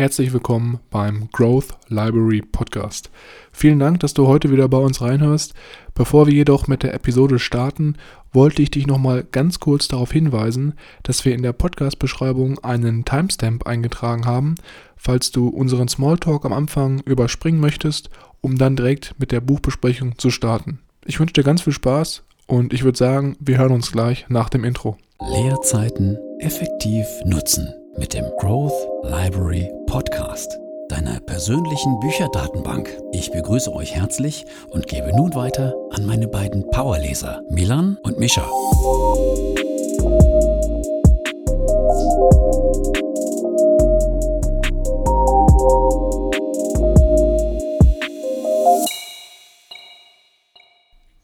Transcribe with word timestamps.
Herzlich 0.00 0.32
willkommen 0.32 0.80
beim 0.88 1.28
Growth 1.30 1.76
Library 1.88 2.40
Podcast. 2.40 3.10
Vielen 3.52 3.78
Dank, 3.78 4.00
dass 4.00 4.14
du 4.14 4.26
heute 4.26 4.50
wieder 4.50 4.66
bei 4.66 4.78
uns 4.78 5.02
reinhörst. 5.02 5.52
Bevor 5.92 6.26
wir 6.26 6.32
jedoch 6.32 6.68
mit 6.68 6.82
der 6.82 6.94
Episode 6.94 7.38
starten, 7.38 7.96
wollte 8.32 8.62
ich 8.62 8.70
dich 8.70 8.86
nochmal 8.86 9.26
ganz 9.30 9.60
kurz 9.60 9.88
darauf 9.88 10.10
hinweisen, 10.10 10.72
dass 11.02 11.26
wir 11.26 11.34
in 11.34 11.42
der 11.42 11.52
Podcast-Beschreibung 11.52 12.58
einen 12.60 13.04
Timestamp 13.04 13.66
eingetragen 13.66 14.24
haben, 14.24 14.54
falls 14.96 15.32
du 15.32 15.48
unseren 15.48 15.88
Smalltalk 15.88 16.46
am 16.46 16.54
Anfang 16.54 17.00
überspringen 17.00 17.60
möchtest, 17.60 18.08
um 18.40 18.56
dann 18.56 18.76
direkt 18.76 19.16
mit 19.18 19.32
der 19.32 19.42
Buchbesprechung 19.42 20.16
zu 20.16 20.30
starten. 20.30 20.78
Ich 21.04 21.20
wünsche 21.20 21.34
dir 21.34 21.44
ganz 21.44 21.60
viel 21.60 21.74
Spaß 21.74 22.22
und 22.46 22.72
ich 22.72 22.84
würde 22.84 22.96
sagen, 22.96 23.36
wir 23.38 23.58
hören 23.58 23.72
uns 23.72 23.92
gleich 23.92 24.24
nach 24.30 24.48
dem 24.48 24.64
Intro. 24.64 24.96
Leerzeiten 25.30 26.16
effektiv 26.38 27.06
nutzen 27.26 27.68
mit 27.98 28.14
dem 28.14 28.24
Growth 28.38 28.72
Library 29.02 29.68
Podcast, 29.90 30.56
deiner 30.88 31.18
persönlichen 31.18 31.98
Bücherdatenbank. 31.98 32.96
Ich 33.10 33.32
begrüße 33.32 33.72
euch 33.74 33.92
herzlich 33.92 34.46
und 34.68 34.86
gebe 34.86 35.10
nun 35.16 35.34
weiter 35.34 35.74
an 35.90 36.06
meine 36.06 36.28
beiden 36.28 36.64
Powerleser, 36.70 37.42
Milan 37.50 37.98
und 38.04 38.16
Mischa. 38.20 38.48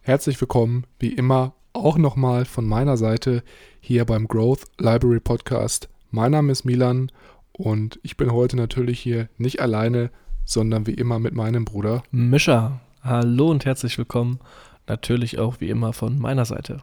Herzlich 0.01 0.41
willkommen, 0.41 0.87
wie 0.99 1.13
immer, 1.13 1.55
auch 1.73 1.99
nochmal 1.99 2.45
von 2.45 2.67
meiner 2.67 2.97
Seite 2.97 3.45
hier 3.79 4.05
beim 4.05 4.27
Growth 4.27 4.65
Library 4.79 5.21
Podcast. 5.21 5.89
Mein 6.11 6.33
Name 6.33 6.51
ist 6.51 6.65
Milan 6.65 7.13
und 7.57 7.99
ich 8.03 8.17
bin 8.17 8.33
heute 8.33 8.57
natürlich 8.57 9.01
hier 9.01 9.29
nicht 9.39 9.61
alleine, 9.61 10.11
sondern 10.45 10.87
wie 10.87 10.95
immer 10.95 11.19
mit 11.19 11.35
meinem 11.35 11.65
Bruder. 11.65 12.03
Mischa, 12.11 12.81
hallo 13.03 13.51
und 13.51 13.65
herzlich 13.65 13.97
willkommen. 13.97 14.41
Natürlich 14.87 15.39
auch 15.39 15.59
wie 15.61 15.71
immer 15.71 15.95
von 15.95 16.19
meiner 16.19 16.45
Seite. 16.45 16.83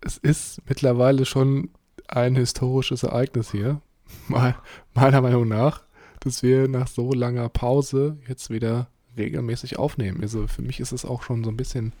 Es 0.00 0.18
ist 0.18 0.62
mittlerweile 0.68 1.24
schon 1.24 1.70
ein 2.06 2.36
historisches 2.36 3.02
Ereignis 3.02 3.50
hier, 3.50 3.80
meiner 4.94 5.20
Meinung 5.20 5.48
nach, 5.48 5.82
dass 6.20 6.44
wir 6.44 6.68
nach 6.68 6.86
so 6.86 7.12
langer 7.12 7.48
Pause 7.48 8.16
jetzt 8.28 8.48
wieder 8.50 8.86
regelmäßig 9.16 9.78
aufnehmen. 9.78 10.22
Also 10.22 10.46
für 10.46 10.62
mich 10.62 10.78
ist 10.78 10.92
es 10.92 11.04
auch 11.04 11.22
schon 11.22 11.42
so 11.42 11.50
ein 11.50 11.56
bisschen 11.56 11.92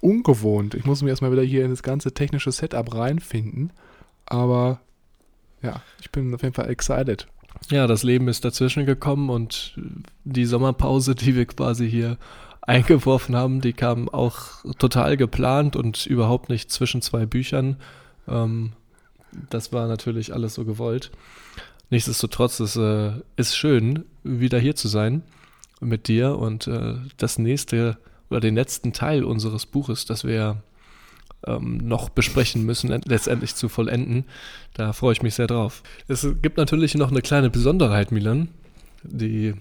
ungewohnt. 0.00 0.74
Ich 0.74 0.84
muss 0.84 1.02
mich 1.02 1.10
erstmal 1.10 1.32
wieder 1.32 1.42
hier 1.42 1.64
in 1.64 1.70
das 1.70 1.82
ganze 1.82 2.12
technische 2.12 2.52
Setup 2.52 2.94
reinfinden. 2.94 3.72
Aber 4.26 4.80
ja, 5.62 5.82
ich 6.00 6.10
bin 6.10 6.34
auf 6.34 6.42
jeden 6.42 6.54
Fall 6.54 6.70
excited. 6.70 7.26
Ja, 7.70 7.86
das 7.86 8.02
Leben 8.02 8.28
ist 8.28 8.44
dazwischen 8.44 8.86
gekommen 8.86 9.30
und 9.30 9.78
die 10.24 10.44
Sommerpause, 10.44 11.14
die 11.14 11.34
wir 11.34 11.46
quasi 11.46 11.88
hier 11.90 12.18
eingeworfen 12.60 13.36
haben, 13.36 13.60
die 13.60 13.72
kam 13.72 14.08
auch 14.08 14.64
total 14.78 15.16
geplant 15.16 15.76
und 15.76 16.06
überhaupt 16.06 16.48
nicht 16.48 16.70
zwischen 16.70 17.00
zwei 17.00 17.24
Büchern. 17.24 17.76
Ähm, 18.28 18.72
das 19.50 19.72
war 19.72 19.86
natürlich 19.86 20.34
alles 20.34 20.54
so 20.54 20.64
gewollt. 20.64 21.10
Nichtsdestotrotz 21.90 22.60
ist 22.60 22.76
es 22.76 23.12
äh, 23.16 23.20
ist 23.36 23.56
schön, 23.56 24.04
wieder 24.24 24.58
hier 24.58 24.74
zu 24.74 24.88
sein 24.88 25.22
mit 25.80 26.08
dir 26.08 26.38
und 26.38 26.66
äh, 26.66 26.94
das 27.16 27.38
nächste 27.38 27.98
oder 28.28 28.40
den 28.40 28.56
letzten 28.56 28.92
Teil 28.92 29.22
unseres 29.22 29.66
Buches, 29.66 30.04
das 30.04 30.24
wir 30.24 30.62
ähm, 31.46 31.78
noch 31.78 32.08
besprechen 32.08 32.64
müssen, 32.64 32.88
letztendlich 33.04 33.54
zu 33.54 33.68
vollenden. 33.68 34.24
Da 34.74 34.92
freue 34.92 35.12
ich 35.12 35.22
mich 35.22 35.34
sehr 35.34 35.46
drauf. 35.46 35.82
Es 36.08 36.26
gibt 36.42 36.56
natürlich 36.56 36.94
noch 36.94 37.10
eine 37.10 37.22
kleine 37.22 37.50
Besonderheit, 37.50 38.12
Milan, 38.12 38.48
die 39.02 39.54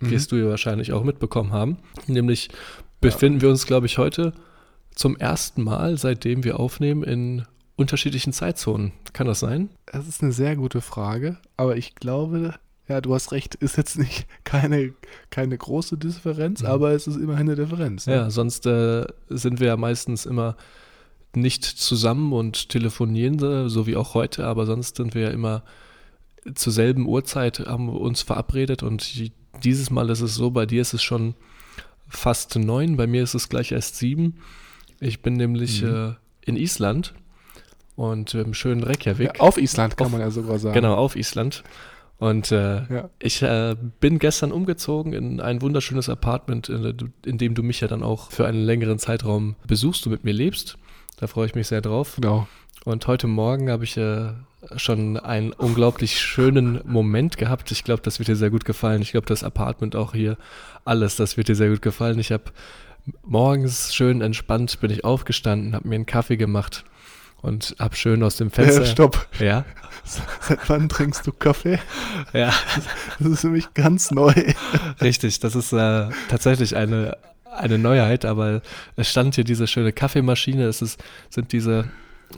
mhm. 0.00 0.10
wirst 0.10 0.32
du 0.32 0.36
ja 0.36 0.48
wahrscheinlich 0.48 0.92
auch 0.92 1.04
mitbekommen 1.04 1.52
haben. 1.52 1.78
Nämlich 2.06 2.48
befinden 3.00 3.38
ja. 3.38 3.42
wir 3.42 3.50
uns, 3.50 3.66
glaube 3.66 3.86
ich, 3.86 3.98
heute 3.98 4.32
zum 4.94 5.16
ersten 5.16 5.62
Mal, 5.62 5.98
seitdem 5.98 6.44
wir 6.44 6.58
aufnehmen, 6.58 7.02
in 7.02 7.44
unterschiedlichen 7.76 8.32
Zeitzonen. 8.32 8.92
Kann 9.12 9.26
das 9.26 9.40
sein? 9.40 9.68
Das 9.86 10.08
ist 10.08 10.22
eine 10.22 10.32
sehr 10.32 10.56
gute 10.56 10.80
Frage, 10.80 11.36
aber 11.56 11.76
ich 11.76 11.94
glaube, 11.94 12.54
ja, 12.88 13.00
du 13.00 13.14
hast 13.14 13.32
recht, 13.32 13.54
ist 13.56 13.76
jetzt 13.76 13.98
nicht 13.98 14.26
keine, 14.44 14.94
keine 15.30 15.56
große 15.56 15.98
Differenz, 15.98 16.62
mhm. 16.62 16.68
aber 16.68 16.92
es 16.92 17.06
ist 17.06 17.16
immerhin 17.16 17.48
eine 17.48 17.56
Differenz. 17.56 18.06
Ne? 18.06 18.14
Ja, 18.14 18.30
sonst 18.30 18.66
äh, 18.66 19.04
sind 19.28 19.60
wir 19.60 19.68
ja 19.68 19.76
meistens 19.76 20.26
immer 20.26 20.56
nicht 21.36 21.64
zusammen 21.64 22.32
und 22.32 22.68
telefonieren, 22.68 23.68
so 23.68 23.86
wie 23.86 23.96
auch 23.96 24.14
heute, 24.14 24.46
aber 24.46 24.66
sonst 24.66 24.96
sind 24.96 25.14
wir 25.14 25.22
ja 25.22 25.30
immer 25.30 25.62
zur 26.54 26.72
selben 26.72 27.06
Uhrzeit, 27.06 27.60
haben 27.60 27.86
wir 27.86 28.00
uns 28.00 28.22
verabredet 28.22 28.82
und 28.82 29.30
dieses 29.62 29.90
Mal 29.90 30.10
ist 30.10 30.20
es 30.20 30.34
so, 30.34 30.50
bei 30.50 30.66
dir 30.66 30.82
ist 30.82 30.94
es 30.94 31.02
schon 31.02 31.34
fast 32.08 32.56
neun, 32.56 32.96
bei 32.96 33.06
mir 33.06 33.22
ist 33.22 33.34
es 33.34 33.48
gleich 33.48 33.72
erst 33.72 33.96
sieben. 33.96 34.36
Ich 35.00 35.22
bin 35.22 35.34
nämlich 35.34 35.82
mhm. 35.82 35.88
äh, 35.88 36.14
in 36.42 36.56
Island 36.56 37.14
und 37.96 38.34
im 38.34 38.54
schönen 38.54 38.82
Reykjavik. 38.82 39.34
Ja, 39.34 39.40
auf 39.40 39.58
Island 39.58 39.96
kann 39.96 40.06
auf, 40.06 40.12
man 40.12 40.20
ja 40.20 40.30
sogar 40.30 40.58
sagen. 40.58 40.74
Genau, 40.74 40.94
auf 40.94 41.16
Island. 41.16 41.64
Und 42.18 42.50
äh, 42.50 42.84
ja. 42.86 43.10
ich 43.18 43.42
äh, 43.42 43.76
bin 44.00 44.18
gestern 44.18 44.52
umgezogen 44.52 45.12
in 45.12 45.40
ein 45.40 45.60
wunderschönes 45.60 46.08
Apartment, 46.08 46.68
in, 46.70 47.12
in, 47.26 47.36
dem 47.38 47.54
du 47.54 47.62
mich 47.62 47.80
ja 47.80 47.88
dann 47.88 48.02
auch 48.02 48.30
für 48.30 48.46
einen 48.46 48.62
längeren 48.62 48.98
Zeitraum 48.98 49.56
besuchst 49.66 50.06
und 50.06 50.12
mit 50.12 50.24
mir 50.24 50.32
lebst. 50.32 50.78
Da 51.16 51.26
freue 51.26 51.46
ich 51.46 51.54
mich 51.54 51.68
sehr 51.68 51.80
drauf. 51.80 52.16
Genau. 52.20 52.46
Und 52.84 53.06
heute 53.06 53.26
Morgen 53.26 53.70
habe 53.70 53.84
ich 53.84 53.96
äh, 53.96 54.28
schon 54.76 55.16
einen 55.16 55.52
unglaublich 55.52 56.20
schönen 56.20 56.80
Moment 56.84 57.38
gehabt. 57.38 57.70
Ich 57.72 57.84
glaube, 57.84 58.02
das 58.02 58.18
wird 58.18 58.28
dir 58.28 58.36
sehr 58.36 58.50
gut 58.50 58.64
gefallen. 58.64 59.02
Ich 59.02 59.12
glaube, 59.12 59.26
das 59.26 59.42
Apartment 59.42 59.96
auch 59.96 60.12
hier, 60.12 60.36
alles, 60.84 61.16
das 61.16 61.36
wird 61.36 61.48
dir 61.48 61.54
sehr 61.54 61.70
gut 61.70 61.82
gefallen. 61.82 62.18
Ich 62.18 62.32
habe 62.32 62.44
morgens 63.22 63.94
schön 63.94 64.20
entspannt, 64.20 64.78
bin 64.80 64.90
ich 64.90 65.04
aufgestanden, 65.04 65.74
habe 65.74 65.88
mir 65.88 65.94
einen 65.94 66.06
Kaffee 66.06 66.36
gemacht 66.36 66.84
und 67.40 67.74
habe 67.78 67.96
schön 67.96 68.22
aus 68.22 68.36
dem 68.36 68.50
Fenster. 68.50 68.82
Ja, 68.82 68.86
stopp. 68.86 69.28
Ja. 69.38 69.64
Seit 70.40 70.68
wann 70.68 70.88
trinkst 70.88 71.26
du 71.26 71.32
Kaffee? 71.32 71.78
Ja. 72.32 72.52
Das 73.18 73.28
ist 73.28 73.40
für 73.40 73.48
mich 73.48 73.72
ganz 73.74 74.10
neu. 74.10 74.34
Richtig, 75.00 75.40
das 75.40 75.56
ist 75.56 75.72
äh, 75.72 76.08
tatsächlich 76.28 76.76
eine 76.76 77.16
eine 77.58 77.78
Neuheit, 77.78 78.24
aber 78.24 78.62
es 78.96 79.10
stand 79.10 79.34
hier 79.34 79.44
diese 79.44 79.66
schöne 79.66 79.92
Kaffeemaschine. 79.92 80.64
Es 80.66 80.82
ist, 80.82 81.02
sind 81.30 81.52
diese, 81.52 81.90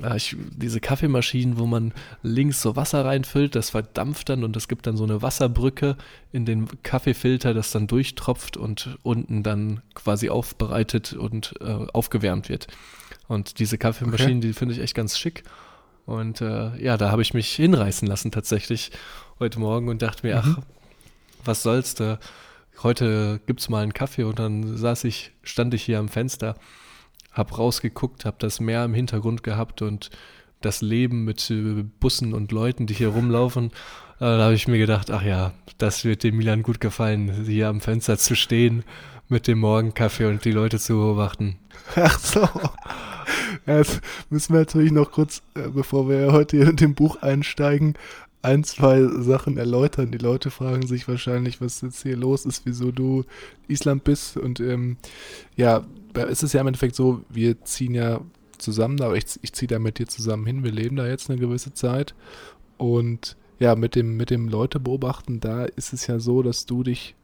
äh, 0.03 0.17
ich, 0.17 0.37
diese 0.57 0.81
Kaffeemaschinen, 0.81 1.59
wo 1.59 1.67
man 1.67 1.93
links 2.23 2.63
so 2.63 2.77
Wasser 2.77 3.05
reinfüllt, 3.05 3.55
das 3.55 3.71
verdampft 3.71 4.29
dann 4.29 4.45
und 4.45 4.57
es 4.57 4.69
gibt 4.69 4.87
dann 4.87 4.97
so 4.97 5.05
eine 5.05 5.23
Wasserbrücke 5.23 5.97
in 6.33 6.45
den 6.45 6.69
Kaffeefilter, 6.83 7.55
das 7.55 7.71
dann 7.71 7.87
durchtropft 7.87 8.57
und 8.57 8.99
unten 9.03 9.43
dann 9.43 9.83
quasi 9.95 10.29
aufbereitet 10.29 11.13
und 11.13 11.55
äh, 11.61 11.87
aufgewärmt 11.93 12.49
wird. 12.49 12.67
Und 13.27 13.59
diese 13.59 13.79
Kaffeemaschinen, 13.79 14.39
okay. 14.39 14.49
die 14.49 14.53
finde 14.53 14.75
ich 14.75 14.81
echt 14.81 14.95
ganz 14.95 15.19
schick. 15.19 15.45
Und 16.07 16.41
äh, 16.41 16.77
ja, 16.83 16.97
da 16.97 17.11
habe 17.11 17.21
ich 17.21 17.35
mich 17.35 17.51
hinreißen 17.55 18.09
lassen 18.09 18.31
tatsächlich 18.31 18.91
heute 19.39 19.61
Morgen 19.61 19.89
und 19.89 20.01
dachte 20.01 20.27
mir, 20.27 20.37
mhm. 20.37 20.57
ach, 20.59 20.63
was 21.45 21.63
soll's 21.63 21.95
da? 21.95 22.19
Heute 22.83 23.41
gibt 23.47 23.61
es 23.61 23.69
mal 23.69 23.83
einen 23.83 23.95
Kaffee 23.95 24.25
und 24.25 24.39
dann 24.39 24.77
saß 24.77 25.05
ich, 25.05 25.33
stand 25.43 25.75
ich 25.75 25.83
hier 25.83 25.99
am 25.99 26.09
Fenster, 26.09 26.57
hab 27.33 27.57
rausgeguckt, 27.59 28.25
hab 28.25 28.39
das 28.39 28.61
Meer 28.61 28.85
im 28.85 28.95
Hintergrund 28.95 29.43
gehabt 29.43 29.83
und 29.83 30.11
das 30.61 30.83
Leben 30.83 31.25
mit 31.25 31.51
äh, 31.51 31.85
Bussen 32.01 32.35
und 32.35 32.53
Leuten, 32.53 32.87
die 32.87 32.95
hier 32.95 33.09
rumlaufen. 33.09 33.67
Äh, 34.17 34.25
da 34.25 34.45
habe 34.45 34.55
ich 34.55 34.69
mir 34.69 34.79
gedacht, 34.79 35.11
ach 35.11 35.23
ja, 35.23 35.53
das 35.79 36.05
wird 36.05 36.25
dem 36.25 36.37
Milan 36.37 36.63
gut 36.63 36.81
gefallen, 36.81 37.45
hier 37.47 37.69
am 37.69 37.81
Fenster 37.81 38.19
zu 38.19 38.35
stehen 38.35 38.85
mit 39.29 39.47
dem 39.47 39.59
Morgenkaffee 39.59 40.27
und 40.27 40.45
die 40.45 40.53
Leute 40.53 40.79
zu 40.79 40.95
beobachten. 40.95 41.59
Ach 41.97 42.19
so. 42.19 42.49
Jetzt 43.67 44.01
müssen 44.31 44.55
wir 44.55 44.61
natürlich 44.61 44.93
noch 44.93 45.13
kurz, 45.13 45.43
äh, 45.55 45.69
bevor 45.69 46.09
wir 46.09 46.33
heute 46.33 46.57
in 46.57 46.77
dem 46.77 46.95
Buch 46.95 47.23
einsteigen, 47.23 47.95
ein, 48.43 48.65
zwei 48.65 49.03
Sachen 49.03 49.57
erläutern. 49.59 50.11
Die 50.11 50.19
Leute 50.19 50.51
fragen 50.51 50.87
sich 50.87 51.09
wahrscheinlich, 51.09 51.61
was 51.61 51.81
jetzt 51.81 52.03
hier 52.03 52.17
los 52.17 52.47
ist, 52.47 52.65
wieso 52.65 52.93
du 52.93 53.25
Island 53.67 54.05
bist. 54.05 54.37
Und 54.37 54.61
ähm, 54.61 54.97
ja, 55.57 55.85
es 56.15 56.43
ist 56.43 56.53
ja 56.53 56.61
im 56.61 56.69
Endeffekt 56.69 56.95
so, 56.95 57.23
wir 57.29 57.63
ziehen 57.65 57.95
ja 57.95 58.21
zusammen, 58.59 59.01
aber 59.01 59.17
ich, 59.17 59.25
ich 59.43 59.53
ziehe 59.53 59.69
da 59.69 59.79
mit 59.79 59.99
dir 59.99 60.07
zusammen 60.07 60.47
hin. 60.47 60.65
Wir 60.65 60.73
leben 60.73 60.97
da 60.97 61.07
jetzt 61.07 61.31
eine 61.31 61.39
gewisse 61.39 61.75
Zeit. 61.75 62.15
Und 62.77 63.37
ja, 63.59 63.75
mit 63.75 63.95
dem, 63.97 64.17
mit 64.17 64.31
dem 64.31 64.49
Leute 64.49 64.79
beobachten, 64.79 65.41
da 65.41 65.65
ist 65.65 65.93
es 65.93 66.07
ja 66.07 66.21
so, 66.21 66.43
dass 66.43 66.67
du 66.67 66.83
dich 66.85 67.17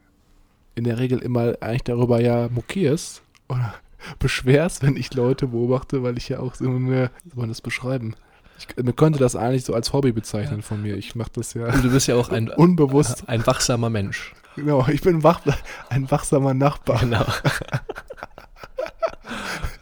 in 0.75 0.84
der 0.84 0.99
Regel 0.99 1.20
immer 1.20 1.55
eigentlich 1.61 1.84
darüber 1.84 2.20
ja 2.20 2.49
mokierst 2.49 3.22
oder 3.49 3.75
beschwerst, 4.19 4.82
wenn 4.82 4.96
ich 4.96 5.14
Leute 5.14 5.49
beobachte, 5.49 6.02
weil 6.02 6.19
ich 6.19 6.28
ja 6.28 6.40
auch 6.40 6.56
so 6.56 6.69
eine, 6.69 7.11
wie 7.22 7.31
soll 7.31 7.40
man 7.40 7.49
das 7.49 7.61
beschreiben? 7.61 8.16
Ich, 8.58 8.68
man 8.82 8.94
könnte 8.96 9.18
das 9.18 9.36
eigentlich 9.36 9.64
so 9.64 9.74
als 9.74 9.92
Hobby 9.92 10.12
bezeichnen 10.12 10.60
ja. 10.60 10.62
von 10.62 10.82
mir. 10.82 10.96
Ich 10.96 11.14
mache 11.14 11.30
das 11.34 11.54
ja. 11.54 11.66
Und 11.66 11.84
du 11.84 11.90
bist 11.90 12.06
ja 12.06 12.16
auch 12.16 12.28
ein, 12.28 12.48
unbewusst. 12.56 13.28
ein 13.28 13.46
wachsamer 13.46 13.90
Mensch. 13.90 14.34
Genau, 14.56 14.86
ich 14.88 15.00
bin 15.00 15.22
wach, 15.22 15.40
ein 15.88 16.10
wachsamer 16.10 16.54
Nachbar. 16.54 17.00
Genau. 17.00 17.24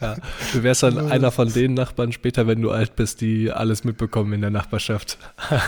Ja, 0.00 0.16
du 0.52 0.62
wärst 0.64 0.82
dann 0.82 0.98
einer 0.98 1.30
von 1.30 1.52
den 1.52 1.74
Nachbarn 1.74 2.12
später, 2.12 2.48
wenn 2.48 2.60
du 2.60 2.70
alt 2.72 2.96
bist, 2.96 3.20
die 3.20 3.52
alles 3.52 3.84
mitbekommen 3.84 4.32
in 4.32 4.40
der 4.40 4.50
Nachbarschaft. 4.50 5.16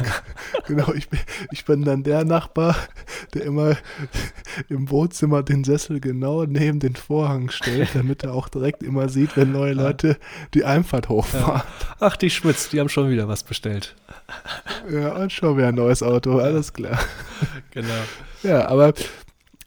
genau, 0.66 0.92
ich 0.92 1.08
bin, 1.08 1.20
ich 1.52 1.64
bin 1.64 1.84
dann 1.84 2.02
der 2.02 2.24
Nachbar, 2.24 2.76
der 3.32 3.44
immer 3.44 3.76
im 4.68 4.90
Wohnzimmer 4.90 5.42
den 5.44 5.62
Sessel 5.62 6.00
genau 6.00 6.44
neben 6.44 6.80
den 6.80 6.96
Vorhang 6.96 7.50
stellt, 7.50 7.90
damit 7.94 8.24
er 8.24 8.34
auch 8.34 8.48
direkt 8.48 8.82
immer 8.82 9.08
sieht, 9.08 9.36
wenn 9.36 9.52
neue 9.52 9.74
Leute 9.74 10.18
die 10.52 10.64
Einfahrt 10.64 11.08
hochfahren. 11.08 11.62
Ja. 11.62 11.64
Ach, 12.00 12.16
die 12.16 12.30
Schmitz, 12.30 12.68
die 12.70 12.80
haben 12.80 12.88
schon 12.88 13.10
wieder 13.10 13.28
was 13.28 13.44
bestellt. 13.44 13.94
Ja, 14.90 15.14
und 15.14 15.32
schon 15.32 15.56
wieder 15.56 15.68
ein 15.68 15.76
neues 15.76 16.02
Auto, 16.02 16.38
alles 16.38 16.72
klar. 16.72 16.98
Genau. 17.70 17.88
Ja, 18.42 18.68
aber 18.68 18.94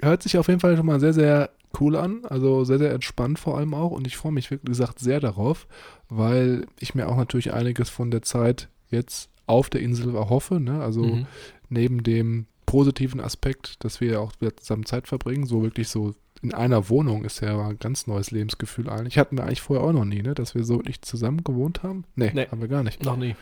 hört 0.02 0.24
sich 0.24 0.38
auf 0.38 0.48
jeden 0.48 0.60
Fall 0.60 0.76
schon 0.76 0.86
mal 0.86 1.00
sehr, 1.00 1.14
sehr 1.14 1.50
cool 1.80 1.96
an. 1.96 2.26
Also 2.26 2.64
sehr, 2.64 2.78
sehr 2.78 2.94
entspannt 2.94 3.40
vor 3.40 3.58
allem 3.58 3.74
auch. 3.74 3.92
Und 3.92 4.08
ich 4.08 4.18
freue 4.18 4.32
mich 4.32 4.52
wirklich 4.52 4.70
gesagt 4.70 5.00
sehr 5.00 5.20
darauf, 5.20 5.68
weil 6.10 6.66
ich 6.80 6.96
mir 6.96 7.08
auch 7.08 7.18
natürlich 7.18 7.54
einiges 7.54 7.90
von 7.90 8.12
der 8.12 8.22
Zeit 8.22 8.70
jetzt 8.90 9.30
auf 9.46 9.70
der 9.70 9.82
Insel 9.82 10.16
erhoffe. 10.16 10.60
Ne? 10.60 10.82
Also 10.82 11.04
mhm. 11.04 11.28
neben 11.70 12.04
dem 12.04 12.48
positiven 12.66 13.22
Aspekt, 13.22 13.84
dass 13.84 14.02
wir 14.02 14.22
auch 14.22 14.34
wieder 14.40 14.56
zusammen 14.58 14.86
Zeit 14.86 15.08
verbringen, 15.08 15.46
so 15.46 15.64
wirklich 15.64 15.88
so 15.88 16.14
in 16.44 16.54
einer 16.54 16.90
Wohnung 16.90 17.24
ist 17.26 17.42
ja 17.42 17.68
ein 17.68 17.80
ganz 17.80 18.06
neues 18.06 18.32
Lebensgefühl 18.32 18.90
eigentlich. 18.90 19.18
Hatten 19.18 19.38
wir 19.38 19.44
eigentlich 19.44 19.62
vorher 19.62 19.86
auch 19.86 19.94
noch 19.94 20.06
nie, 20.06 20.22
ne? 20.22 20.36
dass 20.36 20.54
wir 20.54 20.64
so 20.64 20.82
nicht 20.82 21.04
zusammen 21.06 21.44
gewohnt 21.44 21.82
haben. 21.84 22.04
Nee, 22.16 22.32
nee 22.34 22.48
haben 22.52 22.62
wir 22.62 22.68
gar 22.68 22.84
nicht. 22.84 23.04
Noch 23.04 23.18
nie. 23.18 23.36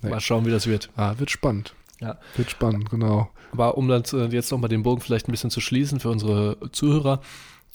Nee. 0.00 0.10
Mal 0.10 0.20
schauen, 0.20 0.46
wie 0.46 0.50
das 0.50 0.66
wird. 0.66 0.90
Ah, 0.96 1.14
wird 1.18 1.30
spannend. 1.30 1.74
Ja. 2.00 2.18
Wird 2.36 2.50
spannend, 2.50 2.90
genau. 2.90 3.30
Aber 3.52 3.76
um 3.76 3.86
dann 3.88 4.02
jetzt 4.30 4.50
nochmal 4.50 4.68
den 4.68 4.82
Bogen 4.82 5.00
vielleicht 5.00 5.28
ein 5.28 5.32
bisschen 5.32 5.50
zu 5.50 5.60
schließen 5.60 6.00
für 6.00 6.08
unsere 6.08 6.56
Zuhörer, 6.72 7.20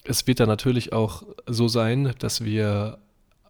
es 0.08 0.26
wird 0.26 0.40
dann 0.40 0.48
natürlich 0.48 0.94
auch 0.94 1.24
so 1.46 1.68
sein, 1.68 2.14
dass 2.20 2.44
wir 2.44 3.00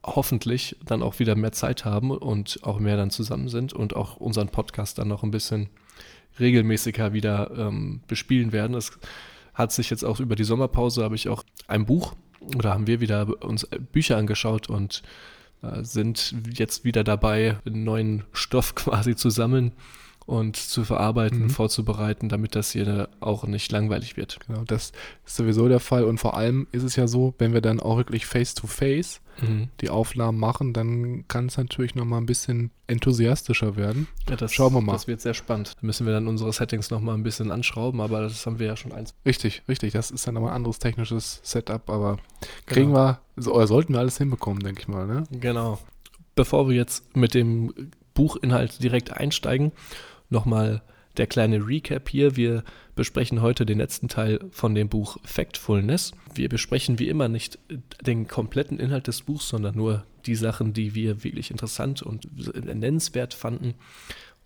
hoffentlich 0.03 0.75
dann 0.85 1.03
auch 1.03 1.19
wieder 1.19 1.35
mehr 1.35 1.51
Zeit 1.51 1.85
haben 1.85 2.11
und 2.11 2.59
auch 2.63 2.79
mehr 2.79 2.97
dann 2.97 3.11
zusammen 3.11 3.49
sind 3.49 3.73
und 3.73 3.95
auch 3.95 4.17
unseren 4.17 4.49
Podcast 4.49 4.97
dann 4.97 5.07
noch 5.07 5.23
ein 5.23 5.31
bisschen 5.31 5.69
regelmäßiger 6.39 7.13
wieder 7.13 7.51
ähm, 7.57 8.01
bespielen 8.07 8.51
werden. 8.51 8.75
Es 8.75 8.91
hat 9.53 9.71
sich 9.71 9.89
jetzt 9.89 10.05
auch 10.05 10.19
über 10.19 10.35
die 10.35 10.43
Sommerpause, 10.43 11.03
habe 11.03 11.15
ich 11.15 11.29
auch 11.29 11.43
ein 11.67 11.85
Buch 11.85 12.15
oder 12.55 12.73
haben 12.73 12.87
wir 12.87 13.01
wieder 13.01 13.27
uns 13.43 13.67
Bücher 13.91 14.17
angeschaut 14.17 14.69
und 14.69 15.03
äh, 15.61 15.83
sind 15.83 16.35
jetzt 16.53 16.85
wieder 16.85 17.03
dabei, 17.03 17.57
neuen 17.65 18.23
Stoff 18.31 18.75
quasi 18.75 19.15
zu 19.15 19.29
sammeln 19.29 19.73
und 20.27 20.57
zu 20.57 20.83
verarbeiten, 20.83 21.43
mhm. 21.43 21.49
vorzubereiten, 21.49 22.27
damit 22.27 22.53
das 22.53 22.71
hier 22.71 23.07
auch 23.21 23.47
nicht 23.47 23.71
langweilig 23.71 24.17
wird. 24.17 24.39
Genau, 24.45 24.63
das 24.65 24.91
ist 25.25 25.37
sowieso 25.37 25.69
der 25.69 25.79
Fall. 25.79 26.03
Und 26.03 26.19
vor 26.19 26.35
allem 26.35 26.67
ist 26.73 26.83
es 26.83 26.97
ja 26.97 27.07
so, 27.07 27.33
wenn 27.39 27.53
wir 27.53 27.61
dann 27.61 27.79
auch 27.79 27.95
wirklich 27.95 28.25
face-to-face 28.25 29.21
mhm. 29.41 29.69
die 29.79 29.89
Aufnahmen 29.89 30.37
machen, 30.37 30.73
dann 30.73 31.25
kann 31.29 31.45
es 31.45 31.55
natürlich 31.55 31.95
nochmal 31.95 32.19
ein 32.19 32.25
bisschen 32.25 32.71
enthusiastischer 32.87 33.77
werden. 33.77 34.09
Ja, 34.29 34.35
das, 34.35 34.53
Schauen 34.53 34.73
wir 34.73 34.81
mal. 34.81 34.91
Das 34.91 35.07
wird 35.07 35.21
sehr 35.21 35.33
spannend. 35.33 35.75
Da 35.79 35.87
müssen 35.87 36.05
wir 36.05 36.11
dann 36.11 36.27
unsere 36.27 36.51
Settings 36.51 36.89
nochmal 36.89 37.15
ein 37.15 37.23
bisschen 37.23 37.49
anschrauben, 37.49 38.01
aber 38.01 38.19
das 38.19 38.45
haben 38.45 38.59
wir 38.59 38.67
ja 38.67 38.75
schon 38.75 38.91
eins. 38.91 39.13
Richtig, 39.25 39.63
richtig. 39.69 39.93
Das 39.93 40.11
ist 40.11 40.27
dann 40.27 40.33
nochmal 40.33 40.51
ein 40.51 40.57
anderes 40.57 40.79
technisches 40.79 41.39
Setup, 41.43 41.89
aber 41.89 42.17
kriegen 42.65 42.87
genau. 42.91 43.17
wir, 43.37 43.53
oder 43.53 43.67
sollten 43.67 43.93
wir 43.93 43.99
alles 43.99 44.17
hinbekommen, 44.17 44.61
denke 44.61 44.81
ich 44.81 44.89
mal. 44.89 45.07
Ne? 45.07 45.23
Genau. 45.31 45.79
Bevor 46.35 46.67
wir 46.67 46.75
jetzt 46.75 47.15
mit 47.15 47.33
dem 47.33 47.73
Buchinhalt 48.13 48.83
direkt 48.83 49.13
einsteigen, 49.13 49.71
Nochmal 50.29 50.81
der 51.17 51.27
kleine 51.27 51.65
Recap 51.65 52.09
hier. 52.09 52.35
Wir 52.35 52.63
besprechen 52.95 53.41
heute 53.41 53.65
den 53.65 53.79
letzten 53.79 54.07
Teil 54.07 54.39
von 54.51 54.75
dem 54.75 54.89
Buch 54.89 55.17
Factfulness. 55.23 56.11
Wir 56.33 56.49
besprechen 56.49 56.99
wie 56.99 57.09
immer 57.09 57.27
nicht 57.27 57.59
den 58.01 58.27
kompletten 58.27 58.79
Inhalt 58.79 59.07
des 59.07 59.23
Buchs, 59.23 59.49
sondern 59.49 59.75
nur 59.75 60.05
die 60.25 60.35
Sachen, 60.35 60.73
die 60.73 60.93
wir 60.93 61.23
wirklich 61.23 61.51
interessant 61.51 62.01
und 62.01 62.27
nennenswert 62.65 63.33
fanden. 63.33 63.73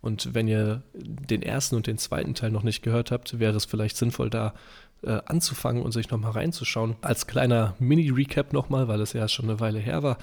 Und 0.02 0.34
wenn 0.34 0.48
ihr 0.48 0.82
den 0.94 1.44
ersten 1.44 1.76
und 1.76 1.88
den 1.88 1.98
zweiten 1.98 2.34
Teil 2.34 2.52
noch 2.52 2.64
nicht 2.64 2.82
gehört 2.82 3.12
habt, 3.12 3.40
wäre 3.40 3.56
es 3.56 3.66
vielleicht 3.66 3.98
sinnvoll, 3.98 4.30
da 4.30 4.54
äh, 5.04 5.20
anzufangen 5.26 5.84
und 5.84 5.92
sich 5.92 6.10
nochmal 6.10 6.32
reinzuschauen. 6.32 6.96
Als 7.02 7.28
kleiner 7.28 7.76
Mini-Recap 7.80 8.54
nochmal, 8.54 8.88
weil 8.88 9.02
es 9.02 9.14
ja 9.14 9.28
schon 9.28 9.46
eine 9.50 9.60
Weile 9.60 9.80
her 9.80 10.04
war. 10.04 10.18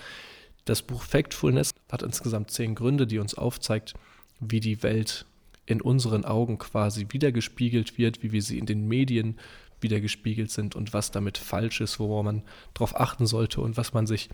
Das 0.65 0.83
Buch 0.83 1.03
Factfulness 1.03 1.75
hat 1.91 2.03
insgesamt 2.03 2.51
zehn 2.51 2.75
Gründe, 2.75 3.07
die 3.07 3.19
uns 3.19 3.35
aufzeigt, 3.35 3.95
wie 4.41 4.61
die 4.61 4.83
Welt 4.83 5.27
in 5.69 5.83
unseren 5.83 6.25
Augen 6.25 6.57
quasi 6.57 7.07
wiedergespiegelt 7.11 7.99
wird, 7.99 8.23
wie 8.23 8.33
wir 8.33 8.43
sie 8.43 8.59
in 8.59 8.65
den 8.65 8.89
Medien 8.89 9.39
wiedergespiegelt 9.81 10.51
sind 10.51 10.75
und 10.75 10.95
was 10.95 11.11
damit 11.11 11.37
falsch 11.37 11.83
ist, 11.83 12.01
wo 12.01 12.23
man 12.23 12.43
darauf 12.73 12.99
achten 12.99 13.27
sollte 13.27 13.61
und 13.61 13.77
was 13.77 13.93
man 13.93 14.07
sich 14.07 14.31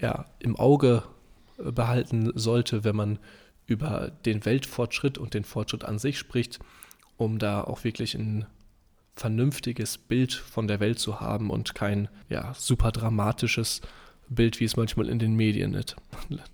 ja 0.00 0.26
im 0.40 0.56
Auge 0.56 1.04
äh, 1.58 1.70
behalten 1.70 2.32
sollte, 2.34 2.82
wenn 2.82 2.96
man 2.96 3.18
über 3.66 4.10
den 4.24 4.44
Weltfortschritt 4.44 5.16
und 5.16 5.34
den 5.34 5.44
Fortschritt 5.44 5.84
an 5.84 5.98
sich 5.98 6.18
spricht, 6.18 6.58
um 7.16 7.38
da 7.38 7.62
auch 7.62 7.84
wirklich 7.84 8.14
ein 8.14 8.46
vernünftiges 9.14 9.96
Bild 9.96 10.32
von 10.32 10.66
der 10.66 10.80
Welt 10.80 10.98
zu 10.98 11.20
haben 11.20 11.50
und 11.50 11.74
kein 11.74 12.08
ja, 12.28 12.52
super 12.54 12.90
dramatisches 12.90 13.80
Bild, 14.28 14.58
wie 14.58 14.64
es 14.64 14.76
manchmal 14.76 15.08
in 15.08 15.18
den 15.18 15.34
Medien 15.34 15.74
ist. 15.74 15.96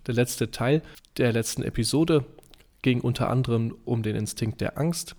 Der 0.06 0.14
letzte 0.14 0.50
Teil 0.50 0.82
der 1.16 1.32
letzten 1.32 1.62
Episode 1.62 2.24
ging 2.84 3.00
unter 3.00 3.30
anderem 3.30 3.74
um 3.84 4.02
den 4.02 4.14
Instinkt 4.14 4.60
der 4.60 4.78
Angst, 4.78 5.16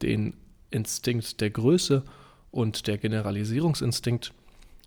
den 0.00 0.34
Instinkt 0.70 1.40
der 1.40 1.50
Größe 1.50 2.04
und 2.52 2.86
der 2.86 2.96
Generalisierungsinstinkt. 2.96 4.32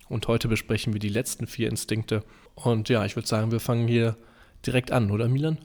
Und 0.08 0.28
heute 0.28 0.48
besprechen 0.48 0.94
wir 0.94 1.00
die 1.00 1.10
letzten 1.10 1.46
vier 1.46 1.68
Instinkte. 1.68 2.24
Und 2.56 2.88
ja, 2.90 3.06
ich 3.06 3.18
würde 3.18 3.28
sagen, 3.28 3.52
wir 3.52 3.60
fangen 3.60 3.88
hier 3.88 4.16
direkt 4.66 4.92
an, 4.92 5.12
oder 5.12 5.28
Milan? 5.28 5.58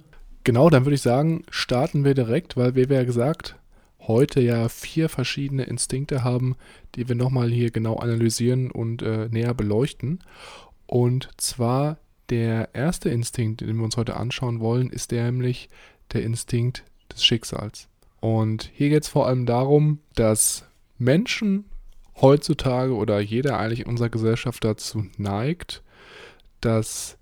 Genau, 0.42 0.70
dann 0.70 0.84
würde 0.84 0.96
ich 0.96 1.02
sagen, 1.02 1.44
starten 1.50 2.04
wir 2.04 2.14
direkt, 2.14 2.56
weil 2.56 2.74
wir 2.74 2.86
ja 2.90 3.04
gesagt, 3.04 3.54
heute 4.00 4.40
ja 4.40 4.68
vier 4.68 5.08
verschiedene 5.08 5.62
Instinkte 5.64 6.24
haben, 6.24 6.56
die 6.96 7.08
wir 7.08 7.14
nochmal 7.14 7.50
hier 7.50 7.70
genau 7.70 7.96
analysieren 7.96 8.72
und 8.72 9.02
äh, 9.02 9.28
näher 9.28 9.54
beleuchten. 9.54 10.18
Und 10.86 11.28
zwar 11.36 11.98
der 12.30 12.70
erste 12.72 13.08
Instinkt, 13.10 13.60
den 13.60 13.76
wir 13.76 13.84
uns 13.84 13.96
heute 13.96 14.16
anschauen 14.16 14.58
wollen, 14.58 14.90
ist 14.90 15.12
der 15.12 15.26
nämlich 15.26 15.68
der 16.12 16.22
Instinkt 16.22 16.84
des 17.12 17.24
Schicksals. 17.24 17.88
Und 18.20 18.70
hier 18.74 18.90
geht 18.90 19.04
es 19.04 19.08
vor 19.08 19.26
allem 19.26 19.46
darum, 19.46 20.00
dass 20.14 20.64
Menschen 20.98 21.64
heutzutage 22.20 22.94
oder 22.94 23.20
jeder 23.20 23.58
eigentlich 23.58 23.80
in 23.80 23.86
unserer 23.86 24.10
Gesellschaft 24.10 24.64
dazu 24.64 25.06
neigt, 25.16 25.82
dass 26.60 27.16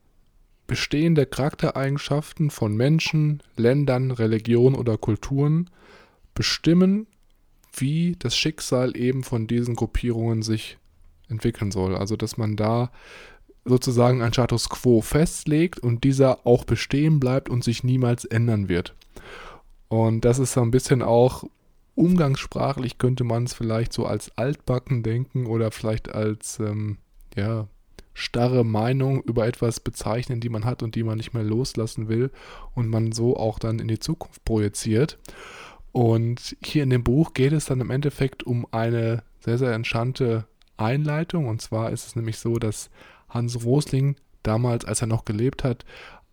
bestehende 0.66 1.24
Charaktereigenschaften 1.24 2.50
von 2.50 2.76
Menschen, 2.76 3.42
Ländern, 3.56 4.10
Religionen 4.10 4.76
oder 4.76 4.98
Kulturen 4.98 5.70
bestimmen, 6.34 7.06
wie 7.72 8.16
das 8.18 8.36
Schicksal 8.36 8.96
eben 8.96 9.22
von 9.22 9.46
diesen 9.46 9.76
Gruppierungen 9.76 10.42
sich 10.42 10.78
entwickeln 11.28 11.70
soll. 11.70 11.96
Also 11.96 12.16
dass 12.16 12.36
man 12.36 12.56
da 12.56 12.90
sozusagen 13.68 14.22
ein 14.22 14.32
Status 14.32 14.68
quo 14.68 15.00
festlegt 15.00 15.78
und 15.78 16.04
dieser 16.04 16.46
auch 16.46 16.64
bestehen 16.64 17.20
bleibt 17.20 17.48
und 17.48 17.62
sich 17.62 17.84
niemals 17.84 18.24
ändern 18.24 18.68
wird. 18.68 18.94
Und 19.88 20.24
das 20.24 20.38
ist 20.38 20.52
so 20.52 20.62
ein 20.62 20.70
bisschen 20.70 21.02
auch 21.02 21.44
umgangssprachlich 21.94 22.98
könnte 22.98 23.24
man 23.24 23.44
es 23.44 23.54
vielleicht 23.54 23.92
so 23.92 24.06
als 24.06 24.30
altbacken 24.38 25.02
denken 25.02 25.46
oder 25.46 25.72
vielleicht 25.72 26.14
als 26.14 26.60
ähm, 26.60 26.98
ja, 27.34 27.66
starre 28.14 28.64
Meinung 28.64 29.22
über 29.22 29.46
etwas 29.46 29.80
bezeichnen, 29.80 30.40
die 30.40 30.48
man 30.48 30.64
hat 30.64 30.82
und 30.82 30.94
die 30.94 31.02
man 31.02 31.16
nicht 31.16 31.34
mehr 31.34 31.42
loslassen 31.42 32.08
will 32.08 32.30
und 32.74 32.88
man 32.88 33.10
so 33.12 33.36
auch 33.36 33.58
dann 33.58 33.80
in 33.80 33.88
die 33.88 33.98
Zukunft 33.98 34.44
projiziert. 34.44 35.18
Und 35.90 36.56
hier 36.62 36.84
in 36.84 36.90
dem 36.90 37.02
Buch 37.02 37.34
geht 37.34 37.52
es 37.52 37.64
dann 37.64 37.80
im 37.80 37.90
Endeffekt 37.90 38.44
um 38.44 38.66
eine 38.70 39.24
sehr, 39.40 39.58
sehr 39.58 39.72
entspannte 39.72 40.46
Einleitung. 40.76 41.48
Und 41.48 41.62
zwar 41.62 41.90
ist 41.90 42.06
es 42.06 42.16
nämlich 42.16 42.38
so, 42.38 42.58
dass 42.58 42.90
Hans 43.28 43.64
Rosling 43.64 44.16
damals, 44.42 44.84
als 44.84 45.00
er 45.00 45.06
noch 45.06 45.24
gelebt 45.24 45.64
hat, 45.64 45.84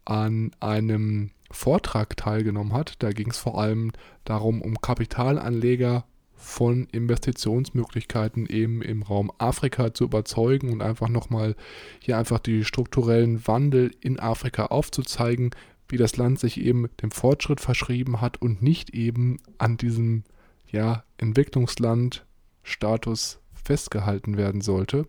an 0.06 0.52
einem 0.60 1.32
Vortrag 1.52 2.18
teilgenommen 2.18 2.74
hat. 2.74 2.96
Da 3.00 3.12
ging 3.12 3.30
es 3.30 3.38
vor 3.38 3.60
allem 3.60 3.92
darum, 4.24 4.62
um 4.62 4.80
Kapitalanleger 4.80 6.06
von 6.36 6.88
Investitionsmöglichkeiten 6.92 8.46
eben 8.46 8.82
im 8.82 9.04
Raum 9.04 9.32
Afrika 9.38 9.94
zu 9.94 10.04
überzeugen 10.04 10.72
und 10.72 10.82
einfach 10.82 11.10
nochmal 11.10 11.56
hier 12.00 12.18
einfach 12.18 12.40
die 12.40 12.66
strukturellen 12.66 13.48
Wandel 13.48 13.92
in 14.02 14.20
Afrika 14.20 14.66
aufzuzeigen, 14.68 15.52
wie 15.88 15.98
das 15.98 16.18
Land 16.18 16.40
sich 16.40 16.60
eben 16.60 16.90
dem 17.02 17.12
Fortschritt 17.12 17.62
verschrieben 17.62 18.20
hat 18.22 18.42
und 18.42 18.62
nicht 18.62 18.90
eben 18.92 19.38
an 19.58 19.78
diesem 19.78 20.24
ja, 20.72 21.04
Entwicklungsland-Status 21.18 23.40
festgehalten 23.54 24.38
werden 24.38 24.62
sollte. 24.62 25.08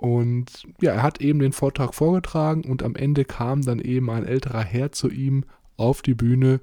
Und 0.00 0.62
ja, 0.80 0.92
er 0.92 1.02
hat 1.02 1.20
eben 1.20 1.40
den 1.40 1.52
Vortrag 1.52 1.94
vorgetragen 1.94 2.64
und 2.64 2.82
am 2.82 2.94
Ende 2.94 3.24
kam 3.24 3.62
dann 3.62 3.80
eben 3.80 4.10
ein 4.10 4.24
älterer 4.24 4.62
Herr 4.62 4.92
zu 4.92 5.10
ihm 5.10 5.44
auf 5.76 6.02
die 6.02 6.14
Bühne 6.14 6.60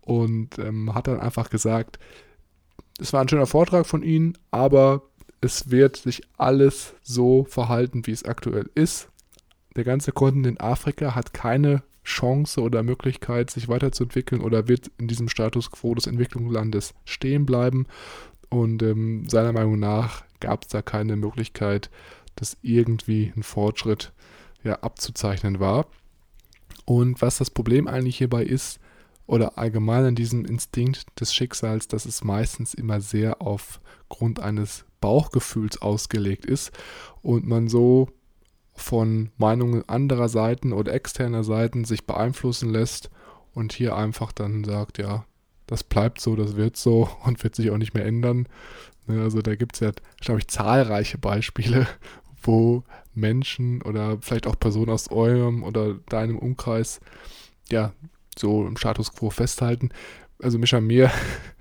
und 0.00 0.58
ähm, 0.58 0.94
hat 0.94 1.06
dann 1.06 1.20
einfach 1.20 1.50
gesagt, 1.50 1.98
es 2.98 3.12
war 3.12 3.20
ein 3.20 3.28
schöner 3.28 3.46
Vortrag 3.46 3.86
von 3.86 4.02
Ihnen, 4.02 4.36
aber 4.50 5.02
es 5.40 5.70
wird 5.70 5.96
sich 5.96 6.22
alles 6.36 6.94
so 7.02 7.44
verhalten, 7.44 8.06
wie 8.06 8.12
es 8.12 8.24
aktuell 8.24 8.70
ist. 8.74 9.08
der 9.76 9.84
ganze 9.84 10.10
Kontinent 10.10 10.60
Afrika 10.60 11.14
hat 11.14 11.32
keine 11.32 11.84
Chance 12.02 12.60
oder 12.62 12.82
Möglichkeit, 12.82 13.50
sich 13.50 13.68
weiterzuentwickeln 13.68 14.40
oder 14.40 14.66
wird 14.66 14.90
in 14.98 15.06
diesem 15.06 15.28
Status 15.28 15.70
quo 15.70 15.94
des 15.94 16.06
Entwicklungslandes 16.06 16.94
stehen 17.04 17.46
bleiben. 17.46 17.86
Und 18.48 18.82
ähm, 18.82 19.28
seiner 19.28 19.52
Meinung 19.52 19.78
nach 19.78 20.24
gab 20.40 20.62
es 20.62 20.68
da 20.68 20.82
keine 20.82 21.16
Möglichkeit, 21.16 21.90
dass 22.38 22.56
irgendwie 22.62 23.32
ein 23.36 23.42
Fortschritt 23.42 24.12
ja, 24.62 24.74
abzuzeichnen 24.80 25.60
war. 25.60 25.86
Und 26.84 27.20
was 27.20 27.38
das 27.38 27.50
Problem 27.50 27.86
eigentlich 27.86 28.18
hierbei 28.18 28.44
ist, 28.44 28.80
oder 29.28 29.58
allgemein 29.58 30.06
an 30.06 30.14
diesem 30.14 30.46
Instinkt 30.46 31.04
des 31.20 31.34
Schicksals, 31.34 31.86
dass 31.86 32.06
es 32.06 32.24
meistens 32.24 32.72
immer 32.72 33.00
sehr 33.02 33.42
aufgrund 33.42 34.40
eines 34.40 34.86
Bauchgefühls 35.02 35.82
ausgelegt 35.82 36.46
ist 36.46 36.72
und 37.22 37.46
man 37.46 37.68
so 37.68 38.08
von 38.74 39.30
Meinungen 39.36 39.86
anderer 39.86 40.30
Seiten 40.30 40.72
oder 40.72 40.94
externer 40.94 41.44
Seiten 41.44 41.84
sich 41.84 42.06
beeinflussen 42.06 42.70
lässt 42.70 43.10
und 43.52 43.74
hier 43.74 43.96
einfach 43.96 44.32
dann 44.32 44.64
sagt, 44.64 44.96
ja, 44.96 45.26
das 45.66 45.84
bleibt 45.84 46.22
so, 46.22 46.34
das 46.34 46.56
wird 46.56 46.78
so 46.78 47.10
und 47.24 47.42
wird 47.44 47.54
sich 47.54 47.70
auch 47.70 47.76
nicht 47.76 47.92
mehr 47.92 48.06
ändern. 48.06 48.48
Ne, 49.06 49.20
also 49.22 49.42
da 49.42 49.56
gibt 49.56 49.74
es 49.74 49.80
ja, 49.80 49.90
glaube 50.20 50.40
ich, 50.40 50.48
zahlreiche 50.48 51.18
Beispiele, 51.18 51.86
wo 52.42 52.84
Menschen 53.14 53.82
oder 53.82 54.18
vielleicht 54.20 54.46
auch 54.46 54.58
Personen 54.58 54.90
aus 54.90 55.10
eurem 55.10 55.62
oder 55.62 55.94
deinem 56.08 56.38
Umkreis 56.38 57.00
ja 57.70 57.92
so 58.38 58.66
im 58.66 58.76
Status 58.76 59.12
quo 59.12 59.30
festhalten. 59.30 59.90
Also 60.40 60.58
Mischa, 60.58 60.80
mir, 60.80 61.10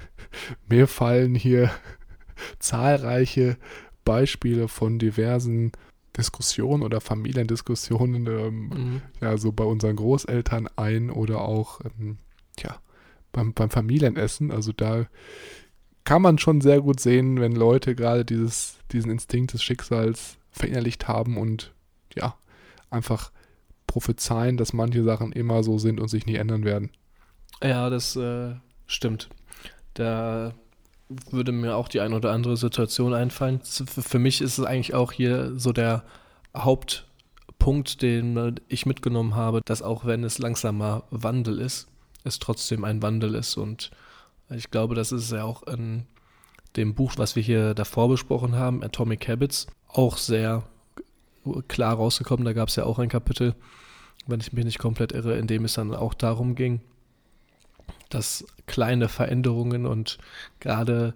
mir 0.70 0.88
fallen 0.88 1.36
hier 1.36 1.72
zahlreiche 2.60 3.58
Beispiele 4.06 4.68
von 4.68 5.00
diversen 5.00 5.72
Diskussionen 6.16 6.84
oder 6.84 7.02
Familiendiskussionen, 7.02 8.28
ähm, 8.28 8.70
mhm. 8.70 9.02
ja, 9.22 9.38
so 9.38 9.52
bei 9.52 9.64
unseren 9.64 9.96
Großeltern 9.96 10.68
ein 10.76 11.12
oder 11.12 11.42
auch, 11.42 11.82
ähm, 11.82 12.18
ja, 12.60 12.78
beim, 13.32 13.54
beim 13.54 13.70
Familienessen. 13.70 14.52
Also 14.52 14.72
da 14.72 15.06
kann 16.04 16.22
man 16.22 16.40
schon 16.40 16.62
sehr 16.62 16.82
gut 16.82 17.00
sehen, 17.00 17.40
wenn 17.40 17.52
Leute 17.52 17.94
gerade 17.94 18.26
dieses, 18.26 18.78
diesen 18.92 19.12
Instinkt 19.12 19.54
des 19.54 19.62
Schicksals 19.62 20.38
verinnerlicht 20.58 21.08
haben 21.08 21.38
und 21.38 21.74
ja, 22.16 22.36
einfach 22.90 23.32
prophezeien, 23.88 24.58
dass 24.58 24.74
manche 24.74 25.04
Sachen 25.04 25.32
immer 25.32 25.64
so 25.64 25.78
sind 25.78 26.00
und 26.00 26.10
sich 26.10 26.26
nie 26.26 26.36
ändern 26.36 26.66
werden. 26.66 26.92
Ja, 27.64 27.90
das 27.90 28.16
äh, 28.16 28.56
stimmt. 28.86 29.30
Da 29.94 30.54
würde 31.30 31.52
mir 31.52 31.76
auch 31.76 31.88
die 31.88 32.02
eine 32.02 32.16
oder 32.16 32.32
andere 32.32 32.58
Situation 32.58 33.14
einfallen. 33.14 33.62
Für 33.64 34.20
mich 34.20 34.42
ist 34.42 34.58
es 34.58 34.66
eigentlich 34.66 34.94
auch 34.94 35.12
hier 35.12 35.58
so 35.58 35.72
der 35.72 36.04
Hauptpunkt, 36.56 38.02
den 38.02 38.60
ich 38.68 38.86
mitgenommen 38.86 39.36
habe, 39.36 39.62
dass 39.64 39.82
auch 39.82 40.06
wenn 40.06 40.24
es 40.24 40.38
langsamer 40.38 41.04
Wandel 41.10 41.60
ist, 41.60 41.88
es 42.24 42.40
trotzdem 42.40 42.84
ein 42.84 43.02
Wandel 43.02 43.36
ist. 43.36 43.58
Und 43.58 43.92
ich 44.50 44.70
glaube, 44.70 44.96
das 44.96 45.12
ist 45.12 45.32
ja 45.32 45.44
auch 45.44 45.64
in 45.64 46.06
dem 46.76 46.94
Buch, 46.94 47.14
was 47.18 47.36
wir 47.36 47.44
hier 47.44 47.74
davor 47.74 48.10
besprochen 48.10 48.56
haben, 48.56 48.84
Atomic 48.84 49.28
Habits, 49.28 49.68
auch 49.88 50.18
sehr 50.18 50.64
klar 51.68 51.96
rausgekommen. 51.96 52.46
Da 52.46 52.54
gab 52.54 52.70
es 52.70 52.76
ja 52.76 52.84
auch 52.84 53.00
ein 53.00 53.10
Kapitel, 53.10 53.56
wenn 54.26 54.40
ich 54.40 54.54
mich 54.54 54.66
nicht 54.66 54.80
komplett 54.80 55.12
irre, 55.12 55.38
in 55.38 55.48
dem 55.48 55.66
es 55.66 55.74
dann 55.74 55.94
auch 55.94 56.14
darum 56.14 56.56
ging, 56.56 56.82
dass 58.10 58.46
kleine 58.66 59.10
Veränderungen 59.10 59.86
und 59.86 60.18
gerade 60.60 61.14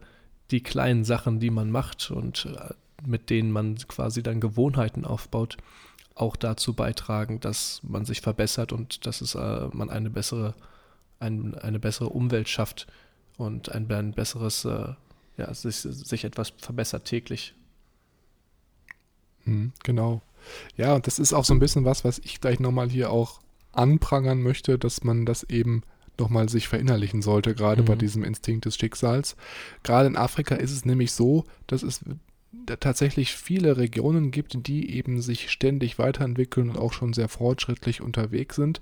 die 0.52 0.62
kleinen 0.62 1.04
Sachen, 1.04 1.40
die 1.40 1.50
man 1.50 1.72
macht 1.72 2.12
und 2.12 2.46
äh, 2.46 2.74
mit 3.06 3.30
denen 3.30 3.52
man 3.52 3.76
quasi 3.76 4.22
dann 4.22 4.40
Gewohnheiten 4.40 5.06
aufbaut, 5.06 5.58
auch 6.16 6.36
dazu 6.36 6.74
beitragen, 6.74 7.40
dass 7.40 7.82
man 7.84 8.06
sich 8.06 8.22
verbessert 8.22 8.74
und 8.74 9.06
dass 9.06 9.22
es, 9.22 9.36
äh, 9.36 9.68
man 9.72 9.90
eine 9.90 10.10
bessere, 10.10 10.54
ein, 11.20 11.56
eine 11.56 11.80
bessere 11.80 12.10
Umwelt 12.10 12.50
schafft 12.50 12.88
und 13.38 13.72
ein, 13.72 13.90
ein 13.92 14.12
besseres, 14.12 14.66
äh, 14.66 14.94
ja, 15.38 15.54
sich, 15.54 15.78
sich 15.78 16.26
etwas 16.26 16.54
verbessert 16.58 17.06
täglich. 17.06 17.56
Mhm, 19.46 19.74
genau. 19.84 20.22
Ja, 20.76 20.96
und 20.96 21.08
das 21.08 21.20
ist 21.20 21.34
auch 21.34 21.46
so 21.46 21.54
ein 21.54 21.60
bisschen 21.60 21.86
was, 21.86 22.04
was 22.04 22.20
ich 22.20 22.42
gleich 22.42 22.60
nochmal 22.60 22.90
hier 22.90 23.12
auch 23.12 23.40
anprangern 23.74 24.42
möchte, 24.42 24.78
dass 24.78 25.04
man 25.04 25.26
das 25.26 25.44
eben 25.44 25.84
nochmal 26.18 26.50
sich 26.50 26.68
verinnerlichen 26.68 27.22
sollte, 27.22 27.56
gerade 27.56 27.82
mhm. 27.82 27.86
bei 27.86 27.96
diesem 27.96 28.24
Instinkt 28.24 28.66
des 28.66 28.76
Schicksals. 28.76 29.36
Gerade 29.84 30.08
in 30.08 30.18
Afrika 30.18 30.56
ist 30.56 30.72
es 30.72 30.86
nämlich 30.86 31.12
so, 31.12 31.46
dass 31.68 31.84
es 31.84 32.02
tatsächlich 32.80 33.34
viele 33.34 33.78
Regionen 33.78 34.32
gibt, 34.32 34.68
die 34.68 34.94
eben 34.96 35.22
sich 35.22 35.50
ständig 35.50 35.98
weiterentwickeln 35.98 36.70
und 36.70 36.78
auch 36.78 36.94
schon 36.94 37.14
sehr 37.14 37.30
fortschrittlich 37.30 38.02
unterwegs 38.02 38.56
sind. 38.56 38.82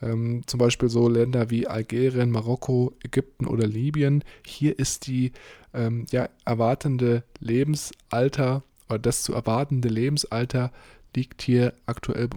Ähm, 0.00 0.42
zum 0.46 0.58
Beispiel 0.58 0.88
so 0.88 1.08
Länder 1.08 1.50
wie 1.50 1.66
Algerien, 1.66 2.30
Marokko, 2.30 2.94
Ägypten 3.04 3.46
oder 3.46 3.66
Libyen. 3.66 4.24
Hier 4.44 4.78
ist 4.78 5.06
die 5.06 5.32
ähm, 5.74 6.06
ja, 6.10 6.28
erwartende 6.44 7.22
Lebensalter 7.38 8.62
das 8.98 9.22
zu 9.22 9.32
erwartende 9.34 9.88
Lebensalter 9.88 10.72
liegt 11.14 11.42
hier 11.42 11.74
aktuell 11.86 12.28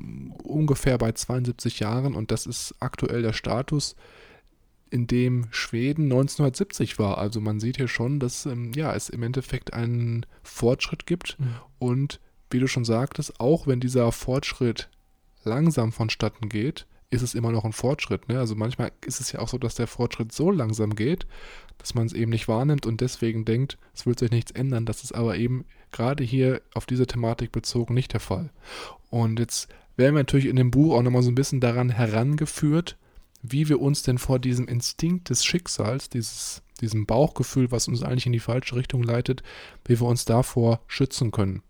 ungefähr 0.43 0.97
bei 0.97 1.11
72 1.11 1.79
Jahren 1.79 2.15
und 2.15 2.31
das 2.31 2.45
ist 2.45 2.75
aktuell 2.79 3.21
der 3.21 3.33
Status, 3.33 3.95
in 4.89 5.07
dem 5.07 5.47
Schweden 5.51 6.03
1970 6.03 6.99
war. 6.99 7.17
Also 7.17 7.41
man 7.41 7.59
sieht 7.59 7.77
hier 7.77 7.87
schon, 7.87 8.19
dass 8.19 8.45
ähm, 8.45 8.73
ja, 8.75 8.93
es 8.93 9.09
im 9.09 9.23
Endeffekt 9.23 9.73
einen 9.73 10.25
Fortschritt 10.43 11.05
gibt 11.05 11.39
mhm. 11.39 11.55
und 11.79 12.19
wie 12.51 12.59
du 12.59 12.67
schon 12.67 12.85
sagtest, 12.85 13.39
auch 13.39 13.65
wenn 13.65 13.79
dieser 13.79 14.11
Fortschritt 14.11 14.89
langsam 15.43 15.91
vonstatten 15.91 16.49
geht, 16.49 16.85
ist 17.09 17.21
es 17.21 17.35
immer 17.35 17.51
noch 17.51 17.65
ein 17.65 17.73
Fortschritt. 17.73 18.27
Ne? 18.27 18.39
Also 18.39 18.55
manchmal 18.55 18.91
ist 19.05 19.19
es 19.19 19.31
ja 19.31 19.39
auch 19.39 19.47
so, 19.47 19.57
dass 19.57 19.75
der 19.75 19.87
Fortschritt 19.87 20.31
so 20.31 20.51
langsam 20.51 20.95
geht, 20.95 21.25
dass 21.77 21.95
man 21.95 22.05
es 22.05 22.13
eben 22.13 22.31
nicht 22.31 22.47
wahrnimmt 22.47 22.85
und 22.85 23.01
deswegen 23.01 23.45
denkt, 23.45 23.77
es 23.93 24.05
wird 24.05 24.19
sich 24.19 24.31
nichts 24.31 24.51
ändern. 24.51 24.85
Das 24.85 25.03
ist 25.03 25.13
aber 25.13 25.37
eben 25.37 25.65
gerade 25.91 26.23
hier 26.23 26.61
auf 26.73 26.85
diese 26.85 27.07
Thematik 27.07 27.51
bezogen 27.51 27.93
nicht 27.93 28.13
der 28.13 28.19
Fall. 28.19 28.49
Und 29.09 29.39
jetzt 29.39 29.69
werden 29.95 30.15
wir 30.15 30.21
natürlich 30.21 30.47
in 30.47 30.55
dem 30.55 30.71
Buch 30.71 30.95
auch 30.95 31.01
nochmal 31.03 31.23
so 31.23 31.31
ein 31.31 31.35
bisschen 31.35 31.59
daran 31.59 31.89
herangeführt, 31.89 32.97
wie 33.41 33.69
wir 33.69 33.81
uns 33.81 34.03
denn 34.03 34.17
vor 34.17 34.39
diesem 34.39 34.67
Instinkt 34.67 35.29
des 35.29 35.43
Schicksals, 35.43 36.09
dieses, 36.09 36.63
diesem 36.81 37.05
Bauchgefühl, 37.05 37.71
was 37.71 37.87
uns 37.87 38.01
eigentlich 38.01 38.25
in 38.25 38.31
die 38.31 38.39
falsche 38.39 38.75
Richtung 38.75 39.03
leitet, 39.03 39.43
wie 39.85 39.99
wir 39.99 40.07
uns 40.07 40.25
davor 40.25 40.81
schützen 40.87 41.31
können. 41.31 41.61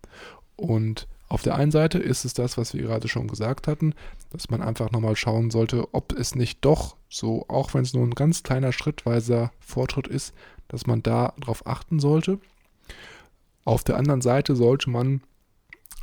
Und 0.56 1.08
auf 1.34 1.42
der 1.42 1.56
einen 1.56 1.72
Seite 1.72 1.98
ist 1.98 2.24
es 2.24 2.32
das, 2.32 2.56
was 2.56 2.74
wir 2.74 2.82
gerade 2.82 3.08
schon 3.08 3.26
gesagt 3.26 3.66
hatten, 3.66 3.96
dass 4.30 4.50
man 4.50 4.62
einfach 4.62 4.92
nochmal 4.92 5.16
schauen 5.16 5.50
sollte, 5.50 5.92
ob 5.92 6.12
es 6.12 6.36
nicht 6.36 6.64
doch 6.64 6.94
so, 7.08 7.44
auch 7.48 7.74
wenn 7.74 7.82
es 7.82 7.92
nur 7.92 8.04
ein 8.04 8.14
ganz 8.14 8.44
kleiner 8.44 8.70
schrittweiser 8.70 9.50
Fortschritt 9.58 10.06
ist, 10.06 10.32
dass 10.68 10.86
man 10.86 11.02
da 11.02 11.34
darauf 11.40 11.66
achten 11.66 11.98
sollte. 11.98 12.38
Auf 13.64 13.82
der 13.82 13.96
anderen 13.96 14.20
Seite 14.20 14.54
sollte 14.54 14.90
man 14.90 15.22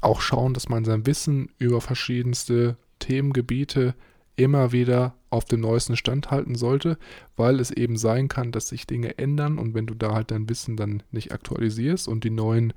auch 0.02 0.20
schauen, 0.20 0.54
dass 0.54 0.68
man 0.68 0.84
sein 0.84 1.06
Wissen 1.06 1.50
über 1.60 1.80
verschiedenste 1.80 2.76
Themengebiete 3.00 3.96
immer 4.36 4.74
wieder 4.74 5.16
auf 5.30 5.46
dem 5.46 5.62
neuesten 5.62 5.96
Stand 5.96 6.30
halten 6.30 6.56
sollte, 6.56 6.98
weil 7.38 7.62
es 7.62 7.72
eben 7.72 7.96
sein 7.96 8.28
kann, 8.28 8.52
dass 8.52 8.68
sich 8.68 8.86
Dinge 8.86 9.18
ändern 9.18 9.60
und 9.60 9.76
wenn 9.76 9.88
du 9.88 9.94
da 9.94 10.14
halt 10.14 10.32
dein 10.32 10.50
Wissen 10.50 10.76
dann 10.76 11.04
nicht 11.10 11.32
aktualisierst 11.32 12.10
und 12.10 12.26
die 12.26 12.32
neuen 12.32 12.74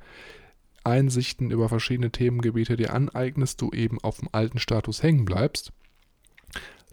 Einsichten 0.84 1.50
über 1.50 1.68
verschiedene 1.68 2.10
Themengebiete 2.10 2.76
dir 2.76 2.92
aneignest, 2.92 3.60
du 3.60 3.70
eben 3.72 3.98
auf 4.02 4.18
dem 4.18 4.28
alten 4.32 4.58
Status 4.58 5.02
hängen 5.02 5.24
bleibst. 5.24 5.72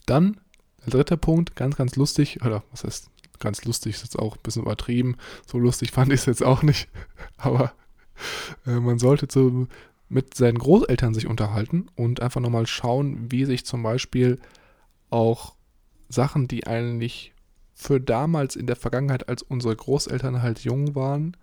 Dann 0.06 0.40
der 0.86 0.92
dritte 0.92 1.18
Punkt, 1.18 1.56
ganz, 1.56 1.76
ganz 1.76 1.96
lustig, 1.96 2.42
oder 2.44 2.64
was 2.72 2.84
heißt 2.84 3.10
ganz 3.40 3.66
lustig, 3.66 3.96
ist 3.96 4.04
jetzt 4.04 4.20
auch 4.20 4.36
ein 4.36 4.42
bisschen 4.44 4.64
übertrieben. 4.64 5.18
So 5.46 5.60
lustig 5.60 5.92
fand 5.92 6.12
ich 6.14 6.22
es 6.22 6.26
jetzt 6.26 6.44
auch 6.44 6.64
nicht. 6.64 6.90
Aber 7.38 7.74
äh, 8.66 8.80
man 8.80 9.00
sollte 9.00 9.28
zu, 9.28 9.68
mit 10.10 10.36
seinen 10.36 10.58
Großeltern 10.58 11.14
sich 11.14 11.28
unterhalten 11.28 11.88
und 11.96 12.22
einfach 12.22 12.42
nochmal 12.42 12.68
schauen, 12.68 13.32
wie 13.32 13.46
sich 13.46 13.66
zum 13.66 13.84
Beispiel 13.84 14.40
auch 15.10 15.56
Sachen, 16.10 16.48
die 16.48 16.68
eigentlich 16.68 17.34
für 17.74 18.00
damals 18.00 18.56
in 18.56 18.68
der 18.68 18.76
Vergangenheit, 18.76 19.28
als 19.28 19.42
unsere 19.42 19.76
Großeltern 19.76 20.42
halt 20.42 20.60
jung 20.60 20.94
waren, 20.96 21.36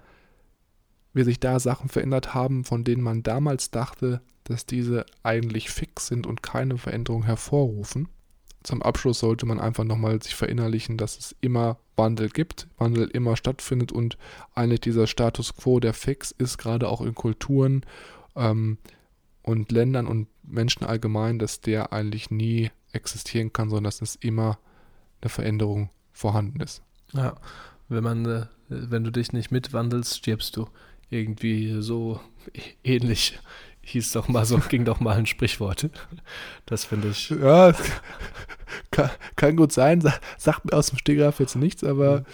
wie 1.18 1.24
sich 1.24 1.40
da 1.40 1.58
Sachen 1.58 1.88
verändert 1.88 2.32
haben, 2.32 2.64
von 2.64 2.84
denen 2.84 3.02
man 3.02 3.24
damals 3.24 3.72
dachte, 3.72 4.22
dass 4.44 4.66
diese 4.66 5.04
eigentlich 5.24 5.68
fix 5.68 6.06
sind 6.06 6.26
und 6.26 6.44
keine 6.44 6.78
Veränderung 6.78 7.24
hervorrufen. 7.24 8.08
Zum 8.62 8.82
Abschluss 8.82 9.18
sollte 9.18 9.44
man 9.44 9.58
einfach 9.58 9.82
nochmal 9.82 10.22
sich 10.22 10.36
verinnerlichen, 10.36 10.96
dass 10.96 11.18
es 11.18 11.34
immer 11.40 11.78
Wandel 11.96 12.28
gibt, 12.28 12.68
Wandel 12.78 13.08
immer 13.08 13.36
stattfindet 13.36 13.90
und 13.90 14.16
eigentlich 14.54 14.80
dieser 14.80 15.08
Status 15.08 15.56
quo, 15.56 15.80
der 15.80 15.92
fix 15.92 16.30
ist, 16.30 16.56
gerade 16.56 16.88
auch 16.88 17.00
in 17.00 17.16
Kulturen 17.16 17.84
ähm, 18.36 18.78
und 19.42 19.72
Ländern 19.72 20.06
und 20.06 20.28
Menschen 20.44 20.84
allgemein, 20.84 21.40
dass 21.40 21.60
der 21.60 21.92
eigentlich 21.92 22.30
nie 22.30 22.70
existieren 22.92 23.52
kann, 23.52 23.70
sondern 23.70 23.84
dass 23.84 24.02
es 24.02 24.14
immer 24.16 24.58
eine 25.20 25.30
Veränderung 25.30 25.90
vorhanden 26.12 26.60
ist. 26.60 26.82
Ja, 27.12 27.34
wenn 27.88 28.04
man, 28.04 28.24
äh, 28.24 28.46
wenn 28.68 29.02
du 29.02 29.10
dich 29.10 29.32
nicht 29.32 29.50
mitwandelst, 29.50 30.16
stirbst 30.16 30.56
du 30.56 30.68
irgendwie 31.10 31.80
so 31.80 32.20
ähnlich 32.84 33.38
hieß 33.88 34.12
doch 34.12 34.28
mal 34.28 34.44
so, 34.44 34.58
ging 34.68 34.84
doch 34.84 35.00
mal 35.00 35.16
ein 35.16 35.26
Sprichwort. 35.26 35.90
Das 36.66 36.84
finde 36.84 37.08
ich. 37.08 37.30
Ja, 37.30 37.74
kann, 38.90 39.10
kann, 39.36 39.56
gut 39.56 39.72
sein. 39.72 40.02
Sagt 40.36 40.66
mir 40.66 40.72
aus 40.72 40.88
dem 40.88 40.98
Stegreif 40.98 41.40
jetzt 41.40 41.56
nichts, 41.56 41.82
aber 41.84 42.24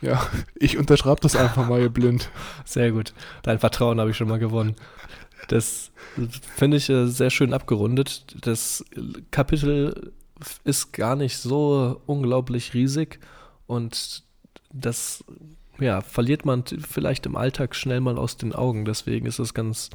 ja, 0.00 0.26
ich 0.56 0.78
unterschreibe 0.78 1.20
das 1.20 1.36
einfach 1.36 1.68
mal 1.68 1.80
hier 1.80 1.88
blind. 1.90 2.30
Sehr 2.64 2.92
gut. 2.92 3.12
Dein 3.42 3.58
Vertrauen 3.58 4.00
habe 4.00 4.10
ich 4.10 4.16
schon 4.16 4.28
mal 4.28 4.38
gewonnen. 4.38 4.74
Das 5.48 5.90
finde 6.56 6.76
ich 6.76 6.88
äh, 6.88 7.06
sehr 7.06 7.30
schön 7.30 7.52
abgerundet. 7.52 8.24
Das 8.40 8.84
Kapitel 9.30 10.12
ist 10.64 10.92
gar 10.92 11.16
nicht 11.16 11.38
so 11.38 12.00
unglaublich 12.06 12.74
riesig 12.74 13.20
und 13.66 14.24
das 14.72 15.24
ja, 15.82 16.00
verliert 16.00 16.44
man 16.44 16.64
vielleicht 16.64 17.26
im 17.26 17.36
Alltag 17.36 17.74
schnell 17.74 18.00
mal 18.00 18.18
aus 18.18 18.36
den 18.36 18.54
Augen. 18.54 18.84
Deswegen 18.84 19.26
ist 19.26 19.38
es 19.38 19.54
ganz 19.54 19.90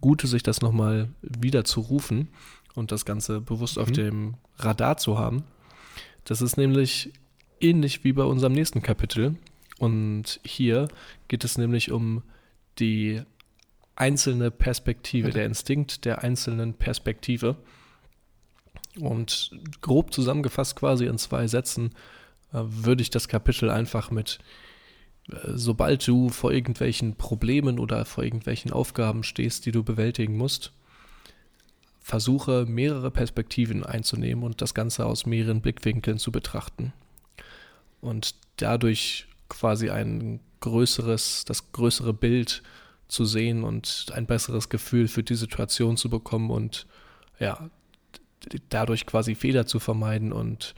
gut, 0.00 0.22
sich 0.22 0.42
das 0.42 0.60
nochmal 0.60 1.08
wieder 1.22 1.64
zu 1.64 1.80
rufen 1.80 2.28
und 2.74 2.92
das 2.92 3.04
Ganze 3.04 3.40
bewusst 3.40 3.76
mhm. 3.76 3.82
auf 3.82 3.92
dem 3.92 4.34
Radar 4.58 4.96
zu 4.96 5.18
haben. 5.18 5.44
Das 6.24 6.42
ist 6.42 6.56
nämlich 6.56 7.12
ähnlich 7.60 8.04
wie 8.04 8.12
bei 8.12 8.24
unserem 8.24 8.52
nächsten 8.52 8.82
Kapitel. 8.82 9.36
Und 9.78 10.40
hier 10.44 10.88
geht 11.28 11.44
es 11.44 11.58
nämlich 11.58 11.90
um 11.90 12.22
die 12.78 13.22
einzelne 13.94 14.50
Perspektive, 14.50 15.30
der 15.30 15.46
Instinkt 15.46 16.04
der 16.04 16.22
einzelnen 16.22 16.74
Perspektive. 16.74 17.56
Und 18.98 19.50
grob 19.80 20.12
zusammengefasst 20.12 20.76
quasi 20.76 21.06
in 21.06 21.18
zwei 21.18 21.46
Sätzen 21.46 21.92
äh, 22.52 22.60
würde 22.62 23.02
ich 23.02 23.10
das 23.10 23.28
Kapitel 23.28 23.70
einfach 23.70 24.10
mit, 24.10 24.38
sobald 25.28 26.06
du 26.06 26.28
vor 26.28 26.52
irgendwelchen 26.52 27.16
Problemen 27.16 27.78
oder 27.78 28.04
vor 28.04 28.24
irgendwelchen 28.24 28.72
Aufgaben 28.72 29.22
stehst, 29.22 29.66
die 29.66 29.72
du 29.72 29.82
bewältigen 29.82 30.36
musst, 30.36 30.72
versuche 32.00 32.66
mehrere 32.66 33.10
Perspektiven 33.10 33.84
einzunehmen 33.84 34.44
und 34.44 34.62
das 34.62 34.74
Ganze 34.74 35.06
aus 35.06 35.26
mehreren 35.26 35.60
Blickwinkeln 35.60 36.18
zu 36.18 36.30
betrachten. 36.30 36.92
Und 38.00 38.36
dadurch 38.56 39.26
quasi 39.48 39.90
ein 39.90 40.40
größeres, 40.60 41.44
das 41.44 41.72
größere 41.72 42.12
Bild 42.12 42.62
zu 43.08 43.24
sehen 43.24 43.64
und 43.64 44.06
ein 44.12 44.26
besseres 44.26 44.68
Gefühl 44.68 45.08
für 45.08 45.22
die 45.22 45.34
Situation 45.34 45.96
zu 45.96 46.08
bekommen 46.08 46.50
und 46.50 46.86
ja, 47.38 47.70
dadurch 48.68 49.06
quasi 49.06 49.34
Fehler 49.34 49.66
zu 49.66 49.80
vermeiden 49.80 50.32
und 50.32 50.74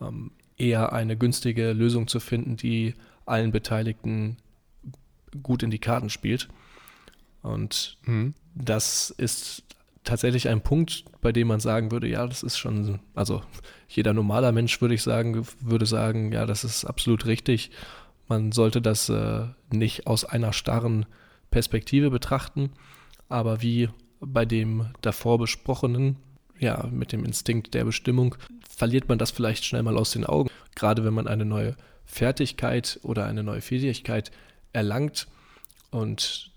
ähm, 0.00 0.30
eher 0.56 0.92
eine 0.92 1.16
günstige 1.16 1.72
Lösung 1.72 2.06
zu 2.06 2.20
finden, 2.20 2.56
die 2.56 2.94
allen 3.26 3.52
Beteiligten 3.52 4.36
gut 5.42 5.62
in 5.62 5.70
die 5.70 5.78
Karten 5.78 6.10
spielt. 6.10 6.48
Und 7.42 7.96
mhm. 8.04 8.34
das 8.54 9.10
ist 9.10 9.62
tatsächlich 10.04 10.48
ein 10.48 10.62
Punkt, 10.62 11.04
bei 11.20 11.32
dem 11.32 11.48
man 11.48 11.60
sagen 11.60 11.90
würde, 11.90 12.08
ja, 12.08 12.26
das 12.26 12.42
ist 12.42 12.58
schon, 12.58 13.00
also 13.14 13.42
jeder 13.88 14.12
normaler 14.12 14.52
Mensch 14.52 14.80
würde 14.80 14.94
ich 14.94 15.02
sagen, 15.02 15.46
würde 15.60 15.86
sagen, 15.86 16.32
ja, 16.32 16.46
das 16.46 16.64
ist 16.64 16.84
absolut 16.84 17.26
richtig. 17.26 17.70
Man 18.28 18.52
sollte 18.52 18.80
das 18.80 19.08
äh, 19.08 19.46
nicht 19.72 20.06
aus 20.06 20.24
einer 20.24 20.52
starren 20.52 21.06
Perspektive 21.50 22.10
betrachten, 22.10 22.70
aber 23.28 23.62
wie 23.62 23.88
bei 24.20 24.44
dem 24.44 24.90
davor 25.00 25.38
besprochenen, 25.38 26.16
ja, 26.58 26.86
mit 26.90 27.12
dem 27.12 27.24
Instinkt 27.24 27.74
der 27.74 27.84
Bestimmung, 27.84 28.36
verliert 28.68 29.08
man 29.08 29.18
das 29.18 29.30
vielleicht 29.30 29.64
schnell 29.64 29.82
mal 29.82 29.96
aus 29.96 30.12
den 30.12 30.24
Augen. 30.24 30.50
Gerade 30.74 31.04
wenn 31.04 31.14
man 31.14 31.26
eine 31.26 31.44
neue 31.44 31.76
Fertigkeit 32.04 32.98
oder 33.02 33.26
eine 33.26 33.42
neue 33.42 33.60
Fähigkeit 33.60 34.30
erlangt 34.72 35.26
und 35.90 36.50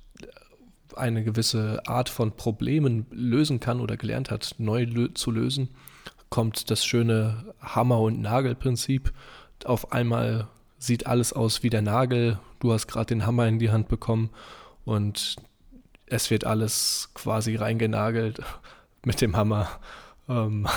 eine 0.95 1.23
gewisse 1.23 1.81
Art 1.88 2.09
von 2.09 2.35
Problemen 2.35 3.05
lösen 3.12 3.59
kann 3.59 3.79
oder 3.79 3.97
gelernt 3.97 4.31
hat, 4.31 4.55
neu 4.57 4.83
lö 4.83 5.13
zu 5.13 5.31
lösen, 5.31 5.69
kommt 6.29 6.69
das 6.69 6.85
schöne 6.85 7.53
Hammer- 7.62 8.00
und 8.00 8.21
Nagelprinzip. 8.21 9.13
Auf 9.65 9.91
einmal 9.91 10.47
sieht 10.77 11.07
alles 11.07 11.33
aus 11.33 11.63
wie 11.63 11.69
der 11.69 11.81
Nagel. 11.81 12.39
Du 12.59 12.73
hast 12.73 12.88
gerade 12.88 13.07
den 13.07 13.25
Hammer 13.25 13.47
in 13.47 13.59
die 13.59 13.71
Hand 13.71 13.88
bekommen 13.88 14.29
und 14.85 15.35
es 16.07 16.29
wird 16.29 16.45
alles 16.45 17.09
quasi 17.13 17.56
reingenagelt 17.56 18.39
mit 19.06 19.21
dem 19.21 19.36
Hammer. 19.36 19.69
Ähm, 20.27 20.67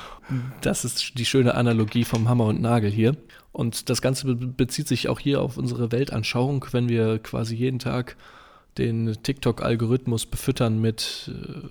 das 0.60 0.84
ist 0.84 1.18
die 1.18 1.24
schöne 1.24 1.54
Analogie 1.54 2.04
vom 2.04 2.28
Hammer 2.28 2.46
und 2.46 2.60
Nagel 2.60 2.90
hier. 2.90 3.16
Und 3.56 3.88
das 3.88 4.02
Ganze 4.02 4.34
bezieht 4.34 4.86
sich 4.86 5.08
auch 5.08 5.18
hier 5.18 5.40
auf 5.40 5.56
unsere 5.56 5.90
Weltanschauung, 5.90 6.66
wenn 6.72 6.90
wir 6.90 7.18
quasi 7.18 7.56
jeden 7.56 7.78
Tag 7.78 8.18
den 8.76 9.16
TikTok-Algorithmus 9.22 10.26
befüttern 10.26 10.78
mit, 10.78 11.30
äh, 11.34 11.66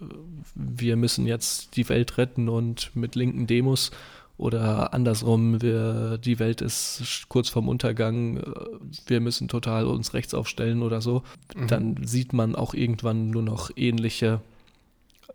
wir 0.55 0.95
müssen 0.95 1.27
jetzt 1.27 1.77
die 1.77 1.87
Welt 1.87 2.17
retten 2.17 2.49
und 2.49 2.95
mit 2.95 3.13
linken 3.13 3.45
Demos 3.45 3.91
oder 4.39 4.95
andersrum, 4.95 5.61
wir, 5.61 6.17
die 6.17 6.39
Welt 6.39 6.61
ist 6.61 7.25
kurz 7.29 7.49
vorm 7.49 7.69
Untergang, 7.69 8.37
äh, 8.37 8.43
wir 9.05 9.19
müssen 9.19 9.47
total 9.47 9.85
uns 9.85 10.15
rechts 10.15 10.33
aufstellen 10.33 10.81
oder 10.81 11.01
so, 11.01 11.21
mhm. 11.55 11.67
dann 11.67 11.97
sieht 12.03 12.33
man 12.33 12.55
auch 12.55 12.73
irgendwann 12.73 13.29
nur 13.29 13.43
noch 13.43 13.69
ähnliche 13.75 14.41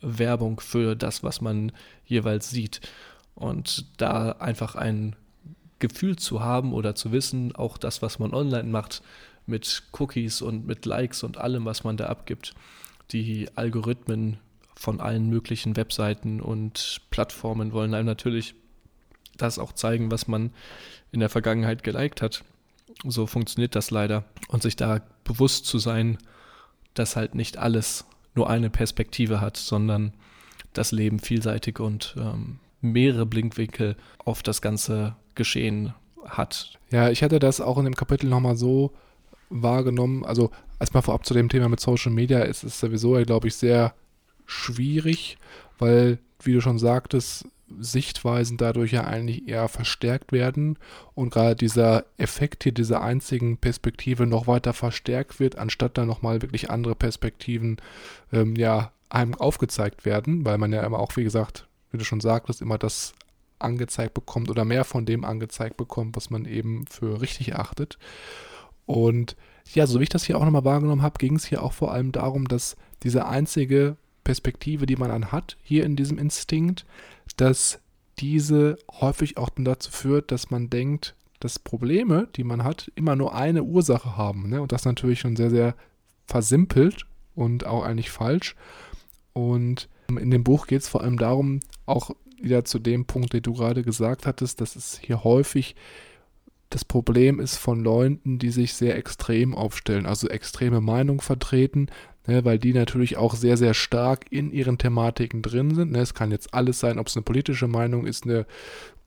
Werbung 0.00 0.58
für 0.58 0.96
das, 0.96 1.22
was 1.22 1.40
man 1.40 1.70
jeweils 2.06 2.50
sieht. 2.50 2.80
Und 3.36 3.86
da 3.98 4.32
einfach 4.32 4.74
ein 4.74 5.14
Gefühl 5.80 6.16
zu 6.16 6.40
haben 6.40 6.72
oder 6.72 6.94
zu 6.94 7.12
wissen, 7.12 7.54
auch 7.54 7.76
das, 7.76 8.02
was 8.02 8.18
man 8.18 8.32
online 8.32 8.68
macht, 8.68 9.02
mit 9.46 9.82
Cookies 9.98 10.42
und 10.42 10.66
mit 10.66 10.86
Likes 10.86 11.22
und 11.22 11.38
allem, 11.38 11.64
was 11.64 11.84
man 11.84 11.96
da 11.96 12.06
abgibt, 12.06 12.54
die 13.10 13.48
Algorithmen 13.56 14.38
von 14.76 15.00
allen 15.00 15.28
möglichen 15.28 15.76
Webseiten 15.76 16.40
und 16.40 17.02
Plattformen 17.10 17.72
wollen 17.72 17.94
einem 17.94 18.06
natürlich 18.06 18.54
das 19.36 19.58
auch 19.58 19.72
zeigen, 19.72 20.10
was 20.10 20.28
man 20.28 20.52
in 21.12 21.20
der 21.20 21.28
Vergangenheit 21.28 21.82
geliked 21.82 22.22
hat. 22.22 22.44
So 23.04 23.26
funktioniert 23.26 23.74
das 23.74 23.90
leider. 23.90 24.24
Und 24.48 24.62
sich 24.62 24.76
da 24.76 25.00
bewusst 25.24 25.66
zu 25.66 25.78
sein, 25.78 26.18
dass 26.94 27.16
halt 27.16 27.34
nicht 27.34 27.56
alles 27.56 28.04
nur 28.34 28.48
eine 28.48 28.70
Perspektive 28.70 29.40
hat, 29.40 29.56
sondern 29.56 30.12
das 30.72 30.92
Leben 30.92 31.18
vielseitig 31.18 31.80
und 31.80 32.14
ähm, 32.18 32.58
mehrere 32.80 33.26
Blinkwinkel 33.26 33.96
auf 34.18 34.42
das 34.42 34.62
ganze 34.62 35.16
Geschehen 35.34 35.94
hat. 36.24 36.78
Ja, 36.90 37.10
ich 37.10 37.22
hatte 37.22 37.38
das 37.38 37.60
auch 37.60 37.78
in 37.78 37.84
dem 37.84 37.94
Kapitel 37.94 38.28
nochmal 38.28 38.56
so 38.56 38.92
wahrgenommen. 39.48 40.24
Also 40.24 40.50
erstmal 40.78 41.02
vorab 41.02 41.26
zu 41.26 41.34
dem 41.34 41.48
Thema 41.48 41.68
mit 41.68 41.80
Social 41.80 42.12
Media 42.12 42.40
ist 42.40 42.64
es 42.64 42.80
sowieso, 42.80 43.12
glaube 43.24 43.48
ich, 43.48 43.56
sehr 43.56 43.94
schwierig, 44.46 45.38
weil, 45.78 46.18
wie 46.42 46.52
du 46.52 46.60
schon 46.60 46.78
sagtest, 46.78 47.46
Sichtweisen 47.78 48.56
dadurch 48.56 48.92
ja 48.92 49.04
eigentlich 49.04 49.46
eher 49.46 49.68
verstärkt 49.68 50.32
werden 50.32 50.76
und 51.14 51.30
gerade 51.32 51.54
dieser 51.54 52.04
Effekt 52.16 52.64
hier 52.64 52.72
dieser 52.72 53.00
einzigen 53.00 53.58
Perspektive 53.58 54.26
noch 54.26 54.48
weiter 54.48 54.72
verstärkt 54.72 55.38
wird, 55.38 55.56
anstatt 55.56 55.96
dann 55.96 56.08
nochmal 56.08 56.42
wirklich 56.42 56.70
andere 56.70 56.96
Perspektiven 56.96 57.76
ähm, 58.32 58.56
ja 58.56 58.90
einem 59.08 59.34
aufgezeigt 59.34 60.04
werden, 60.04 60.44
weil 60.44 60.58
man 60.58 60.72
ja 60.72 60.82
immer 60.82 60.98
auch, 60.98 61.16
wie 61.16 61.24
gesagt, 61.24 61.68
wie 61.90 61.98
du 61.98 62.04
schon 62.04 62.20
sagtest, 62.20 62.62
immer 62.62 62.78
das 62.78 63.14
angezeigt 63.58 64.14
bekommt 64.14 64.50
oder 64.50 64.64
mehr 64.64 64.84
von 64.84 65.04
dem 65.04 65.24
angezeigt 65.24 65.76
bekommt, 65.76 66.16
was 66.16 66.30
man 66.30 66.44
eben 66.44 66.86
für 66.86 67.20
richtig 67.20 67.52
erachtet. 67.52 67.98
Und 68.86 69.36
ja, 69.72 69.86
so 69.86 70.00
wie 70.00 70.04
ich 70.04 70.08
das 70.08 70.24
hier 70.24 70.38
auch 70.38 70.44
nochmal 70.44 70.64
wahrgenommen 70.64 71.02
habe, 71.02 71.18
ging 71.18 71.36
es 71.36 71.44
hier 71.44 71.62
auch 71.62 71.72
vor 71.72 71.92
allem 71.92 72.12
darum, 72.12 72.48
dass 72.48 72.76
diese 73.02 73.26
einzige 73.26 73.96
Perspektive, 74.24 74.86
die 74.86 74.96
man 74.96 75.10
dann 75.10 75.32
hat, 75.32 75.56
hier 75.62 75.84
in 75.84 75.96
diesem 75.96 76.18
Instinkt, 76.18 76.84
dass 77.36 77.80
diese 78.18 78.78
häufig 78.90 79.36
auch 79.38 79.50
dazu 79.56 79.90
führt, 79.90 80.30
dass 80.30 80.50
man 80.50 80.70
denkt, 80.70 81.14
dass 81.38 81.58
Probleme, 81.58 82.28
die 82.36 82.44
man 82.44 82.64
hat, 82.64 82.90
immer 82.94 83.16
nur 83.16 83.34
eine 83.34 83.62
Ursache 83.62 84.16
haben. 84.16 84.48
Ne? 84.48 84.60
Und 84.60 84.72
das 84.72 84.84
natürlich 84.84 85.20
schon 85.20 85.36
sehr, 85.36 85.50
sehr 85.50 85.74
versimpelt 86.26 87.06
und 87.34 87.64
auch 87.66 87.82
eigentlich 87.82 88.10
falsch. 88.10 88.56
Und 89.32 89.88
in 90.18 90.30
dem 90.30 90.44
Buch 90.44 90.66
geht 90.66 90.82
es 90.82 90.88
vor 90.88 91.02
allem 91.02 91.18
darum, 91.18 91.60
auch 91.86 92.10
wieder 92.40 92.64
zu 92.64 92.78
dem 92.78 93.04
Punkt, 93.04 93.32
den 93.32 93.42
du 93.42 93.52
gerade 93.52 93.82
gesagt 93.82 94.26
hattest, 94.26 94.60
dass 94.60 94.76
es 94.76 94.98
hier 94.98 95.24
häufig 95.24 95.74
das 96.70 96.84
Problem 96.84 97.40
ist 97.40 97.56
von 97.56 97.82
Leuten, 97.82 98.38
die 98.38 98.50
sich 98.50 98.74
sehr 98.74 98.96
extrem 98.96 99.54
aufstellen, 99.54 100.06
also 100.06 100.28
extreme 100.28 100.80
Meinung 100.80 101.20
vertreten, 101.20 101.88
ne, 102.26 102.44
weil 102.44 102.58
die 102.58 102.72
natürlich 102.72 103.16
auch 103.16 103.34
sehr, 103.34 103.56
sehr 103.56 103.74
stark 103.74 104.26
in 104.30 104.52
ihren 104.52 104.78
Thematiken 104.78 105.42
drin 105.42 105.74
sind. 105.74 105.92
Ne. 105.92 105.98
Es 105.98 106.14
kann 106.14 106.30
jetzt 106.30 106.54
alles 106.54 106.78
sein, 106.78 106.98
ob 106.98 107.08
es 107.08 107.16
eine 107.16 107.24
politische 107.24 107.66
Meinung 107.66 108.06
ist, 108.06 108.24
eine 108.24 108.46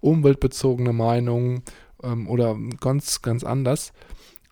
umweltbezogene 0.02 0.92
Meinung 0.92 1.64
ähm, 2.04 2.28
oder 2.28 2.58
ganz, 2.82 3.22
ganz 3.22 3.46
anders 3.46 3.94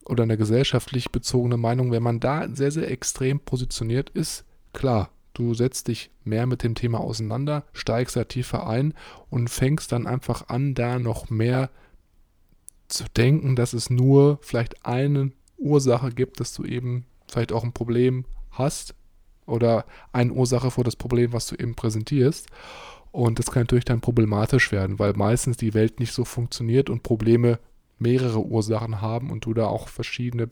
oder 0.05 0.23
eine 0.23 0.37
gesellschaftlich 0.37 1.11
bezogene 1.11 1.57
Meinung. 1.57 1.91
Wenn 1.91 2.03
man 2.03 2.21
da 2.21 2.47
sehr, 2.53 2.71
sehr 2.71 2.89
extrem 2.89 3.41
positioniert 3.41 4.09
ist, 4.09 4.45
klar, 4.71 5.09
du 5.33 5.53
setzt 5.53 5.87
dich 5.87 6.11
mehr 6.23 6.45
mit 6.45 6.63
dem 6.63 6.75
Thema 6.75 6.99
auseinander, 6.99 7.65
steigst 7.73 8.15
da 8.15 8.23
tiefer 8.23 8.67
ein 8.67 8.93
und 9.29 9.49
fängst 9.49 9.91
dann 9.91 10.07
einfach 10.07 10.49
an, 10.49 10.73
da 10.73 10.99
noch 10.99 11.29
mehr 11.29 11.69
zu 12.87 13.05
denken, 13.15 13.55
dass 13.55 13.73
es 13.73 13.89
nur 13.89 14.39
vielleicht 14.41 14.85
eine 14.85 15.31
Ursache 15.57 16.11
gibt, 16.11 16.39
dass 16.39 16.53
du 16.53 16.65
eben 16.65 17.05
vielleicht 17.27 17.53
auch 17.53 17.63
ein 17.63 17.73
Problem 17.73 18.25
hast, 18.51 18.95
oder 19.51 19.85
eine 20.13 20.33
Ursache 20.33 20.71
für 20.71 20.83
das 20.83 20.95
Problem, 20.95 21.33
was 21.33 21.47
du 21.47 21.55
eben 21.55 21.75
präsentierst. 21.75 22.47
Und 23.11 23.39
das 23.39 23.47
kann 23.47 23.63
natürlich 23.63 23.85
dann 23.85 24.01
problematisch 24.01 24.71
werden, 24.71 24.97
weil 24.97 25.13
meistens 25.13 25.57
die 25.57 25.73
Welt 25.73 25.99
nicht 25.99 26.13
so 26.13 26.23
funktioniert 26.23 26.89
und 26.89 27.03
Probleme 27.03 27.59
mehrere 27.99 28.39
Ursachen 28.39 29.01
haben 29.01 29.29
und 29.29 29.45
du 29.45 29.53
da 29.53 29.67
auch 29.67 29.89
verschiedene 29.89 30.49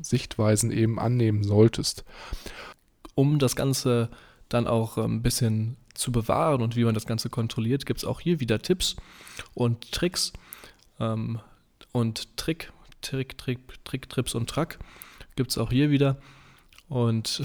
Sichtweisen 0.00 0.70
eben 0.70 0.98
annehmen 0.98 1.42
solltest. 1.42 2.04
Um 3.14 3.38
das 3.38 3.56
Ganze 3.56 4.08
dann 4.48 4.66
auch 4.66 4.98
ein 4.98 5.04
ähm, 5.04 5.22
bisschen 5.22 5.76
zu 5.94 6.12
bewahren 6.12 6.62
und 6.62 6.76
wie 6.76 6.84
man 6.84 6.94
das 6.94 7.06
Ganze 7.06 7.28
kontrolliert, 7.28 7.86
gibt 7.86 7.98
es 7.98 8.04
auch 8.04 8.20
hier 8.20 8.40
wieder 8.40 8.60
Tipps 8.60 8.96
und 9.54 9.92
Tricks 9.92 10.32
ähm, 11.00 11.40
und 11.92 12.36
Trick, 12.36 12.72
Trick, 13.02 13.36
Trick, 13.36 13.84
Trick, 13.84 14.08
Trips 14.08 14.34
und 14.34 14.48
Track 14.48 14.78
gibt 15.36 15.50
es 15.50 15.58
auch 15.58 15.70
hier 15.70 15.90
wieder. 15.90 16.18
Und 16.88 17.42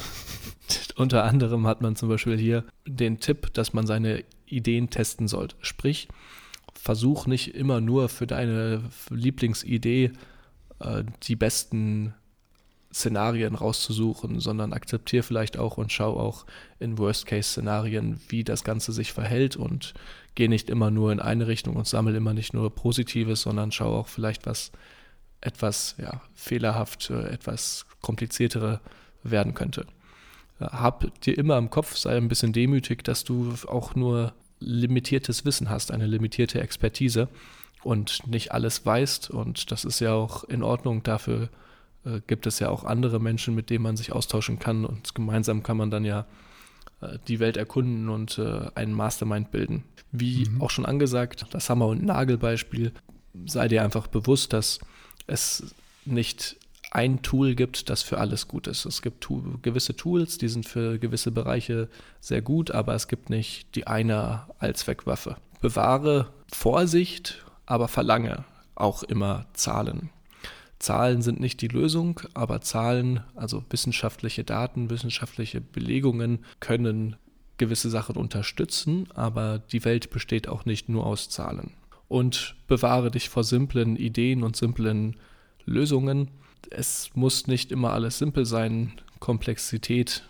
unter 0.95 1.23
anderem 1.23 1.67
hat 1.67 1.81
man 1.81 1.95
zum 1.95 2.09
Beispiel 2.09 2.37
hier 2.37 2.65
den 2.85 3.19
Tipp, 3.19 3.53
dass 3.53 3.73
man 3.73 3.87
seine 3.87 4.23
Ideen 4.45 4.89
testen 4.89 5.27
sollte. 5.27 5.55
Sprich, 5.61 6.07
versuch 6.73 7.27
nicht 7.27 7.55
immer 7.55 7.81
nur 7.81 8.09
für 8.09 8.27
deine 8.27 8.83
Lieblingsidee 9.09 10.11
äh, 10.79 11.03
die 11.23 11.35
besten 11.35 12.13
Szenarien 12.97 13.55
rauszusuchen, 13.55 14.39
sondern 14.39 14.73
akzeptiere 14.73 15.23
vielleicht 15.23 15.57
auch 15.57 15.77
und 15.77 15.91
schau 15.91 16.19
auch 16.19 16.45
in 16.79 16.97
Worst-Case-Szenarien, 16.97 18.19
wie 18.29 18.43
das 18.43 18.63
Ganze 18.63 18.91
sich 18.91 19.13
verhält 19.13 19.55
und 19.55 19.93
geh 20.35 20.47
nicht 20.47 20.69
immer 20.69 20.91
nur 20.91 21.11
in 21.11 21.19
eine 21.19 21.47
Richtung 21.47 21.75
und 21.75 21.87
sammle 21.87 22.17
immer 22.17 22.33
nicht 22.33 22.53
nur 22.53 22.73
Positives, 22.73 23.41
sondern 23.41 23.71
schau 23.71 23.95
auch 23.95 24.07
vielleicht, 24.07 24.45
was 24.45 24.71
etwas 25.41 25.95
ja, 25.99 26.21
fehlerhaft, 26.33 27.09
äh, 27.09 27.29
etwas 27.29 27.85
kompliziertere 28.01 28.81
werden 29.23 29.53
könnte. 29.53 29.85
Hab 30.59 31.21
dir 31.21 31.37
immer 31.37 31.57
im 31.57 31.69
Kopf, 31.69 31.95
sei 31.95 32.17
ein 32.17 32.29
bisschen 32.29 32.53
demütig, 32.53 33.03
dass 33.03 33.23
du 33.23 33.53
auch 33.67 33.93
nur 33.93 34.33
limitiertes 34.59 35.45
Wissen 35.45 35.69
hast, 35.69 35.91
eine 35.91 36.07
limitierte 36.07 36.61
Expertise 36.61 37.27
und 37.83 38.25
nicht 38.25 38.51
alles 38.51 38.83
weißt. 38.83 39.29
Und 39.29 39.71
das 39.71 39.85
ist 39.85 39.99
ja 39.99 40.13
auch 40.13 40.43
in 40.45 40.63
Ordnung. 40.63 41.03
Dafür 41.03 41.49
äh, 42.05 42.21
gibt 42.27 42.47
es 42.47 42.59
ja 42.59 42.69
auch 42.69 42.83
andere 42.83 43.19
Menschen, 43.19 43.55
mit 43.55 43.69
denen 43.69 43.83
man 43.83 43.97
sich 43.97 44.11
austauschen 44.11 44.59
kann. 44.59 44.85
Und 44.85 45.15
gemeinsam 45.15 45.63
kann 45.63 45.77
man 45.77 45.91
dann 45.91 46.05
ja 46.05 46.25
äh, 47.01 47.17
die 47.27 47.39
Welt 47.39 47.57
erkunden 47.57 48.09
und 48.09 48.37
äh, 48.37 48.69
einen 48.75 48.93
Mastermind 48.93 49.51
bilden. 49.51 49.83
Wie 50.11 50.47
mhm. 50.49 50.61
auch 50.61 50.69
schon 50.69 50.85
angesagt, 50.85 51.45
das 51.51 51.69
Hammer- 51.69 51.87
und 51.87 52.03
Nagelbeispiel, 52.03 52.93
sei 53.45 53.67
dir 53.67 53.83
einfach 53.83 54.07
bewusst, 54.07 54.53
dass 54.53 54.79
es 55.27 55.75
nicht 56.05 56.57
ein 56.91 57.21
Tool 57.21 57.55
gibt, 57.55 57.89
das 57.89 58.01
für 58.01 58.17
alles 58.17 58.47
gut 58.47 58.67
ist. 58.67 58.85
Es 58.85 59.01
gibt 59.01 59.21
tu 59.21 59.59
gewisse 59.61 59.95
Tools, 59.95 60.37
die 60.37 60.47
sind 60.47 60.65
für 60.65 60.97
gewisse 60.99 61.31
Bereiche 61.31 61.89
sehr 62.21 62.41
gut, 62.41 62.71
aber 62.71 62.95
es 62.95 63.07
gibt 63.07 63.29
nicht 63.29 63.75
die 63.75 63.87
eine 63.87 64.43
Allzweckwaffe. 64.59 65.37
Bewahre 65.59 66.31
Vorsicht, 66.51 67.45
aber 67.65 67.87
verlange 67.87 68.45
auch 68.75 69.03
immer 69.03 69.47
Zahlen. 69.53 70.09
Zahlen 70.79 71.21
sind 71.21 71.39
nicht 71.39 71.61
die 71.61 71.67
Lösung, 71.67 72.21
aber 72.33 72.61
Zahlen, 72.61 73.21
also 73.35 73.63
wissenschaftliche 73.69 74.43
Daten, 74.43 74.89
wissenschaftliche 74.89 75.59
Belegungen 75.59 76.39
können 76.59 77.15
gewisse 77.57 77.89
Sachen 77.89 78.15
unterstützen, 78.15 79.07
aber 79.15 79.59
die 79.59 79.83
Welt 79.83 80.11
besteht 80.11 80.47
auch 80.47 80.65
nicht 80.65 80.89
nur 80.89 81.05
aus 81.05 81.29
Zahlen. 81.29 81.71
Und 82.07 82.55
bewahre 82.67 83.11
dich 83.11 83.29
vor 83.29 83.43
simplen 83.43 83.95
Ideen 83.95 84.43
und 84.43 84.55
simplen 84.55 85.17
Lösungen. 85.65 86.29
Es 86.69 87.09
muss 87.15 87.47
nicht 87.47 87.71
immer 87.71 87.91
alles 87.91 88.19
simpel 88.19 88.45
sein. 88.45 88.93
Komplexität 89.19 90.23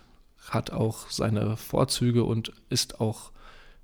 hat 0.48 0.70
auch 0.70 1.10
seine 1.10 1.56
Vorzüge 1.56 2.24
und 2.24 2.52
ist 2.70 3.00
auch 3.00 3.32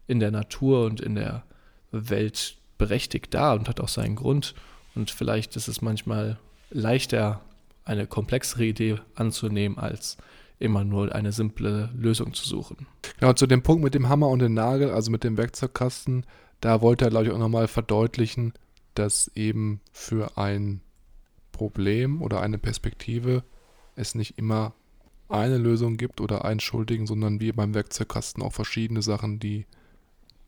in 0.06 0.18
der 0.18 0.30
Natur 0.30 0.86
und 0.86 1.00
in 1.00 1.14
der 1.14 1.44
Welt 1.92 2.56
berechtigt 2.78 3.34
da 3.34 3.52
und 3.52 3.68
hat 3.68 3.80
auch 3.80 3.88
seinen 3.88 4.16
Grund. 4.16 4.54
Und 4.94 5.10
vielleicht 5.10 5.56
ist 5.56 5.68
es 5.68 5.82
manchmal 5.82 6.38
leichter, 6.74 7.40
eine 7.84 8.06
komplexere 8.06 8.64
Idee 8.64 8.96
anzunehmen, 9.14 9.78
als 9.78 10.18
immer 10.58 10.84
nur 10.84 11.14
eine 11.14 11.32
simple 11.32 11.90
Lösung 11.94 12.34
zu 12.34 12.46
suchen. 12.46 12.86
Genau, 13.18 13.32
zu 13.32 13.46
dem 13.46 13.62
Punkt 13.62 13.82
mit 13.82 13.94
dem 13.94 14.08
Hammer 14.08 14.28
und 14.28 14.40
dem 14.40 14.54
Nagel, 14.54 14.90
also 14.90 15.10
mit 15.10 15.24
dem 15.24 15.36
Werkzeugkasten, 15.36 16.26
da 16.60 16.80
wollte 16.80 17.06
er, 17.06 17.10
glaube 17.10 17.26
ich, 17.26 17.32
auch 17.32 17.38
nochmal 17.38 17.68
verdeutlichen, 17.68 18.52
dass 18.94 19.30
eben 19.34 19.80
für 19.92 20.36
ein 20.38 20.80
Problem 21.52 22.22
oder 22.22 22.40
eine 22.40 22.58
Perspektive 22.58 23.44
es 23.96 24.14
nicht 24.14 24.38
immer 24.38 24.74
eine 25.28 25.58
Lösung 25.58 25.96
gibt 25.96 26.20
oder 26.20 26.44
einen 26.44 26.60
Schuldigen, 26.60 27.06
sondern 27.06 27.40
wie 27.40 27.52
beim 27.52 27.74
Werkzeugkasten 27.74 28.42
auch 28.42 28.52
verschiedene 28.52 29.02
Sachen, 29.02 29.38
die 29.38 29.66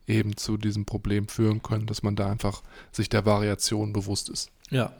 eben 0.06 0.36
zu 0.36 0.56
diesem 0.56 0.84
Problem 0.84 1.28
führen 1.28 1.62
können, 1.62 1.86
dass 1.86 2.02
man 2.02 2.16
da 2.16 2.30
einfach 2.30 2.62
sich 2.92 3.08
der 3.08 3.26
Variation 3.26 3.92
bewusst 3.92 4.28
ist. 4.28 4.50
Ja, 4.70 4.92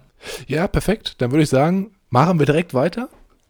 ja, 0.46 0.66
perfekt. 0.68 1.16
Dann 1.18 1.31
würde 1.31 1.42
ich 1.42 1.48
sagen, 1.48 1.92
machen 2.11 2.38
wir 2.38 2.46
direkt 2.46 2.74
weiter 2.74 3.09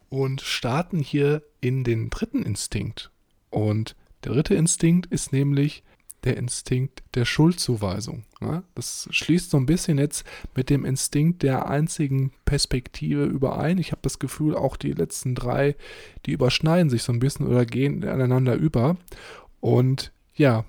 und 0.09 0.41
starten 0.41 0.99
hier 0.99 1.43
in 1.61 1.83
den 1.83 2.09
dritten 2.09 2.43
Instinkt. 2.43 3.11
Und 3.49 3.95
der 4.23 4.33
dritte 4.33 4.55
Instinkt 4.55 5.07
ist 5.07 5.31
nämlich 5.31 5.83
der 6.23 6.37
Instinkt 6.37 7.03
der 7.15 7.25
Schuldzuweisung. 7.25 8.23
Ja, 8.41 8.63
das 8.75 9.07
schließt 9.11 9.49
so 9.49 9.57
ein 9.57 9.65
bisschen 9.65 9.97
jetzt 9.97 10.25
mit 10.55 10.69
dem 10.69 10.83
Instinkt 10.83 11.43
der 11.43 11.69
einzigen 11.69 12.31
Perspektive 12.45 13.25
überein. 13.25 13.77
Ich 13.77 13.91
habe 13.91 14.01
das 14.01 14.19
Gefühl, 14.19 14.55
auch 14.55 14.75
die 14.77 14.93
letzten 14.93 15.35
drei, 15.35 15.75
die 16.25 16.31
überschneiden 16.31 16.89
sich 16.89 17.03
so 17.03 17.13
ein 17.13 17.19
bisschen 17.19 17.47
oder 17.47 17.65
gehen 17.65 18.03
aneinander 18.03 18.55
über. 18.55 18.97
Und 19.61 20.11
ja, 20.35 20.65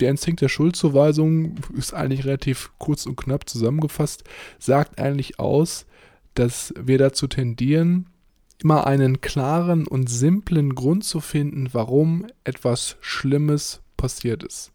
der 0.00 0.10
Instinkt 0.10 0.40
der 0.40 0.48
Schuldzuweisung 0.48 1.56
ist 1.76 1.94
eigentlich 1.94 2.24
relativ 2.24 2.70
kurz 2.78 3.06
und 3.06 3.16
knapp 3.16 3.48
zusammengefasst, 3.48 4.24
sagt 4.58 4.98
eigentlich 4.98 5.38
aus, 5.38 5.86
dass 6.34 6.72
wir 6.80 6.98
dazu 6.98 7.26
tendieren, 7.26 8.06
immer 8.62 8.86
einen 8.86 9.20
klaren 9.20 9.86
und 9.86 10.08
simplen 10.08 10.74
Grund 10.74 11.04
zu 11.04 11.20
finden, 11.20 11.68
warum 11.72 12.26
etwas 12.44 12.96
Schlimmes 13.00 13.80
passiert 13.96 14.42
ist. 14.42 14.72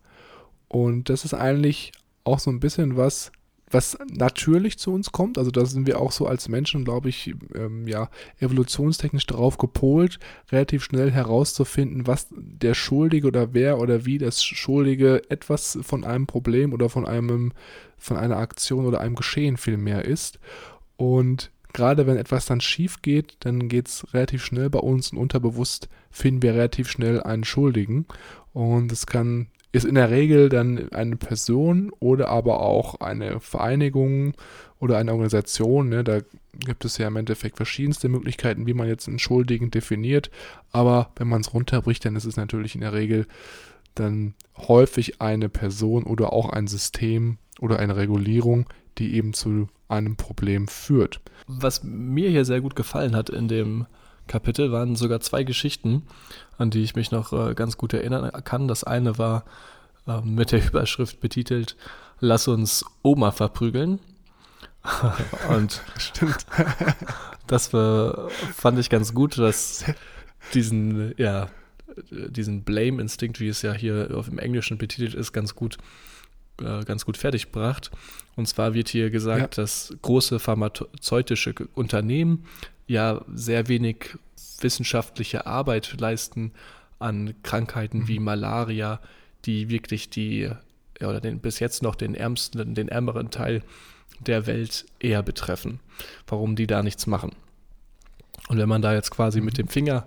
Und 0.68 1.10
das 1.10 1.26
ist 1.26 1.34
eigentlich 1.34 1.92
auch 2.24 2.40
so 2.40 2.50
ein 2.50 2.60
bisschen 2.60 2.98
was, 2.98 3.32
was 3.70 3.98
natürlich 4.08 4.78
zu 4.78 4.94
uns 4.94 5.12
kommt. 5.12 5.38
Also 5.38 5.52
da 5.52 5.66
sind 5.66 5.88
wir 5.88 6.00
auch 6.00 6.12
so 6.12 6.28
als 6.28 6.50
Menschen, 6.50 6.86
glaube 6.86 7.10
ich, 7.10 7.34
ähm, 7.56 7.88
ja, 7.88 8.10
evolutionstechnisch 8.40 9.26
darauf 9.26 9.58
gepolt, 9.58 10.20
relativ 10.52 10.84
schnell 10.84 11.12
herauszufinden, 11.12 12.08
was 12.08 12.28
der 12.32 12.74
Schuldige 12.74 13.28
oder 13.28 13.54
wer 13.54 13.80
oder 13.80 14.06
wie 14.06 14.18
das 14.18 14.44
Schuldige 14.44 15.30
etwas 15.30 15.80
von 15.82 16.04
einem 16.04 16.28
Problem 16.28 16.74
oder 16.74 16.90
von 16.90 17.06
einem, 17.06 17.54
von 17.98 18.18
einer 18.18 18.38
Aktion 18.38 18.86
oder 18.86 19.02
einem 19.02 19.16
Geschehen 19.16 19.58
vielmehr 19.58 20.06
ist. 20.06 20.40
Und 20.98 21.52
gerade 21.74 22.08
wenn 22.08 22.18
etwas 22.18 22.46
dann 22.46 22.62
schief 22.62 23.02
geht, 23.02 23.38
dann 23.42 23.68
geht 23.68 23.88
es 23.88 24.14
relativ 24.14 24.46
schnell 24.46 24.70
bei 24.70 24.80
uns 24.80 25.12
und 25.12 25.18
unterbewusst 25.18 25.90
finden 26.12 26.42
wir 26.44 26.54
relativ 26.54 26.90
schnell 26.90 27.22
einen 27.22 27.44
Schuldigen. 27.44 28.06
Und 28.54 28.92
es 28.92 29.06
kann 29.06 29.48
ist 29.76 29.86
in 29.86 29.96
der 29.96 30.10
Regel 30.10 30.48
dann 30.50 30.90
eine 30.94 31.18
Person 31.18 31.92
oder 32.00 32.30
aber 32.30 32.62
auch 32.62 33.02
eine 33.02 33.42
Vereinigung 33.42 34.34
oder 34.80 34.98
eine 34.98 35.12
Organisation. 35.12 35.90
Ne? 35.90 36.04
Da 36.04 36.22
gibt 36.58 36.86
es 36.86 36.98
ja 36.98 37.08
im 37.08 37.18
Endeffekt 37.18 37.58
verschiedenste 37.58 38.08
Möglichkeiten, 38.08 38.68
wie 38.68 38.74
man 38.74 38.88
jetzt 38.88 39.08
einen 39.08 39.20
Schuldigen 39.20 39.72
definiert. 39.72 40.32
Aber 40.72 41.12
wenn 41.18 41.28
man 41.28 41.42
es 41.42 41.54
runterbricht, 41.54 42.06
dann 42.06 42.16
ist 42.16 42.24
es 42.24 42.38
natürlich 42.38 42.76
in 42.76 42.82
der 42.82 42.94
Regel 42.94 43.28
dann 43.96 44.34
häufig 44.58 45.22
eine 45.22 45.50
Person 45.50 46.04
oder 46.04 46.32
auch 46.32 46.50
ein 46.50 46.68
System 46.68 47.38
oder 47.60 47.80
eine 47.80 47.98
Regulierung, 47.98 48.68
die 48.98 49.16
eben 49.16 49.34
zu 49.34 49.68
einem 49.90 50.16
Problem 50.16 50.70
führt. 50.70 51.20
Was 51.48 51.84
mir 51.84 52.30
hier 52.30 52.46
sehr 52.46 52.62
gut 52.62 52.76
gefallen 52.76 53.16
hat 53.16 53.30
in 53.30 53.50
dem 53.50 53.86
Kapitel 54.28 54.72
waren 54.72 54.96
sogar 54.96 55.20
zwei 55.20 55.44
Geschichten, 55.44 56.04
an 56.58 56.70
die 56.70 56.84
ich 56.84 56.96
mich 56.96 57.12
noch 57.12 57.34
äh, 57.34 57.54
ganz 57.54 57.78
gut 57.78 57.94
erinnern 57.94 58.32
kann. 58.44 58.68
Das 58.68 58.84
eine 58.84 59.18
war 59.18 59.46
äh, 60.08 60.22
mit 60.22 60.52
der 60.52 60.66
Überschrift 60.68 61.20
betitelt 61.20 61.76
Lass 62.20 62.48
uns 62.48 62.86
Oma 63.02 63.32
verprügeln. 63.32 64.00
Und 65.50 65.82
stimmt. 65.98 66.46
das 67.48 67.74
war, 67.74 68.30
fand 68.30 68.80
ich 68.80 68.90
ganz 68.90 69.14
gut, 69.14 69.38
dass 69.38 69.84
diesen, 70.54 71.14
ja, 71.18 71.50
diesen 72.10 72.64
Blame-Instinkt, 72.64 73.40
wie 73.40 73.50
es 73.50 73.62
ja 73.62 73.74
hier 73.74 74.12
auf 74.14 74.30
dem 74.30 74.40
Englischen 74.40 74.78
betitelt 74.78 75.14
ist, 75.14 75.34
ganz 75.34 75.56
gut, 75.56 75.78
äh, 76.62 76.84
ganz 76.84 77.06
gut 77.06 77.18
fertiggebracht. 77.18 77.92
Und 78.36 78.48
zwar 78.48 78.74
wird 78.74 78.90
hier 78.90 79.10
gesagt, 79.10 79.58
ja. 79.58 79.64
dass 79.64 79.96
große 80.02 80.40
pharmazeutische 80.40 81.54
Unternehmen 81.74 82.46
ja 82.88 83.22
sehr 83.34 83.68
wenig 83.68 84.18
wissenschaftliche 84.60 85.46
Arbeit 85.46 86.00
leisten 86.00 86.52
an 87.00 87.34
Krankheiten 87.44 88.00
mhm. 88.00 88.08
wie 88.08 88.20
Malaria, 88.20 89.00
die 89.46 89.70
wirklich 89.70 90.10
die, 90.10 90.50
ja, 91.00 91.10
oder 91.10 91.22
den, 91.22 91.40
bis 91.40 91.60
jetzt 91.60 91.84
noch 91.84 91.96
den 91.96 92.16
ärmsten, 92.16 92.74
den 92.74 92.90
ärmeren 92.90 93.32
Teil 93.32 93.64
der 94.20 94.48
Welt 94.48 94.86
eher 95.00 95.24
betreffen. 95.24 95.80
Warum 96.28 96.56
die 96.56 96.68
da 96.68 96.84
nichts 96.84 97.08
machen. 97.08 97.32
Und 98.48 98.58
wenn 98.58 98.70
man 98.70 98.82
da 98.82 98.94
jetzt 98.94 99.12
quasi 99.12 99.42
mit 99.42 99.54
mhm. 99.56 99.64
dem 99.64 99.68
Finger 99.68 100.06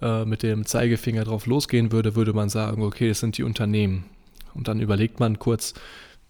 äh, 0.00 0.24
mit 0.24 0.42
dem 0.42 0.66
Zeigefinger 0.66 1.24
drauf 1.24 1.46
losgehen 1.46 1.92
würde, 1.92 2.14
würde 2.14 2.32
man 2.32 2.48
sagen, 2.48 2.82
okay, 2.82 3.08
es 3.08 3.20
sind 3.20 3.38
die 3.38 3.42
Unternehmen. 3.42 4.04
Und 4.54 4.68
dann 4.68 4.80
überlegt 4.80 5.20
man 5.20 5.38
kurz, 5.38 5.74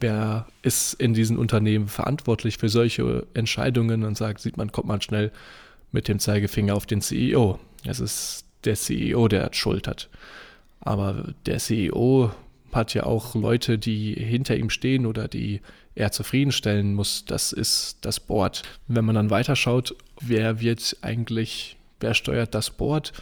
wer 0.00 0.46
ist 0.62 0.94
in 0.94 1.14
diesen 1.14 1.38
Unternehmen 1.38 1.88
verantwortlich 1.88 2.58
für 2.58 2.68
solche 2.68 3.26
Entscheidungen 3.34 4.04
und 4.04 4.16
sagt, 4.16 4.40
sieht 4.40 4.56
man, 4.56 4.72
kommt 4.72 4.88
man 4.88 5.00
schnell 5.00 5.32
mit 5.92 6.08
dem 6.08 6.18
Zeigefinger 6.18 6.74
auf 6.74 6.86
den 6.86 7.00
CEO. 7.00 7.58
Es 7.86 8.00
ist 8.00 8.44
der 8.64 8.74
CEO, 8.74 9.28
der 9.28 9.50
Schuld 9.52 9.86
hat. 9.86 10.08
Aber 10.80 11.34
der 11.46 11.58
CEO 11.58 12.32
hat 12.72 12.92
ja 12.94 13.04
auch 13.04 13.34
Leute, 13.34 13.78
die 13.78 14.14
hinter 14.14 14.56
ihm 14.56 14.68
stehen 14.68 15.06
oder 15.06 15.28
die 15.28 15.60
er 15.94 16.10
zufriedenstellen 16.10 16.94
muss. 16.94 17.24
Das 17.24 17.52
ist 17.52 17.98
das 18.02 18.20
Board. 18.20 18.62
Wenn 18.88 19.04
man 19.04 19.14
dann 19.14 19.30
weiterschaut, 19.30 19.94
wer 20.20 20.60
wird 20.60 20.96
eigentlich, 21.02 21.76
wer 22.00 22.14
steuert 22.14 22.54
das 22.54 22.70
Board? 22.70 23.12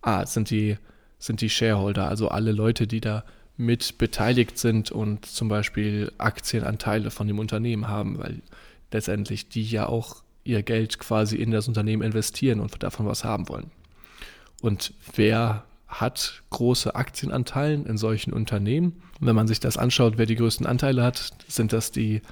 Ah, 0.00 0.24
sind 0.24 0.50
die, 0.50 0.78
sind 1.18 1.40
die 1.40 1.50
Shareholder, 1.50 2.08
also 2.08 2.28
alle 2.28 2.52
Leute, 2.52 2.86
die 2.86 3.00
da 3.00 3.24
mit 3.56 3.98
beteiligt 3.98 4.58
sind 4.58 4.90
und 4.90 5.24
zum 5.24 5.48
Beispiel 5.48 6.12
Aktienanteile 6.18 7.10
von 7.10 7.26
dem 7.26 7.38
Unternehmen 7.38 7.88
haben, 7.88 8.18
weil 8.18 8.42
letztendlich 8.92 9.48
die 9.48 9.64
ja 9.64 9.86
auch 9.86 10.22
ihr 10.44 10.62
Geld 10.62 10.98
quasi 10.98 11.36
in 11.36 11.50
das 11.50 11.68
Unternehmen 11.68 12.02
investieren 12.02 12.60
und 12.60 12.82
davon 12.82 13.06
was 13.06 13.24
haben 13.24 13.48
wollen. 13.48 13.70
Und 14.60 14.94
wer 15.14 15.64
hat 15.88 16.42
große 16.50 16.94
Aktienanteile 16.94 17.82
in 17.86 17.96
solchen 17.96 18.32
Unternehmen? 18.32 19.02
Wenn 19.20 19.36
man 19.36 19.48
sich 19.48 19.60
das 19.60 19.76
anschaut, 19.76 20.18
wer 20.18 20.26
die 20.26 20.36
größten 20.36 20.66
Anteile 20.66 21.02
hat, 21.02 21.30
sind 21.48 21.72
das 21.72 21.90
die 21.90 22.22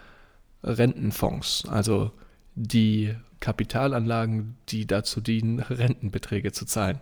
Rentenfonds, 0.62 1.64
also 1.68 2.12
die 2.54 3.14
Kapitalanlagen, 3.40 4.56
die 4.68 4.86
dazu 4.86 5.20
dienen, 5.20 5.60
Rentenbeträge 5.60 6.52
zu 6.52 6.64
zahlen. 6.64 6.98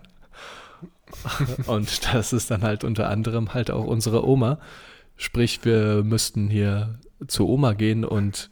Und 1.67 2.13
das 2.13 2.33
ist 2.33 2.51
dann 2.51 2.63
halt 2.63 2.83
unter 2.83 3.09
anderem 3.09 3.53
halt 3.53 3.71
auch 3.71 3.85
unsere 3.85 4.27
Oma. 4.27 4.59
Sprich, 5.15 5.63
wir 5.63 6.03
müssten 6.03 6.49
hier 6.49 6.99
zur 7.27 7.47
Oma 7.47 7.73
gehen 7.73 8.03
und 8.03 8.49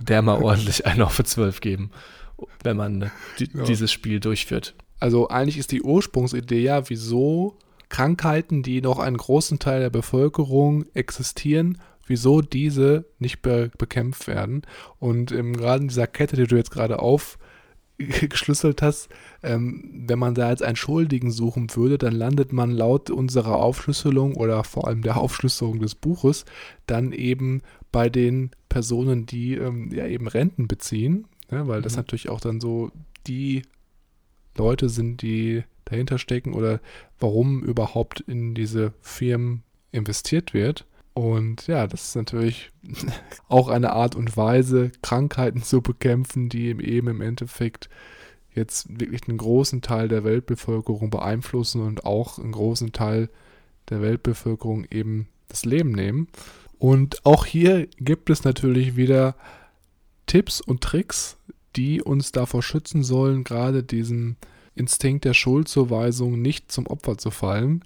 der 0.00 0.22
mal 0.22 0.42
ordentlich 0.42 0.86
einen 0.86 1.02
auf 1.02 1.22
12 1.22 1.60
geben, 1.60 1.90
wenn 2.62 2.76
man 2.76 3.10
die, 3.38 3.50
ja. 3.52 3.64
dieses 3.64 3.92
Spiel 3.92 4.20
durchführt. 4.20 4.74
Also 5.00 5.28
eigentlich 5.28 5.58
ist 5.58 5.70
die 5.70 5.82
Ursprungsidee 5.82 6.62
ja, 6.62 6.88
wieso 6.88 7.56
Krankheiten, 7.88 8.62
die 8.62 8.80
noch 8.80 8.98
einen 8.98 9.16
großen 9.16 9.58
Teil 9.58 9.80
der 9.80 9.90
Bevölkerung 9.90 10.86
existieren, 10.94 11.78
wieso 12.06 12.40
diese 12.40 13.04
nicht 13.18 13.42
be 13.42 13.70
bekämpft 13.78 14.26
werden. 14.26 14.62
Und 14.98 15.32
ähm, 15.32 15.56
gerade 15.56 15.82
in 15.82 15.88
dieser 15.88 16.06
Kette, 16.06 16.36
die 16.36 16.46
du 16.46 16.56
jetzt 16.56 16.70
gerade 16.70 17.00
aufgeschlüsselt 18.08 18.82
hast, 18.82 19.08
ähm, 19.42 20.04
wenn 20.06 20.18
man 20.18 20.34
da 20.34 20.50
jetzt 20.50 20.62
einen 20.62 20.76
Schuldigen 20.76 21.30
suchen 21.30 21.74
würde, 21.74 21.98
dann 21.98 22.14
landet 22.14 22.52
man 22.52 22.70
laut 22.70 23.10
unserer 23.10 23.56
Aufschlüsselung 23.56 24.36
oder 24.36 24.64
vor 24.64 24.86
allem 24.86 25.02
der 25.02 25.16
Aufschlüsselung 25.16 25.80
des 25.80 25.94
Buches 25.94 26.44
dann 26.86 27.12
eben 27.12 27.62
bei 27.90 28.08
den 28.08 28.50
Personen, 28.68 29.26
die 29.26 29.54
ähm, 29.54 29.90
ja 29.92 30.06
eben 30.06 30.28
Renten 30.28 30.68
beziehen, 30.68 31.26
ne, 31.50 31.66
weil 31.66 31.82
das 31.82 31.94
mhm. 31.94 32.00
natürlich 32.00 32.28
auch 32.28 32.40
dann 32.40 32.60
so 32.60 32.90
die 33.26 33.62
Leute 34.56 34.88
sind, 34.88 35.22
die 35.22 35.64
dahinter 35.84 36.18
stecken 36.18 36.52
oder 36.52 36.80
warum 37.18 37.62
überhaupt 37.62 38.20
in 38.20 38.54
diese 38.54 38.92
Firmen 39.00 39.62
investiert 39.90 40.52
wird. 40.54 40.84
Und 41.18 41.66
ja, 41.66 41.88
das 41.88 42.04
ist 42.04 42.14
natürlich 42.14 42.70
auch 43.48 43.66
eine 43.66 43.92
Art 43.92 44.14
und 44.14 44.36
Weise, 44.36 44.92
Krankheiten 45.02 45.64
zu 45.64 45.82
bekämpfen, 45.82 46.48
die 46.48 46.68
eben 46.68 47.08
im 47.08 47.20
Endeffekt 47.20 47.88
jetzt 48.54 49.00
wirklich 49.00 49.26
einen 49.26 49.38
großen 49.38 49.82
Teil 49.82 50.06
der 50.06 50.22
Weltbevölkerung 50.22 51.10
beeinflussen 51.10 51.82
und 51.82 52.04
auch 52.04 52.38
einen 52.38 52.52
großen 52.52 52.92
Teil 52.92 53.30
der 53.88 54.00
Weltbevölkerung 54.00 54.86
eben 54.92 55.26
das 55.48 55.64
Leben 55.64 55.90
nehmen. 55.90 56.28
Und 56.78 57.26
auch 57.26 57.44
hier 57.44 57.88
gibt 57.98 58.30
es 58.30 58.44
natürlich 58.44 58.94
wieder 58.94 59.34
Tipps 60.26 60.60
und 60.60 60.82
Tricks, 60.82 61.36
die 61.74 62.00
uns 62.00 62.30
davor 62.30 62.62
schützen 62.62 63.02
sollen, 63.02 63.42
gerade 63.42 63.82
diesem 63.82 64.36
Instinkt 64.76 65.24
der 65.24 65.34
Schuldzuweisung 65.34 66.40
nicht 66.40 66.70
zum 66.70 66.86
Opfer 66.86 67.18
zu 67.18 67.32
fallen. 67.32 67.84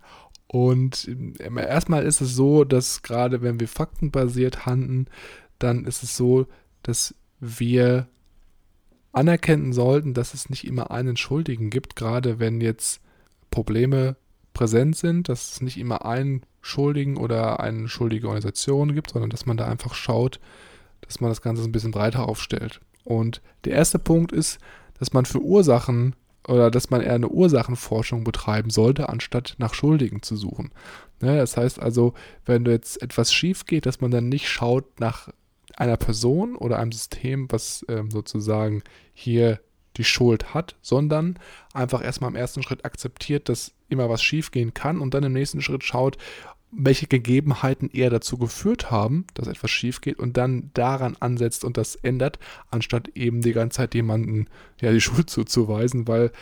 Und 0.52 1.08
ähm, 1.08 1.56
erstmal 1.56 2.04
ist 2.04 2.20
es 2.20 2.36
so, 2.36 2.64
dass 2.64 3.00
gerade 3.00 3.40
wenn 3.40 3.58
wir 3.58 3.68
faktenbasiert 3.68 4.66
handeln, 4.66 5.08
dann 5.58 5.86
ist 5.86 6.02
es 6.02 6.14
so, 6.14 6.46
dass 6.82 7.14
wir 7.40 8.06
anerkennen 9.12 9.72
sollten, 9.72 10.12
dass 10.12 10.34
es 10.34 10.50
nicht 10.50 10.66
immer 10.66 10.90
einen 10.90 11.16
Schuldigen 11.16 11.70
gibt, 11.70 11.96
gerade 11.96 12.38
wenn 12.38 12.60
jetzt 12.60 13.00
Probleme 13.50 14.16
präsent 14.52 14.94
sind, 14.94 15.30
dass 15.30 15.52
es 15.52 15.60
nicht 15.62 15.78
immer 15.78 16.04
einen 16.04 16.42
Schuldigen 16.60 17.16
oder 17.16 17.60
eine 17.60 17.88
schuldige 17.88 18.26
Organisation 18.26 18.94
gibt, 18.94 19.12
sondern 19.12 19.30
dass 19.30 19.46
man 19.46 19.56
da 19.56 19.66
einfach 19.66 19.94
schaut, 19.94 20.38
dass 21.00 21.22
man 21.22 21.30
das 21.30 21.40
Ganze 21.40 21.62
ein 21.62 21.72
bisschen 21.72 21.92
breiter 21.92 22.28
aufstellt. 22.28 22.82
Und 23.04 23.40
der 23.64 23.72
erste 23.72 23.98
Punkt 23.98 24.32
ist, 24.32 24.58
dass 24.98 25.14
man 25.14 25.24
für 25.24 25.40
Ursachen 25.40 26.14
oder 26.48 26.70
dass 26.70 26.90
man 26.90 27.00
eher 27.00 27.14
eine 27.14 27.28
Ursachenforschung 27.28 28.24
betreiben 28.24 28.70
sollte, 28.70 29.08
anstatt 29.08 29.54
nach 29.58 29.74
Schuldigen 29.74 30.22
zu 30.22 30.36
suchen. 30.36 30.70
Ne, 31.20 31.36
das 31.36 31.56
heißt 31.56 31.80
also, 31.80 32.14
wenn 32.44 32.64
jetzt 32.64 33.00
etwas 33.00 33.32
schief 33.32 33.66
geht, 33.66 33.86
dass 33.86 34.00
man 34.00 34.10
dann 34.10 34.28
nicht 34.28 34.48
schaut 34.48 35.00
nach 35.00 35.28
einer 35.76 35.96
Person 35.96 36.56
oder 36.56 36.78
einem 36.78 36.92
System, 36.92 37.46
was 37.50 37.84
ähm, 37.88 38.10
sozusagen 38.10 38.82
hier 39.14 39.60
die 39.96 40.04
Schuld 40.04 40.54
hat, 40.54 40.74
sondern 40.82 41.38
einfach 41.74 42.02
erstmal 42.02 42.30
im 42.30 42.36
ersten 42.36 42.62
Schritt 42.62 42.84
akzeptiert, 42.84 43.48
dass 43.48 43.72
immer 43.88 44.08
was 44.08 44.22
schief 44.22 44.50
gehen 44.50 44.74
kann 44.74 45.00
und 45.00 45.14
dann 45.14 45.22
im 45.22 45.32
nächsten 45.32 45.60
Schritt 45.60 45.84
schaut, 45.84 46.16
welche 46.72 47.06
Gegebenheiten 47.06 47.90
eher 47.90 48.10
dazu 48.10 48.38
geführt 48.38 48.90
haben, 48.90 49.26
dass 49.34 49.46
etwas 49.46 49.70
schief 49.70 50.00
geht 50.00 50.18
und 50.18 50.36
dann 50.36 50.70
daran 50.74 51.16
ansetzt 51.20 51.64
und 51.64 51.76
das 51.76 51.96
ändert, 51.96 52.38
anstatt 52.70 53.08
eben 53.14 53.42
die 53.42 53.52
ganze 53.52 53.76
Zeit 53.76 53.94
jemanden 53.94 54.46
ja 54.80 54.90
die 54.90 55.00
Schuld 55.02 55.30
zuzuweisen, 55.30 56.08
weil 56.08 56.32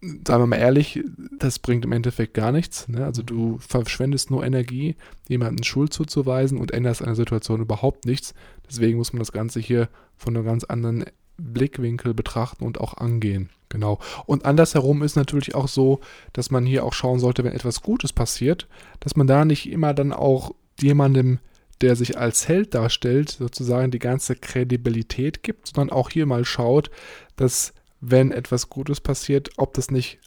sagen 0.00 0.42
wir 0.42 0.46
mal 0.46 0.56
ehrlich, 0.56 1.02
das 1.38 1.58
bringt 1.58 1.84
im 1.84 1.92
Endeffekt 1.92 2.34
gar 2.34 2.52
nichts. 2.52 2.86
Ne? 2.88 3.04
Also 3.04 3.22
du 3.22 3.58
verschwendest 3.58 4.30
nur 4.30 4.44
Energie, 4.44 4.94
jemanden 5.28 5.64
Schuld 5.64 5.92
zuzuweisen 5.92 6.58
und 6.58 6.70
änderst 6.70 7.02
eine 7.02 7.16
Situation 7.16 7.60
überhaupt 7.60 8.04
nichts. 8.04 8.34
Deswegen 8.68 8.98
muss 8.98 9.12
man 9.12 9.18
das 9.18 9.32
Ganze 9.32 9.58
hier 9.58 9.88
von 10.16 10.36
einem 10.36 10.44
ganz 10.44 10.64
anderen 10.64 11.04
Blickwinkel 11.38 12.14
betrachten 12.14 12.64
und 12.64 12.80
auch 12.80 12.96
angehen. 12.96 13.50
Genau. 13.68 13.98
Und 14.26 14.44
andersherum 14.44 15.02
ist 15.02 15.16
natürlich 15.16 15.54
auch 15.54 15.68
so, 15.68 16.00
dass 16.32 16.50
man 16.50 16.64
hier 16.64 16.84
auch 16.84 16.92
schauen 16.94 17.18
sollte, 17.18 17.44
wenn 17.44 17.52
etwas 17.52 17.82
Gutes 17.82 18.12
passiert, 18.12 18.66
dass 19.00 19.16
man 19.16 19.26
da 19.26 19.44
nicht 19.44 19.70
immer 19.70 19.94
dann 19.94 20.12
auch 20.12 20.54
jemandem, 20.80 21.38
der 21.80 21.94
sich 21.94 22.18
als 22.18 22.48
Held 22.48 22.74
darstellt, 22.74 23.30
sozusagen 23.30 23.90
die 23.90 23.98
ganze 23.98 24.36
Kredibilität 24.36 25.42
gibt, 25.42 25.68
sondern 25.68 25.94
auch 25.94 26.10
hier 26.10 26.26
mal 26.26 26.44
schaut, 26.44 26.90
dass 27.36 27.72
wenn 28.00 28.32
etwas 28.32 28.68
Gutes 28.68 29.00
passiert, 29.00 29.50
ob 29.56 29.74
das 29.74 29.90
nicht 29.90 30.18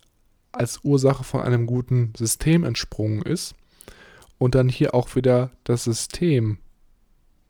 als 0.51 0.81
Ursache 0.83 1.23
von 1.23 1.41
einem 1.41 1.65
guten 1.65 2.13
System 2.17 2.63
entsprungen 2.63 3.21
ist 3.21 3.55
und 4.37 4.55
dann 4.55 4.69
hier 4.69 4.93
auch 4.93 5.15
wieder 5.15 5.51
das 5.63 5.85
System 5.85 6.59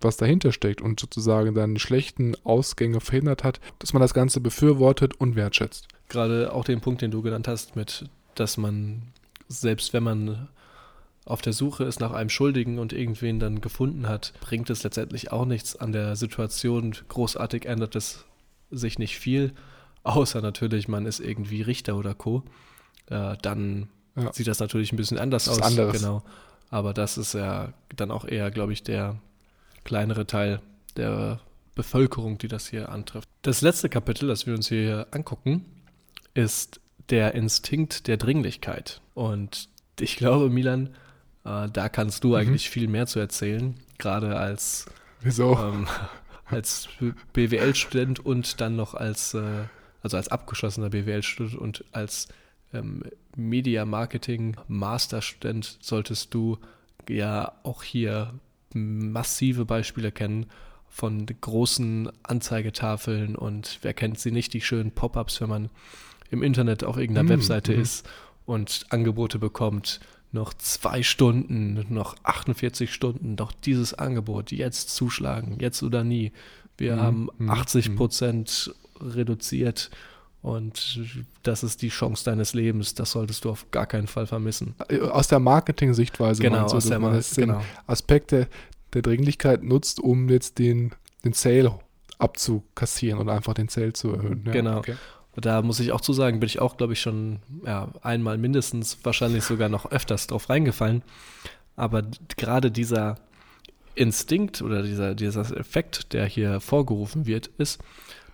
was 0.03 0.17
dahinter 0.17 0.51
steckt 0.51 0.81
und 0.81 0.99
sozusagen 0.99 1.53
dann 1.53 1.75
die 1.75 1.81
schlechten 1.81 2.35
Ausgänge 2.43 2.99
verhindert 3.01 3.43
hat, 3.43 3.59
dass 3.79 3.93
man 3.93 4.01
das 4.01 4.13
Ganze 4.13 4.41
befürwortet 4.41 5.19
und 5.19 5.35
wertschätzt. 5.35 5.87
Gerade 6.09 6.53
auch 6.53 6.65
den 6.65 6.81
Punkt, 6.81 7.01
den 7.01 7.11
du 7.11 7.21
genannt 7.21 7.47
hast, 7.47 7.75
mit, 7.75 8.05
dass 8.35 8.57
man, 8.57 9.03
selbst 9.47 9.93
wenn 9.93 10.03
man 10.03 10.49
auf 11.25 11.41
der 11.41 11.53
Suche 11.53 11.83
ist 11.83 11.99
nach 11.99 12.11
einem 12.11 12.29
Schuldigen 12.29 12.79
und 12.79 12.93
irgendwen 12.93 13.39
dann 13.39 13.61
gefunden 13.61 14.07
hat, 14.07 14.33
bringt 14.41 14.69
es 14.69 14.83
letztendlich 14.83 15.31
auch 15.31 15.45
nichts 15.45 15.75
an 15.75 15.91
der 15.91 16.15
Situation. 16.15 16.95
Großartig 17.07 17.65
ändert 17.65 17.95
es 17.95 18.25
sich 18.71 18.97
nicht 18.97 19.19
viel, 19.19 19.53
außer 20.03 20.41
natürlich, 20.41 20.87
man 20.87 21.05
ist 21.05 21.19
irgendwie 21.19 21.61
Richter 21.61 21.95
oder 21.95 22.13
Co. 22.13 22.43
Äh, 23.07 23.35
dann 23.41 23.89
ja. 24.15 24.33
sieht 24.33 24.47
das 24.47 24.59
natürlich 24.59 24.91
ein 24.91 24.97
bisschen 24.97 25.19
anders 25.19 25.45
das 25.45 25.59
aus. 25.59 25.65
Anderes. 25.65 26.01
Genau. 26.01 26.23
Aber 26.69 26.93
das 26.93 27.17
ist 27.17 27.33
ja 27.33 27.73
dann 27.95 28.11
auch 28.11 28.25
eher, 28.25 28.49
glaube 28.49 28.73
ich, 28.73 28.83
der 28.83 29.17
kleinere 29.83 30.25
Teil 30.27 30.61
der 30.97 31.39
Bevölkerung, 31.75 32.37
die 32.37 32.47
das 32.47 32.67
hier 32.67 32.89
antrifft. 32.89 33.27
Das 33.41 33.61
letzte 33.61 33.89
Kapitel, 33.89 34.27
das 34.27 34.45
wir 34.45 34.53
uns 34.53 34.67
hier 34.67 35.07
angucken, 35.11 35.65
ist 36.33 36.79
der 37.09 37.33
Instinkt 37.33 38.07
der 38.07 38.17
Dringlichkeit. 38.17 39.01
Und 39.13 39.69
ich 39.99 40.17
glaube, 40.17 40.49
Milan, 40.49 40.89
äh, 41.45 41.67
da 41.71 41.89
kannst 41.89 42.23
du 42.23 42.29
mhm. 42.29 42.35
eigentlich 42.35 42.69
viel 42.69 42.87
mehr 42.87 43.07
zu 43.07 43.19
erzählen, 43.19 43.75
gerade 43.97 44.37
als? 44.37 44.85
Ähm, 45.63 45.87
als 46.45 46.89
BWL-Student 47.33 48.25
und 48.25 48.59
dann 48.61 48.75
noch 48.75 48.93
als, 48.93 49.33
äh, 49.33 49.65
also 50.03 50.17
als 50.17 50.27
abgeschlossener 50.27 50.89
BWL-Student 50.89 51.55
und 51.55 51.85
als 51.91 52.27
ähm, 52.73 53.03
Media 53.35 53.85
Marketing 53.85 54.57
Masterstudent 54.67 55.77
solltest 55.81 56.33
du 56.33 56.57
ja 57.07 57.53
auch 57.63 57.83
hier 57.83 58.33
massive 58.73 59.65
Beispiele 59.65 60.11
kennen 60.11 60.47
von 60.89 61.25
großen 61.25 62.11
Anzeigetafeln 62.23 63.35
und 63.35 63.79
wer 63.81 63.93
kennt 63.93 64.19
sie 64.19 64.31
nicht, 64.31 64.53
die 64.53 64.61
schönen 64.61 64.91
Pop-ups, 64.91 65.39
wenn 65.41 65.49
man 65.49 65.69
im 66.29 66.43
Internet 66.43 66.83
auf 66.83 66.97
irgendeiner 66.97 67.27
mm, 67.27 67.29
Webseite 67.29 67.75
mm. 67.75 67.79
ist 67.81 68.09
und 68.45 68.85
Angebote 68.89 69.39
bekommt, 69.39 69.99
noch 70.33 70.53
zwei 70.53 71.03
Stunden, 71.03 71.85
noch 71.89 72.15
48 72.23 72.93
Stunden, 72.93 73.35
doch 73.35 73.51
dieses 73.51 73.93
Angebot, 73.93 74.51
jetzt 74.51 74.89
zuschlagen, 74.95 75.57
jetzt 75.59 75.83
oder 75.83 76.03
nie. 76.03 76.31
Wir 76.77 76.95
Mhm, 76.95 77.01
haben 77.01 77.29
mhm, 77.37 77.49
80 77.49 77.95
Prozent 77.95 78.73
reduziert 78.99 79.91
und 80.41 80.99
das 81.43 81.63
ist 81.63 81.81
die 81.81 81.89
Chance 81.89 82.25
deines 82.25 82.53
Lebens. 82.53 82.95
Das 82.95 83.11
solltest 83.11 83.45
du 83.45 83.49
auf 83.51 83.69
gar 83.71 83.85
keinen 83.85 84.07
Fall 84.07 84.25
vermissen. 84.27 84.73
Aus 85.11 85.27
der 85.27 85.39
Marketing-Sichtweise 85.39 86.41
Genau, 86.41 86.65
aus 86.65 86.85
der 86.87 86.99
man 86.99 87.13
Mar- 87.13 87.21
genau. 87.35 87.61
Aspekt 87.87 88.31
der, 88.31 88.47
Dringlichkeit 89.03 89.63
nutzt, 89.63 89.99
um 89.99 90.29
jetzt 90.29 90.57
den, 90.59 90.91
den 91.23 91.33
Sale 91.33 91.77
abzukassieren 92.17 93.19
und 93.19 93.29
einfach 93.29 93.53
den 93.53 93.67
Sale 93.67 93.93
zu 93.93 94.11
erhöhen. 94.13 94.43
Ja, 94.45 94.51
Genau. 94.51 94.77
okay. 94.79 94.95
Da 95.35 95.61
muss 95.61 95.79
ich 95.79 95.93
auch 95.93 96.01
zu 96.01 96.11
sagen, 96.11 96.39
bin 96.41 96.47
ich 96.47 96.59
auch, 96.59 96.75
glaube 96.75 96.91
ich, 96.93 96.99
schon 97.01 97.39
ja, 97.65 97.87
einmal 98.01 98.37
mindestens, 98.37 98.97
wahrscheinlich 99.03 99.45
sogar 99.45 99.69
noch 99.69 99.89
öfters 99.89 100.27
drauf 100.27 100.49
reingefallen. 100.49 101.03
Aber 101.77 102.03
gerade 102.35 102.69
dieser 102.69 103.15
Instinkt 103.95 104.61
oder 104.61 104.83
dieser, 104.83 105.15
dieser 105.15 105.41
Effekt, 105.57 106.11
der 106.13 106.25
hier 106.25 106.59
vorgerufen 106.59 107.25
wird, 107.27 107.47
ist, 107.57 107.79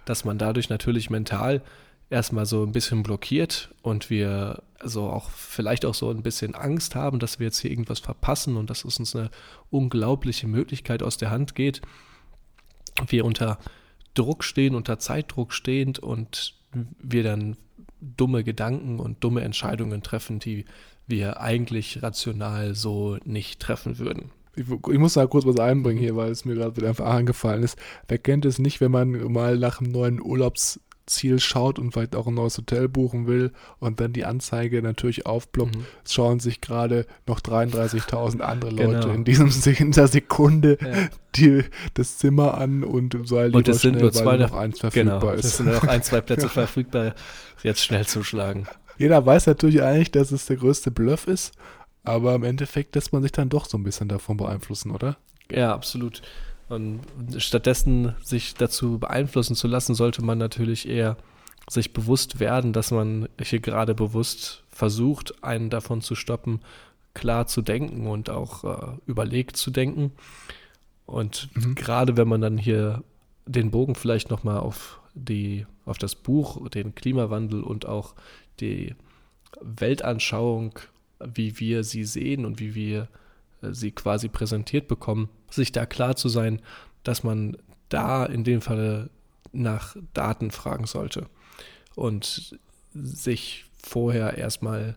dass 0.06 0.26
man 0.26 0.38
dadurch 0.40 0.70
natürlich 0.70 1.10
mental 1.12 1.62
erstmal 2.10 2.46
so 2.46 2.64
ein 2.64 2.72
bisschen 2.72 3.04
blockiert 3.04 3.74
und 3.82 4.10
wir 4.10 4.64
so 4.84 5.10
auch 5.10 5.30
vielleicht 5.32 5.86
auch 5.86 5.96
so 5.96 6.10
ein 6.10 6.22
bisschen 6.22 6.56
Angst 6.56 6.96
haben, 6.96 7.20
dass 7.20 7.40
wir 7.40 7.48
jetzt 7.48 7.60
hier 7.60 7.72
irgendwas 7.72 8.00
verpassen 8.00 8.58
und 8.58 8.70
dass 8.70 8.86
es 8.86 9.00
uns 9.00 9.16
eine 9.16 9.30
unglaubliche 9.70 10.48
Möglichkeit 10.48 11.04
aus 11.04 11.18
der 11.18 11.32
Hand 11.32 11.56
geht. 11.56 11.82
Wir 13.08 13.26
unter 13.26 13.58
Druck 14.14 14.44
stehen, 14.44 14.76
unter 14.76 15.00
Zeitdruck 15.00 15.54
stehend 15.54 16.00
und 16.00 16.56
wir 17.00 17.24
dann 17.24 17.58
dumme 18.00 18.44
Gedanken 18.44 19.00
und 19.00 19.24
dumme 19.24 19.42
Entscheidungen 19.42 20.04
treffen, 20.04 20.40
die 20.40 20.66
wir 21.08 21.40
eigentlich 21.40 22.04
rational 22.04 22.76
so 22.76 23.18
nicht 23.24 23.60
treffen 23.60 23.98
würden. 23.98 24.32
Ich, 24.56 24.66
ich 24.70 25.00
muss 25.00 25.14
da 25.14 25.26
kurz 25.28 25.46
was 25.46 25.60
einbringen 25.60 26.00
hier, 26.00 26.16
weil 26.16 26.32
es 26.32 26.46
mir 26.46 26.56
gerade 26.56 26.76
wieder 26.76 26.90
einfach 26.90 27.06
eingefallen 27.06 27.64
ist. 27.64 27.78
Wer 28.08 28.18
kennt 28.18 28.46
es 28.46 28.60
nicht, 28.60 28.82
wenn 28.82 28.92
man 28.92 29.12
mal 29.32 29.58
nach 29.58 29.80
einem 29.80 29.92
neuen 29.92 30.20
Urlaubsziel 31.08 31.40
schaut 31.40 31.80
und 31.80 31.92
vielleicht 31.94 32.16
auch 32.16 32.28
ein 32.28 32.34
neues 32.34 32.58
Hotel 32.58 32.90
buchen 32.90 33.28
will 33.28 33.52
und 33.80 34.00
dann 34.02 34.12
die 34.14 34.26
Anzeige 34.26 34.82
natürlich 34.82 35.26
aufploppt, 35.26 35.76
Mhm. 35.78 35.86
es 36.04 36.14
schauen 36.14 36.40
sich 36.42 36.60
gerade 36.60 37.06
noch 37.26 37.40
33.000 37.40 38.42
andere 38.42 38.72
Leute 38.72 39.00
Genau. 39.00 39.14
in, 39.14 39.24
diesem, 39.24 39.48
in 39.48 39.92
dieser 39.92 40.08
Sekunde 40.08 40.78
Ja. 40.82 41.08
die, 41.36 41.64
das 41.94 42.18
Zimmer 42.18 42.56
an 42.58 42.84
und 42.84 43.16
sei 43.28 43.46
lieber 43.48 43.58
Und 43.60 43.66
sind 43.68 43.80
schnell, 43.80 43.94
nur 43.94 44.04
weil 44.04 44.12
zwei 44.12 44.38
noch 44.38 44.54
eins 44.54 44.80
verfügbar 44.80 45.20
Genau, 45.20 45.32
ist. 45.32 45.46
es 45.46 45.58
sind 45.58 45.68
nur 45.68 45.76
noch 45.76 45.84
ein, 45.88 46.04
zwei 46.04 46.20
Plätze 46.22 46.50
verfügbar. 46.50 47.16
Jetzt 47.64 47.84
schnell 47.84 48.06
zuschlagen. 48.06 48.68
Jeder 48.98 49.26
weiß 49.26 49.48
natürlich 49.48 49.82
eigentlich, 49.82 50.12
dass 50.12 50.32
es 50.32 50.46
der 50.48 50.58
größte 50.58 50.92
Bluff 50.92 51.28
ist, 51.28 51.54
aber 52.04 52.36
im 52.36 52.44
Endeffekt 52.44 52.96
lässt 52.96 53.14
man 53.14 53.22
sich 53.22 53.32
dann 53.32 53.48
doch 53.50 53.66
so 53.66 53.78
ein 53.78 53.84
bisschen 53.84 54.10
davon 54.10 54.36
beeinflussen, 54.38 54.92
oder? 54.92 55.18
Ja, 55.52 55.74
absolut. 55.74 56.22
Und 56.70 57.02
stattdessen 57.38 58.16
sich 58.22 58.56
dazu 58.56 59.00
beeinflussen 59.00 59.56
zu 59.56 59.68
lassen, 59.68 59.96
sollte 59.96 60.24
man 60.24 60.38
natürlich 60.38 60.88
eher 60.88 61.18
sich 61.70 61.94
bewusst 61.94 62.40
werden, 62.40 62.74
dass 62.74 62.92
man 62.92 63.28
hier 63.42 63.60
gerade 63.60 63.94
bewusst 63.96 64.64
versucht, 64.70 65.44
einen 65.44 65.70
davon 65.70 66.02
zu 66.02 66.16
stoppen, 66.16 66.62
klar 67.14 67.48
zu 67.48 67.62
denken 67.62 68.08
und 68.08 68.30
auch 68.30 68.64
äh, 68.64 68.98
überlegt 69.06 69.58
zu 69.58 69.72
denken. 69.72 70.12
Und 71.06 71.50
Mhm. 71.56 71.76
gerade 71.76 72.18
wenn 72.18 72.28
man 72.28 72.42
dann 72.42 72.58
hier 72.58 73.04
den 73.46 73.72
Bogen 73.72 73.96
vielleicht 73.96 74.30
nochmal 74.30 74.58
auf 74.60 75.00
die, 75.14 75.66
auf 75.86 75.98
das 75.98 76.16
Buch, 76.16 76.70
den 76.70 76.94
Klimawandel 76.96 77.64
und 77.64 77.86
auch 77.86 78.14
die 78.60 78.94
Weltanschauung, 79.62 80.80
wie 81.20 81.60
wir 81.60 81.84
sie 81.84 82.04
sehen 82.04 82.46
und 82.46 82.60
wie 82.60 82.76
wir 82.76 83.08
äh, 83.62 83.74
sie 83.74 83.92
quasi 83.92 84.28
präsentiert 84.28 84.88
bekommen, 84.88 85.30
sich 85.50 85.72
da 85.72 85.86
klar 85.86 86.16
zu 86.16 86.30
sein, 86.30 86.62
dass 87.04 87.24
man 87.24 87.58
da 87.90 88.26
in 88.26 88.44
dem 88.44 88.62
Falle 88.62 89.10
nach 89.52 89.96
Daten 90.14 90.52
fragen 90.52 90.86
sollte 90.86 91.28
und 91.96 92.58
sich 92.94 93.66
vorher 93.82 94.38
erstmal 94.38 94.96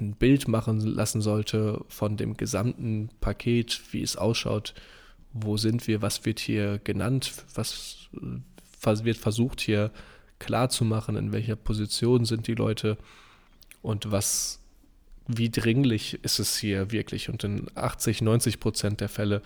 ein 0.00 0.14
Bild 0.14 0.48
machen 0.48 0.80
lassen 0.80 1.20
sollte 1.20 1.84
von 1.88 2.16
dem 2.16 2.36
gesamten 2.36 3.10
Paket, 3.20 3.80
wie 3.92 4.02
es 4.02 4.16
ausschaut, 4.16 4.74
wo 5.32 5.56
sind 5.56 5.86
wir, 5.86 6.02
was 6.02 6.24
wird 6.24 6.38
hier 6.38 6.78
genannt, 6.78 7.32
was 7.54 8.08
wird 9.04 9.16
versucht 9.16 9.60
hier 9.60 9.90
klar 10.38 10.68
zu 10.68 10.84
machen, 10.84 11.16
in 11.16 11.32
welcher 11.32 11.56
Position 11.56 12.24
sind 12.24 12.46
die 12.46 12.54
Leute 12.54 12.98
und 13.80 14.10
was, 14.10 14.60
wie 15.26 15.50
dringlich 15.50 16.22
ist 16.24 16.38
es 16.38 16.56
hier 16.56 16.90
wirklich. 16.90 17.28
Und 17.28 17.44
in 17.44 17.66
80, 17.74 18.22
90 18.22 18.60
Prozent 18.60 19.00
der 19.00 19.08
Fälle 19.08 19.42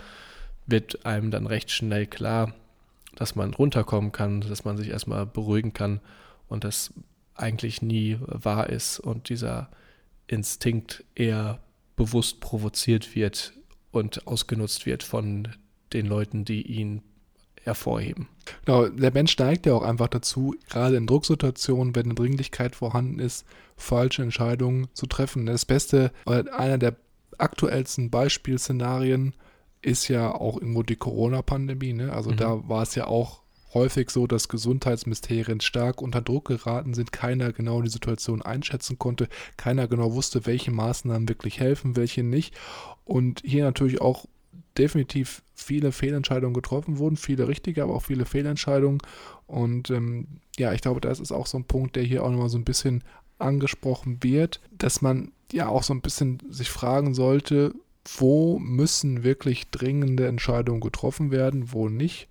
wird 0.67 1.07
einem 1.07 1.31
dann 1.31 1.47
recht 1.47 1.71
schnell 1.71 2.07
klar, 2.07 2.55
dass 3.15 3.35
man 3.35 3.55
runterkommen 3.55 4.13
kann, 4.13 4.41
dass 4.43 4.65
man 4.65 4.77
sich 4.77 4.89
erstmal 4.89 5.27
beruhigen 5.27 5.73
kann 5.73 6.01
und 6.49 6.65
das 6.65 6.93
eigentlich 7.35 7.83
nie 7.83 8.19
wahr 8.21 8.69
ist 8.71 8.99
und 8.99 9.29
dieser 9.29 9.69
Instinkt 10.27 11.05
eher 11.15 11.61
bewusst 11.95 12.41
provoziert 12.41 13.15
wird 13.15 13.53
und 13.91 14.27
ausgenutzt 14.27 14.87
wird 14.87 15.03
von 15.03 15.49
den 15.93 16.07
Leuten, 16.07 16.45
die 16.45 16.63
ihn 16.63 17.03
hervorheben. 17.67 18.29
Genau, 18.65 18.89
der 18.89 19.13
Mensch 19.13 19.37
neigt 19.39 19.67
ja 19.67 19.75
auch 19.75 19.83
einfach 19.83 20.09
dazu, 20.09 20.55
gerade 20.71 20.97
in 20.97 21.07
Drucksituationen, 21.07 21.95
wenn 21.95 22.07
eine 22.07 22.15
Dringlichkeit 22.15 22.77
vorhanden 22.77 23.19
ist, 23.19 23.45
falsche 23.77 24.23
Entscheidungen 24.23 24.89
zu 24.95 25.07
treffen. 25.07 25.47
Das 25.47 25.65
Beste, 25.65 26.13
oder 26.25 26.59
einer 26.59 26.79
der 26.79 26.97
aktuellsten 27.39 28.11
Beispielszenarien 28.11 29.35
ist 29.83 30.09
ja 30.09 30.35
auch 30.35 30.57
irgendwo 30.61 30.83
die 30.83 30.97
Corona-Pandemie. 30.97 31.93
Ne? 31.93 32.13
Also 32.13 32.31
Mhm. 32.31 32.37
da 32.37 32.69
war 32.69 32.83
es 32.83 32.95
ja 32.95 33.07
auch 33.07 33.43
häufig 33.75 34.11
so, 34.11 34.27
dass 34.27 34.49
Gesundheitsministerien 34.49 35.61
stark 35.61 36.01
unter 36.01 36.23
Druck 36.23 36.47
geraten 36.47 36.95
sind, 36.95 37.13
keiner 37.13 37.53
genau 37.53 37.83
die 37.83 37.91
Situation 37.91 38.41
einschätzen 38.41 38.99
konnte, 38.99 39.29
keiner 39.57 39.87
genau 39.87 40.15
wusste, 40.15 40.47
welche 40.47 40.71
Maßnahmen 40.71 41.29
wirklich 41.29 41.61
helfen, 41.61 41.95
welche 41.95 42.23
nicht. 42.23 42.55
Und 43.05 43.43
hier 43.45 43.65
natürlich 43.65 44.01
auch 44.01 44.25
definitiv 44.79 45.43
viele 45.55 45.93
Fehlentscheidungen 45.93 46.55
getroffen 46.55 46.99
wurden, 46.99 47.17
viele 47.17 47.49
richtige, 47.49 47.83
aber 47.83 47.95
auch 47.95 48.03
viele 48.03 48.27
Fehlentscheidungen. 48.27 49.01
Und 49.47 49.91
ähm, 49.91 50.27
ja, 50.59 50.73
ich 50.73 50.81
glaube, 50.81 51.01
das 51.01 51.21
ist 51.21 51.33
auch 51.33 51.47
so 51.47 51.59
ein 51.59 51.65
Punkt, 51.65 51.97
der 51.97 52.03
hier 52.03 52.25
auch 52.25 52.31
nochmal 52.31 52.49
so 52.49 52.59
ein 52.59 52.65
bisschen 52.65 53.03
angesprochen 53.39 54.23
wird, 54.23 54.61
dass 54.71 55.03
man 55.03 55.33
ja 55.53 55.69
auch 55.69 55.83
so 55.83 55.95
ein 55.95 56.01
bisschen 56.01 56.39
sich 56.51 56.71
fragen 56.71 57.15
sollte, 57.15 57.75
wo 58.19 58.59
müssen 58.59 59.25
wirklich 59.25 59.71
dringende 59.71 60.27
Entscheidungen 60.27 60.81
getroffen 60.81 61.31
werden, 61.31 61.73
wo 61.73 61.89
nicht. 61.89 62.29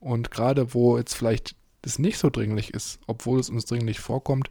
Und 0.00 0.30
gerade 0.30 0.74
wo 0.74 0.96
jetzt 0.96 1.14
vielleicht 1.14 1.56
es 1.82 1.98
nicht 1.98 2.18
so 2.18 2.30
dringlich 2.30 2.74
ist, 2.74 3.00
obwohl 3.06 3.40
es 3.40 3.50
uns 3.50 3.64
dringlich 3.64 4.00
vorkommt, 4.00 4.50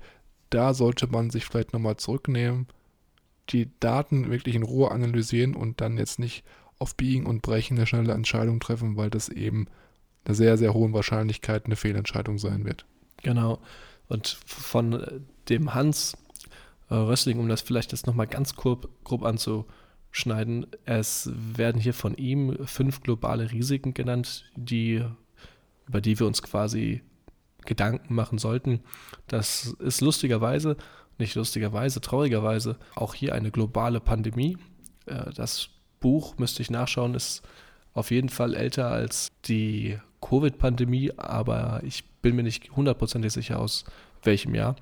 da 0.50 0.74
sollte 0.74 1.08
man 1.08 1.30
sich 1.30 1.46
vielleicht 1.46 1.74
nochmal 1.74 1.98
zurücknehmen, 1.98 2.68
die 3.50 3.70
Daten 3.80 4.30
wirklich 4.30 4.56
in 4.56 4.64
Ruhe 4.64 4.92
analysieren 4.92 5.56
und 5.56 5.82
dann 5.82 5.98
jetzt 5.98 6.20
nicht 6.20 6.44
auf 6.80 6.96
Biegen 6.96 7.26
und 7.26 7.42
Brechen 7.42 7.78
eine 7.78 7.88
schnelle 7.88 8.14
Entscheidung 8.14 8.60
treffen, 8.60 8.98
weil 8.98 9.10
das 9.10 9.30
eben 9.30 9.68
eine 10.26 10.36
sehr, 10.36 10.58
sehr 10.58 10.74
hohen 10.74 10.94
Wahrscheinlichkeit 10.94 11.66
eine 11.66 11.76
Fehlentscheidung 11.76 12.38
sein 12.38 12.66
wird. 12.66 12.86
Genau. 13.24 13.60
Und 14.08 14.38
von 14.46 14.94
äh, 14.94 15.20
dem 15.50 15.74
Hans 15.74 16.18
äh, 16.90 16.96
Rössling, 16.96 17.40
um 17.40 17.48
das 17.50 17.62
vielleicht 17.62 17.92
jetzt 17.92 18.08
nochmal 18.08 18.28
ganz 18.28 18.56
grob, 18.56 18.90
grob 19.04 19.24
anzuschneiden, 19.24 20.68
es 20.86 21.30
werden 21.34 21.82
hier 21.82 21.94
von 21.94 22.16
ihm 22.16 22.58
fünf 22.66 23.02
globale 23.02 23.52
Risiken 23.52 23.94
genannt, 23.94 24.52
die, 24.56 25.04
über 25.88 26.02
die 26.02 26.20
wir 26.20 26.28
uns 26.28 26.42
quasi 26.42 27.02
Gedanken 27.66 28.14
machen 28.14 28.38
sollten. 28.38 28.82
Das 29.28 29.76
ist 29.80 30.02
lustigerweise, 30.02 30.78
nicht 31.18 31.36
lustigerweise, 31.36 32.00
traurigerweise, 32.02 32.78
auch 32.96 33.14
hier 33.14 33.34
eine 33.34 33.52
globale 33.52 34.00
Pandemie. 34.00 34.58
Äh, 35.06 35.32
Das 35.34 35.70
Buch, 36.00 36.38
müsste 36.38 36.62
ich 36.62 36.70
nachschauen, 36.70 37.16
ist 37.16 37.42
auf 37.94 38.12
jeden 38.12 38.30
Fall 38.30 38.54
älter 38.54 38.90
als 38.92 39.30
die 39.46 39.98
Covid-Pandemie, 40.22 41.12
aber 41.18 41.82
ich 41.84 42.04
bin 42.22 42.36
mir 42.36 42.44
nicht 42.44 42.72
hundertprozentig 42.76 43.34
sicher 43.34 43.60
aus 43.60 43.86
welchem 44.24 44.56
Jahr. 44.56 44.76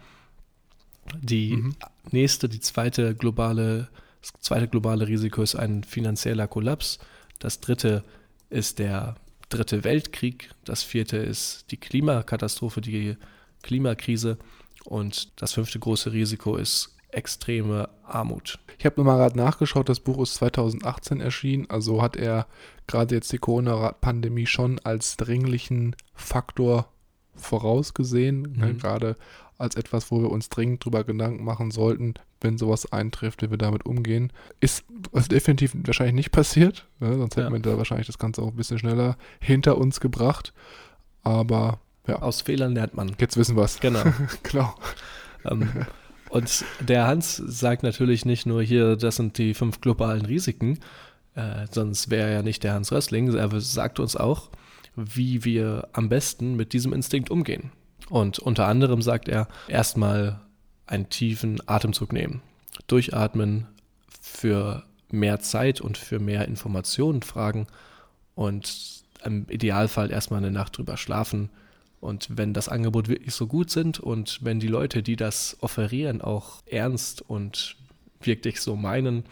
Die 1.22 1.56
Mhm. 1.58 1.76
nächste, 2.12 2.50
die 2.50 2.60
zweite 2.60 3.16
globale, 3.16 3.90
das 4.22 4.34
zweite 4.42 4.68
globale 4.68 5.08
Risiko 5.08 5.42
ist 5.44 5.56
ein 5.56 5.84
finanzieller 5.84 6.48
Kollaps. 6.48 7.00
Das 7.40 7.60
dritte 7.60 8.04
ist 8.50 8.80
der 8.80 9.16
dritte 9.50 9.84
Weltkrieg. 9.84 10.50
Das 10.64 10.84
vierte 10.84 11.18
ist 11.18 11.66
die 11.72 11.78
Klimakatastrophe, 11.78 12.82
die 12.82 13.18
Klimakrise. 13.62 14.38
Und 14.86 15.42
das 15.42 15.54
fünfte 15.54 15.80
große 15.80 16.12
Risiko 16.12 16.58
ist 16.58 16.95
extreme 17.16 17.90
Armut. 18.06 18.60
Ich 18.78 18.86
habe 18.86 18.96
nochmal 18.98 19.18
gerade 19.18 19.38
nachgeschaut, 19.38 19.88
das 19.90 20.00
Buch 20.00 20.22
ist 20.22 20.36
2018 20.36 21.22
erschienen, 21.22 21.70
also 21.70 22.02
hat 22.02 22.16
er 22.16 22.46
gerade 22.88 23.16
jetzt 23.16 23.32
die 23.32 23.38
Corona-Pandemie 23.38 24.46
schon 24.48 24.80
als 24.84 25.18
dringlichen 25.18 25.96
Faktor 26.14 26.88
vorausgesehen, 27.36 28.42
ne, 28.58 28.68
Mhm. 28.74 28.78
gerade 28.80 29.16
als 29.58 29.76
etwas, 29.76 30.12
wo 30.12 30.22
wir 30.22 30.30
uns 30.32 30.50
dringend 30.50 30.84
drüber 30.84 31.04
Gedanken 31.06 31.44
machen 31.44 31.72
sollten, 31.72 32.16
wenn 32.42 32.58
sowas 32.58 32.92
eintrifft, 32.92 33.42
wie 33.42 33.50
wir 33.50 33.58
damit 33.58 33.86
umgehen. 33.86 34.34
Ist 34.60 34.84
was 35.12 35.30
definitiv 35.30 35.74
wahrscheinlich 35.86 36.16
nicht 36.16 36.32
passiert, 36.32 36.86
ne? 37.00 37.16
sonst 37.16 37.38
hätten 37.38 37.48
Ja. 37.48 37.54
wir 37.54 37.60
da 37.62 37.78
wahrscheinlich 37.78 38.08
das 38.08 38.18
Ganze 38.18 38.42
auch 38.42 38.50
ein 38.50 38.56
bisschen 38.58 38.80
schneller 38.80 39.18
hinter 39.40 39.78
uns 39.78 40.02
gebracht. 40.02 40.54
Aber 41.24 41.80
ja, 42.08 42.22
Aus 42.22 42.42
Fehlern 42.42 42.74
lernt 42.74 42.96
man. 42.96 43.16
jetzt 43.20 43.38
wissen 43.38 43.56
wir 43.56 43.64
es. 43.64 43.80
Genau. 43.80 44.04
genau. 44.44 44.76
ähm, 45.46 45.70
und 46.36 46.66
der 46.82 47.08
Hans 47.08 47.38
sagt 47.38 47.82
natürlich 47.82 48.26
nicht 48.26 48.46
nur 48.46 48.62
hier, 48.62 48.98
das 48.98 49.16
sind 49.16 49.38
die 49.38 49.54
fünf 49.54 49.80
globalen 49.80 50.26
Risiken, 50.26 50.80
äh, 51.34 51.66
sonst 51.72 52.10
wäre 52.10 52.28
er 52.28 52.34
ja 52.34 52.42
nicht 52.42 52.62
der 52.66 52.74
Hans 52.74 52.92
Rössling. 52.92 53.34
Er 53.34 53.62
sagt 53.62 54.02
uns 54.02 54.18
auch, 54.18 54.50
wie 54.98 55.46
wir 55.46 55.88
am 55.94 56.10
besten 56.10 56.58
mit 56.58 56.74
diesem 56.74 56.92
Instinkt 56.92 57.30
umgehen. 57.30 57.72
Und 58.10 58.38
unter 58.40 58.68
anderem 58.68 59.02
sagt 59.02 59.30
er, 59.30 59.48
erstmal 59.70 60.42
einen 60.88 61.08
tiefen 61.08 61.62
Atemzug 61.70 62.12
nehmen, 62.12 62.42
durchatmen, 62.88 63.68
für 64.22 64.84
mehr 65.12 65.40
Zeit 65.40 65.80
und 65.80 65.98
für 65.98 66.20
mehr 66.20 66.50
Informationen 66.50 67.22
fragen 67.22 67.66
und 68.34 69.04
im 69.24 69.48
Idealfall 69.48 70.12
erstmal 70.12 70.40
eine 70.40 70.52
Nacht 70.52 70.78
drüber 70.78 70.98
schlafen. 70.98 71.50
Und 72.06 72.28
wenn 72.30 72.54
das 72.54 72.70
Angebot 72.70 73.08
wirklich 73.08 73.34
so 73.34 73.48
gut 73.48 73.72
sind 73.72 74.00
und 74.00 74.40
wenn 74.44 74.60
die 74.60 74.68
Leute, 74.68 75.02
die 75.02 75.16
das 75.16 75.58
offerieren, 75.62 76.22
auch 76.22 76.62
ernst 76.68 77.22
und 77.28 77.76
wirklich 78.22 78.62
so 78.62 78.76
meinen 78.76 79.24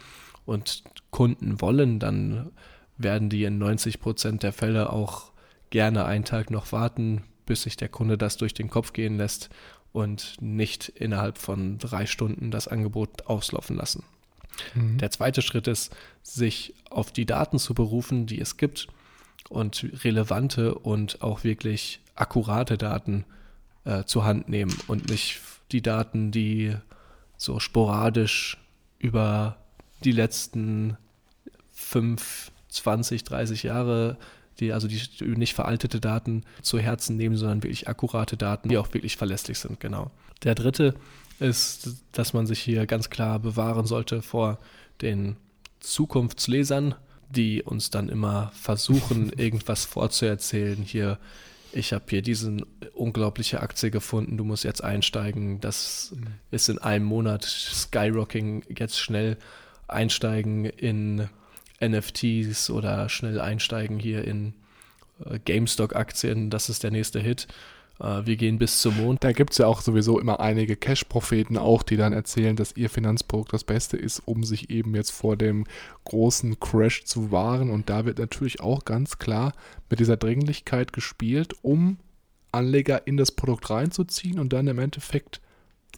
und 0.44 0.82
Kunden 1.10 1.60
wollen, 1.60 2.00
dann 2.00 2.50
werden 2.98 3.30
die 3.30 3.44
in 3.44 3.58
90 3.58 4.00
Prozent 4.00 4.42
der 4.42 4.52
Fälle 4.52 4.90
auch 4.90 5.30
gerne 5.70 6.04
einen 6.04 6.24
Tag 6.24 6.50
noch 6.50 6.72
warten, 6.72 7.22
bis 7.46 7.62
sich 7.62 7.76
der 7.76 7.88
Kunde 7.88 8.18
das 8.18 8.36
durch 8.36 8.54
den 8.54 8.68
Kopf 8.68 8.92
gehen 8.92 9.18
lässt 9.18 9.50
und 9.92 10.36
nicht 10.40 10.88
innerhalb 10.88 11.38
von 11.38 11.78
drei 11.78 12.06
Stunden 12.06 12.50
das 12.50 12.66
Angebot 12.66 13.26
auslaufen 13.26 13.76
lassen. 13.76 14.02
Mhm. 14.74 14.98
Der 14.98 15.12
zweite 15.12 15.42
Schritt 15.42 15.68
ist, 15.68 15.94
sich 16.22 16.74
auf 16.90 17.12
die 17.12 17.26
Daten 17.26 17.60
zu 17.60 17.72
berufen, 17.72 18.26
die 18.26 18.40
es 18.40 18.56
gibt 18.56 18.88
und 19.48 19.86
relevante 20.02 20.74
und 20.74 21.22
auch 21.22 21.44
wirklich 21.44 22.00
akkurate 22.14 22.78
Daten 22.78 23.24
äh, 23.84 24.04
zur 24.04 24.24
Hand 24.24 24.48
nehmen 24.48 24.76
und 24.86 25.08
nicht 25.08 25.40
die 25.72 25.82
Daten, 25.82 26.30
die 26.30 26.74
so 27.36 27.58
sporadisch 27.58 28.58
über 28.98 29.56
die 30.04 30.12
letzten 30.12 30.96
5, 31.72 32.52
20, 32.68 33.24
30 33.24 33.62
Jahre, 33.64 34.16
die, 34.60 34.72
also 34.72 34.86
die 34.86 35.00
nicht 35.20 35.54
veraltete 35.54 36.00
Daten 36.00 36.44
zu 36.62 36.78
Herzen 36.78 37.16
nehmen, 37.16 37.36
sondern 37.36 37.62
wirklich 37.62 37.88
akkurate 37.88 38.36
Daten, 38.36 38.68
die 38.68 38.78
auch 38.78 38.92
wirklich 38.94 39.16
verlässlich 39.16 39.58
sind, 39.58 39.80
genau. 39.80 40.10
Der 40.44 40.54
dritte 40.54 40.94
ist, 41.40 41.88
dass 42.12 42.32
man 42.32 42.46
sich 42.46 42.60
hier 42.60 42.86
ganz 42.86 43.10
klar 43.10 43.38
bewahren 43.38 43.86
sollte 43.86 44.22
vor 44.22 44.58
den 45.00 45.36
Zukunftslesern, 45.80 46.94
die 47.28 47.62
uns 47.62 47.90
dann 47.90 48.08
immer 48.08 48.52
versuchen, 48.54 49.30
irgendwas 49.36 49.84
vorzuerzählen. 49.84 50.82
Hier, 50.82 51.18
ich 51.74 51.92
habe 51.92 52.04
hier 52.08 52.22
diese 52.22 52.56
unglaubliche 52.94 53.60
Aktie 53.60 53.90
gefunden, 53.90 54.36
du 54.36 54.44
musst 54.44 54.64
jetzt 54.64 54.82
einsteigen. 54.82 55.60
Das 55.60 56.14
ist 56.50 56.68
in 56.68 56.78
einem 56.78 57.04
Monat 57.04 57.44
Skyrocking, 57.44 58.64
jetzt 58.76 58.98
schnell 58.98 59.36
einsteigen 59.88 60.64
in 60.64 61.28
NFTs 61.80 62.70
oder 62.70 63.08
schnell 63.08 63.40
einsteigen 63.40 63.98
hier 63.98 64.24
in 64.24 64.54
äh, 65.24 65.38
GameStop-Aktien. 65.38 66.48
Das 66.50 66.68
ist 66.68 66.84
der 66.84 66.90
nächste 66.90 67.20
Hit. 67.20 67.48
Äh, 68.00 68.22
wir 68.24 68.36
gehen 68.36 68.58
bis 68.58 68.80
zum 68.80 68.96
Mond. 68.96 69.24
Da 69.24 69.32
gibt 69.32 69.52
es 69.52 69.58
ja 69.58 69.66
auch 69.66 69.80
sowieso 69.80 70.18
immer 70.18 70.40
einige 70.40 70.76
Cash-Propheten 70.76 71.56
auch, 71.56 71.82
die 71.82 71.96
dann 71.96 72.12
erzählen, 72.12 72.56
dass 72.56 72.76
ihr 72.76 72.90
Finanzprodukt 72.90 73.52
das 73.52 73.64
Beste 73.64 73.96
ist, 73.96 74.20
um 74.26 74.44
sich 74.44 74.70
eben 74.70 74.94
jetzt 74.94 75.10
vor 75.10 75.36
dem 75.36 75.64
großen 76.04 76.58
Crash 76.60 77.04
zu 77.04 77.30
wahren. 77.30 77.70
Und 77.70 77.90
da 77.90 78.04
wird 78.04 78.18
natürlich 78.18 78.60
auch 78.60 78.84
ganz 78.84 79.18
klar 79.18 79.52
mit 79.90 80.00
dieser 80.00 80.16
Dringlichkeit 80.16 80.92
gespielt, 80.92 81.54
um 81.62 81.98
Anleger 82.52 83.06
in 83.06 83.16
das 83.16 83.32
Produkt 83.32 83.68
reinzuziehen 83.70 84.38
und 84.38 84.52
dann 84.52 84.68
im 84.68 84.78
Endeffekt 84.78 85.40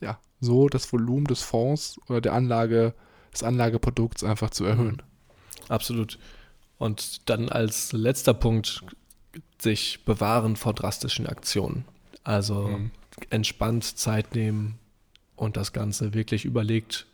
ja 0.01 0.19
so 0.41 0.69
das 0.69 0.91
Volumen 0.93 1.27
des 1.27 1.43
Fonds 1.43 2.01
oder 2.09 2.21
der 2.21 2.33
Anlage, 2.33 2.95
des 3.33 3.43
Anlageprodukts 3.43 4.25
einfach 4.25 4.51
zu 4.51 4.65
erhöhen. 4.65 5.03
Absolut. 5.69 6.19
Und 6.79 7.29
dann 7.29 7.49
als 7.49 7.93
letzter 7.93 8.35
Punkt 8.35 8.85
sich 9.59 10.05
bewahren 10.05 10.57
vor 10.57 10.75
drastischen 10.75 11.27
Aktionen. 11.27 11.85
Also 12.25 12.69
Mhm. 12.69 12.91
entspannt 13.31 13.85
Zeit 13.85 14.35
nehmen 14.35 14.79
und 15.37 15.57
das 15.57 15.73
Ganze 15.73 16.13
wirklich 16.15 16.45
überlegt 16.45 17.07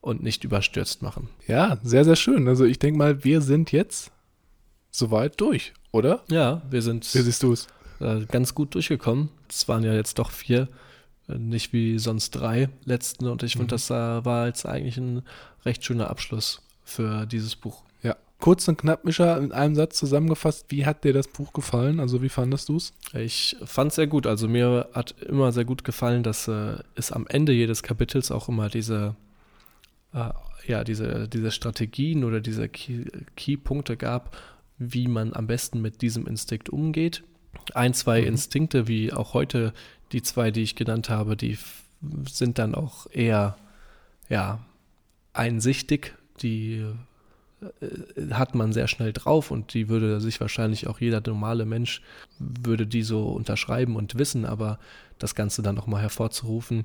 und 0.00 0.22
nicht 0.22 0.44
überstürzt 0.44 1.02
machen. 1.02 1.28
Ja, 1.46 1.78
sehr, 1.82 2.04
sehr 2.04 2.16
schön. 2.16 2.46
Also 2.48 2.64
ich 2.64 2.78
denke 2.78 2.98
mal, 2.98 3.24
wir 3.24 3.40
sind 3.40 3.72
jetzt 3.72 4.10
soweit 4.90 5.40
durch, 5.40 5.72
oder? 5.90 6.22
Ja, 6.30 6.62
wir 6.70 6.82
sind 6.82 7.02
Wie 7.14 7.20
siehst 7.22 7.42
du 7.42 7.52
es? 7.52 7.66
äh, 8.00 8.26
ganz 8.26 8.54
gut 8.54 8.74
durchgekommen. 8.74 9.28
Es 9.48 9.68
waren 9.68 9.84
ja 9.84 9.94
jetzt 9.94 10.18
doch 10.18 10.30
vier, 10.30 10.68
äh, 11.28 11.38
nicht 11.38 11.72
wie 11.72 11.98
sonst 11.98 12.30
drei 12.32 12.68
letzten. 12.84 13.26
Und 13.28 13.42
ich 13.42 13.52
finde, 13.52 13.66
Mhm. 13.66 13.68
das 13.70 13.90
äh, 13.90 14.24
war 14.24 14.46
jetzt 14.48 14.66
eigentlich 14.66 14.96
ein 14.98 15.22
recht 15.64 15.84
schöner 15.84 16.10
Abschluss 16.10 16.62
für 16.84 17.26
dieses 17.26 17.54
Buch. 17.56 17.82
Kurz 18.42 18.66
und 18.66 18.76
knapp, 18.78 19.04
Mischa, 19.04 19.36
in 19.36 19.52
einem 19.52 19.76
Satz 19.76 19.96
zusammengefasst, 19.96 20.66
wie 20.70 20.84
hat 20.84 21.04
dir 21.04 21.12
das 21.12 21.28
Buch 21.28 21.52
gefallen? 21.52 22.00
Also 22.00 22.22
wie 22.22 22.28
fandest 22.28 22.68
du 22.68 22.76
es? 22.76 22.92
Ich 23.14 23.56
fand 23.64 23.90
es 23.90 23.94
sehr 23.94 24.08
gut. 24.08 24.26
Also 24.26 24.48
mir 24.48 24.88
hat 24.94 25.14
immer 25.20 25.52
sehr 25.52 25.64
gut 25.64 25.84
gefallen, 25.84 26.24
dass 26.24 26.48
äh, 26.48 26.74
es 26.96 27.12
am 27.12 27.28
Ende 27.28 27.52
jedes 27.52 27.84
Kapitels 27.84 28.32
auch 28.32 28.48
immer 28.48 28.68
diese, 28.68 29.14
äh, 30.12 30.30
ja, 30.66 30.82
diese, 30.82 31.28
diese 31.28 31.52
Strategien 31.52 32.24
oder 32.24 32.40
diese 32.40 32.68
Key- 32.68 33.08
Key-Punkte 33.36 33.96
gab, 33.96 34.36
wie 34.76 35.06
man 35.06 35.34
am 35.34 35.46
besten 35.46 35.80
mit 35.80 36.02
diesem 36.02 36.26
Instinkt 36.26 36.68
umgeht. 36.68 37.22
Ein, 37.74 37.94
zwei 37.94 38.22
Mhm. 38.22 38.26
Instinkte, 38.26 38.88
wie 38.88 39.12
auch 39.12 39.34
heute 39.34 39.72
die 40.10 40.22
zwei, 40.22 40.50
die 40.50 40.62
ich 40.62 40.74
genannt 40.74 41.08
habe, 41.10 41.36
die 41.36 41.58
sind 42.28 42.58
dann 42.58 42.74
auch 42.74 43.06
eher 43.12 43.56
ja, 44.28 44.66
einsichtig, 45.32 46.14
die 46.42 46.84
hat 48.30 48.54
man 48.54 48.72
sehr 48.72 48.88
schnell 48.88 49.12
drauf 49.12 49.50
und 49.50 49.74
die 49.74 49.88
würde 49.88 50.20
sich 50.20 50.40
wahrscheinlich 50.40 50.86
auch 50.86 51.00
jeder 51.00 51.22
normale 51.24 51.64
Mensch 51.64 52.02
würde 52.38 52.86
die 52.86 53.02
so 53.02 53.28
unterschreiben 53.28 53.96
und 53.96 54.18
wissen, 54.18 54.44
aber 54.44 54.78
das 55.18 55.34
Ganze 55.34 55.62
dann 55.62 55.74
nochmal 55.74 56.02
hervorzurufen 56.02 56.84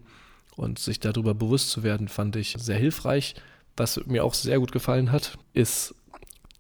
und 0.56 0.80
sich 0.80 1.00
darüber 1.00 1.34
bewusst 1.34 1.70
zu 1.72 1.84
werden, 1.84 2.08
fand 2.08 2.36
ich 2.36 2.56
sehr 2.60 2.78
hilfreich. 2.78 3.36
Was 3.76 4.00
mir 4.06 4.24
auch 4.24 4.34
sehr 4.34 4.60
gut 4.60 4.72
gefallen 4.72 5.12
hat, 5.12 5.38
ist, 5.54 5.94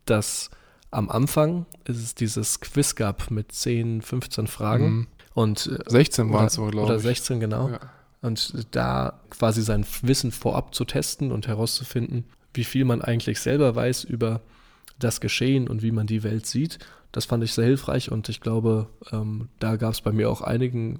dass 0.05 0.49
am 0.91 1.09
Anfang 1.09 1.65
es 1.85 2.15
dieses 2.15 2.59
Quiz 2.59 2.95
gab 2.95 3.29
mit 3.31 3.51
10, 3.51 4.01
15 4.01 4.47
Fragen 4.47 4.85
Mhm. 4.85 5.07
und 5.33 5.67
äh, 5.67 5.89
16 5.89 6.29
waren 6.29 6.35
oder, 6.35 6.45
es 6.47 6.53
so, 6.53 6.65
glaube 6.67 6.87
oder 6.87 6.95
ich. 6.97 7.03
16, 7.03 7.39
genau. 7.39 7.69
Ja. 7.69 7.79
Und 8.21 8.65
da 8.71 9.19
quasi 9.29 9.61
sein 9.61 9.85
Wissen 10.01 10.31
vorab 10.31 10.73
zu 10.73 10.85
testen 10.85 11.31
und 11.31 11.47
herauszufinden, 11.47 12.25
wie 12.57 12.63
viel 12.63 12.85
man 12.85 13.01
eigentlich 13.01 13.39
selber 13.39 13.75
weiß 13.75 14.03
über 14.03 14.41
das 14.99 15.21
Geschehen 15.21 15.67
und 15.67 15.81
wie 15.81 15.91
man 15.91 16.07
die 16.07 16.23
Welt 16.23 16.45
sieht, 16.45 16.79
das 17.11 17.25
fand 17.25 17.43
ich 17.43 17.53
sehr 17.53 17.65
hilfreich 17.65 18.11
und 18.11 18.29
ich 18.29 18.41
glaube, 18.41 18.87
ähm, 19.11 19.49
da 19.59 19.75
gab 19.75 19.93
es 19.93 20.01
bei 20.01 20.11
mir 20.11 20.29
auch 20.29 20.41
einigen 20.41 20.99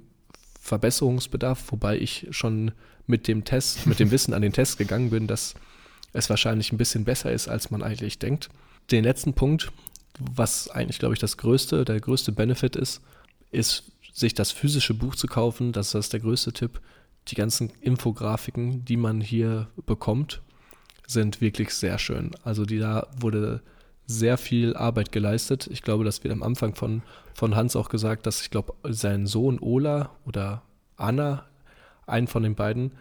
Verbesserungsbedarf, 0.60 1.70
wobei 1.70 1.98
ich 1.98 2.28
schon 2.30 2.72
mit 3.06 3.28
dem 3.28 3.44
Test, 3.44 3.86
mit 3.86 3.98
dem 3.98 4.10
Wissen 4.10 4.34
an 4.34 4.42
den 4.42 4.52
Test 4.52 4.78
gegangen 4.78 5.10
bin, 5.10 5.26
dass 5.26 5.54
es 6.12 6.30
wahrscheinlich 6.30 6.72
ein 6.72 6.78
bisschen 6.78 7.04
besser 7.04 7.32
ist, 7.32 7.48
als 7.48 7.70
man 7.70 7.82
eigentlich 7.82 8.18
denkt. 8.18 8.48
Den 8.90 9.04
letzten 9.04 9.34
Punkt, 9.34 9.70
was 10.18 10.70
eigentlich, 10.70 10.98
glaube 10.98 11.14
ich, 11.14 11.20
das 11.20 11.36
größte, 11.36 11.84
der 11.84 12.00
größte 12.00 12.32
Benefit 12.32 12.76
ist, 12.76 13.02
ist, 13.50 13.84
sich 14.12 14.34
das 14.34 14.50
physische 14.50 14.94
Buch 14.94 15.14
zu 15.14 15.26
kaufen. 15.26 15.72
Das 15.72 15.94
ist 15.94 16.12
der 16.12 16.20
größte 16.20 16.52
Tipp. 16.52 16.80
Die 17.28 17.34
ganzen 17.34 17.70
Infografiken, 17.80 18.84
die 18.84 18.96
man 18.96 19.20
hier 19.20 19.68
bekommt, 19.86 20.42
sind 21.08 21.40
wirklich 21.40 21.70
sehr 21.70 21.98
schön. 21.98 22.30
Also 22.44 22.64
die, 22.64 22.78
da 22.78 23.08
wurde 23.18 23.62
sehr 24.06 24.38
viel 24.38 24.76
Arbeit 24.76 25.10
geleistet. 25.10 25.68
Ich 25.70 25.82
glaube, 25.82 26.04
das 26.04 26.22
wird 26.22 26.32
am 26.32 26.42
Anfang 26.42 26.74
von, 26.74 27.02
von 27.34 27.56
Hans 27.56 27.76
auch 27.76 27.88
gesagt, 27.88 28.26
dass 28.26 28.42
ich 28.42 28.50
glaube, 28.50 28.74
sein 28.84 29.26
Sohn 29.26 29.58
Ola 29.58 30.10
oder 30.26 30.62
Anna, 30.96 31.44
einen 32.06 32.26
von 32.26 32.42
den 32.42 32.54
beiden, 32.54 32.92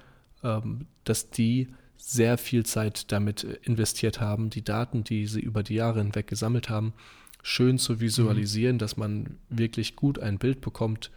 ähm, 0.43 0.87
dass 1.03 1.29
die 1.29 1.67
sehr 1.97 2.37
viel 2.37 2.65
Zeit 2.65 3.11
damit 3.11 3.43
investiert 3.43 4.19
haben, 4.21 4.49
die 4.49 4.63
Daten, 4.63 5.03
die 5.03 5.27
sie 5.27 5.39
über 5.39 5.63
die 5.63 5.75
Jahre 5.75 5.99
hinweg 5.99 6.27
gesammelt 6.27 6.69
haben, 6.69 6.93
schön 7.41 7.77
zu 7.79 7.99
visualisieren, 7.99 8.77
dass 8.77 8.97
man 8.97 9.37
wirklich 9.49 9.95
gut 9.95 10.19
ein 10.19 10.37
Bild 10.37 10.61
bekommt, 10.61 11.11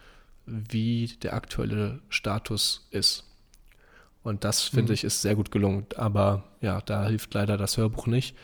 wie 0.47 1.09
der 1.23 1.35
aktuelle 1.35 2.01
Status 2.09 2.89
ist. 2.91 3.30
Und 4.23 4.45
das 4.45 4.63
finde 4.63 4.93
Mhm. 4.93 4.95
ich 4.95 5.05
ist 5.05 5.23
sehr 5.23 5.35
gut 5.35 5.51
gelungen. 5.51 5.87
Aber 5.97 6.45
ja, 6.61 6.81
da 6.83 7.07
hilft 7.07 7.33
leider 7.35 7.57
das 7.57 7.77
Hörbuch 7.79 8.07
nicht. 8.07 8.37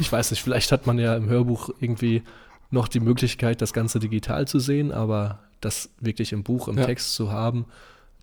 Ich 0.00 0.10
weiß 0.10 0.30
nicht, 0.32 0.42
vielleicht 0.42 0.72
hat 0.72 0.86
man 0.86 0.98
ja 0.98 1.14
im 1.16 1.28
Hörbuch 1.28 1.70
irgendwie 1.80 2.22
noch 2.70 2.88
die 2.88 3.00
Möglichkeit, 3.00 3.60
das 3.62 3.72
Ganze 3.72 3.98
digital 4.00 4.46
zu 4.48 4.58
sehen, 4.58 4.92
aber 4.92 5.40
das 5.60 5.90
wirklich 6.00 6.32
im 6.32 6.42
Buch, 6.42 6.68
im 6.68 6.78
Ja. 6.78 6.86
Text 6.86 7.14
zu 7.14 7.30
haben, 7.32 7.66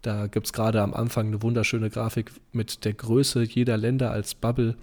Da 0.03 0.28
gibt 0.28 0.45
es 0.45 0.53
gerade 0.53 0.82
am 0.84 0.93
Anfang 0.93 1.28
eine 1.28 1.41
wunderschöne 1.41 1.89
Grafik 1.89 2.32
mit 2.53 2.86
der 2.86 2.93
Größe 2.93 3.41
jeder 3.43 3.78
Länder 3.78 4.12
als 4.12 4.36
Bubble 4.36 4.76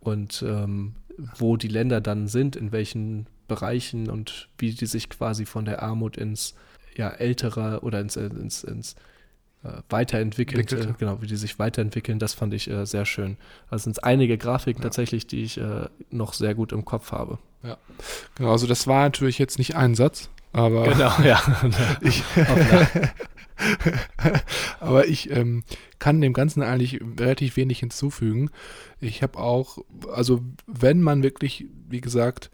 und 0.00 0.42
ähm, 0.46 0.94
wo 1.38 1.56
die 1.58 1.68
Länder 1.68 2.00
dann 2.00 2.26
sind, 2.26 2.56
in 2.56 2.72
welchen 2.72 3.26
Bereichen 3.48 4.08
und 4.10 4.48
wie 4.58 4.72
die 4.72 4.86
sich 4.86 5.10
quasi 5.10 5.44
von 5.44 5.66
der 5.66 5.82
Armut 5.82 6.16
ins 6.16 6.54
ja, 6.96 7.10
ältere 7.10 7.80
oder 7.82 8.00
ins, 8.00 8.16
ins, 8.16 8.64
ins 8.64 8.96
äh, 9.66 9.82
weiterentwickelt, 9.88 10.72
äh, 10.72 10.94
genau, 10.98 11.20
wie 11.20 11.26
die 11.26 11.36
sich 11.36 11.58
weiterentwickeln, 11.58 12.18
das 12.18 12.34
fand 12.34 12.54
ich 12.54 12.70
äh, 12.70 12.86
sehr 12.86 13.04
schön. 13.04 13.36
Also 13.70 13.84
sind 13.84 14.04
einige 14.04 14.38
Grafiken 14.38 14.82
ja. 14.82 14.84
tatsächlich, 14.84 15.26
die 15.26 15.42
ich 15.42 15.60
noch 16.10 16.32
sehr 16.32 16.54
gut 16.54 16.72
im 16.72 16.84
Kopf 16.84 17.12
habe. 17.12 17.38
Ja, 17.62 17.76
genau, 18.36 18.52
also 18.52 18.66
das 18.66 18.86
war 18.86 19.02
natürlich 19.02 19.38
jetzt 19.38 19.58
nicht 19.58 19.76
ein 19.76 19.94
Satz, 19.94 20.30
aber. 20.52 20.84
Genau, 20.92 21.12
ja. 21.22 21.40
ich, 22.00 22.22
aber 24.80 25.08
ich 25.08 25.30
ähm, 25.30 25.64
kann 25.98 26.20
dem 26.20 26.32
Ganzen 26.32 26.62
eigentlich 26.62 27.00
relativ 27.18 27.56
wenig 27.56 27.80
hinzufügen. 27.80 28.50
Ich 29.00 29.22
habe 29.22 29.38
auch, 29.38 29.78
also 30.12 30.42
wenn 30.66 31.02
man 31.02 31.22
wirklich, 31.22 31.66
wie 31.88 32.00
gesagt, 32.00 32.50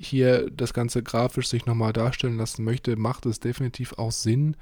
hier 0.00 0.50
das 0.50 0.74
Ganze 0.74 1.02
grafisch 1.02 1.48
sich 1.48 1.66
nochmal 1.66 1.92
darstellen 1.92 2.36
lassen 2.36 2.64
möchte, 2.64 2.96
macht 2.96 3.26
es 3.26 3.40
definitiv 3.40 3.94
auch 3.94 4.12
Sinn, 4.12 4.56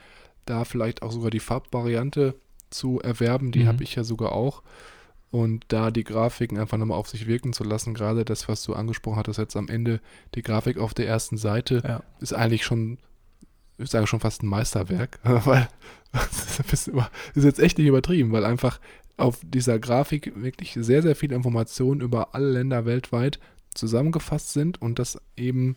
da 0.47 0.65
vielleicht 0.65 1.03
auch 1.03 1.13
sogar 1.13 1.31
die 1.31 1.41
Farbvariante 1.41 2.35
zu 2.71 3.01
erwerben. 3.01 3.53
Die 3.53 3.65
mhm. 3.65 3.69
habe 3.69 3.83
ich 3.85 3.95
ja 3.95 4.05
sogar 4.05 4.33
auch. 4.33 4.63
Und 5.31 5.65
da 5.69 5.91
die 5.91 6.05
Grafiken 6.05 6.59
einfach 6.59 6.77
nochmal 6.77 6.99
auf 6.99 7.09
sich 7.09 7.27
wirken 7.27 7.55
zu 7.55 7.65
lassen, 7.65 7.95
gerade 7.95 8.25
das, 8.25 8.49
was 8.49 8.63
du 8.65 8.75
angesprochen 8.75 9.17
hattest, 9.17 9.39
jetzt 9.39 9.57
am 9.57 9.69
Ende, 9.69 10.01
die 10.35 10.43
Grafik 10.43 10.77
auf 10.77 10.93
der 10.93 11.07
ersten 11.07 11.39
Seite, 11.39 11.83
ja. 11.87 12.03
ist 12.21 12.35
eigentlich 12.35 12.65
schon, 12.65 12.99
ich 13.79 13.89
sage 13.89 14.07
schon 14.07 14.21
fast 14.21 14.43
ein 14.43 14.49
Meisterwerk, 14.49 15.21
weil 15.25 15.69
das 16.71 16.91
ist 17.35 17.45
jetzt 17.45 17.61
echt 17.61 17.79
nicht 17.79 17.87
übertrieben, 17.87 18.33
weil 18.33 18.45
einfach 18.45 18.79
auf 19.17 19.41
dieser 19.43 19.79
Grafik 19.79 20.33
wirklich 20.37 20.77
sehr, 20.79 21.01
sehr 21.01 21.17
viele 21.17 21.35
Informationen 21.35 22.03
über 22.03 22.35
alle 22.35 22.51
Länder 22.51 22.85
weltweit 22.85 23.39
zusammengefasst 23.75 24.53
sind 24.53 24.83
und 24.83 24.99
das 24.99 25.19
eben 25.37 25.77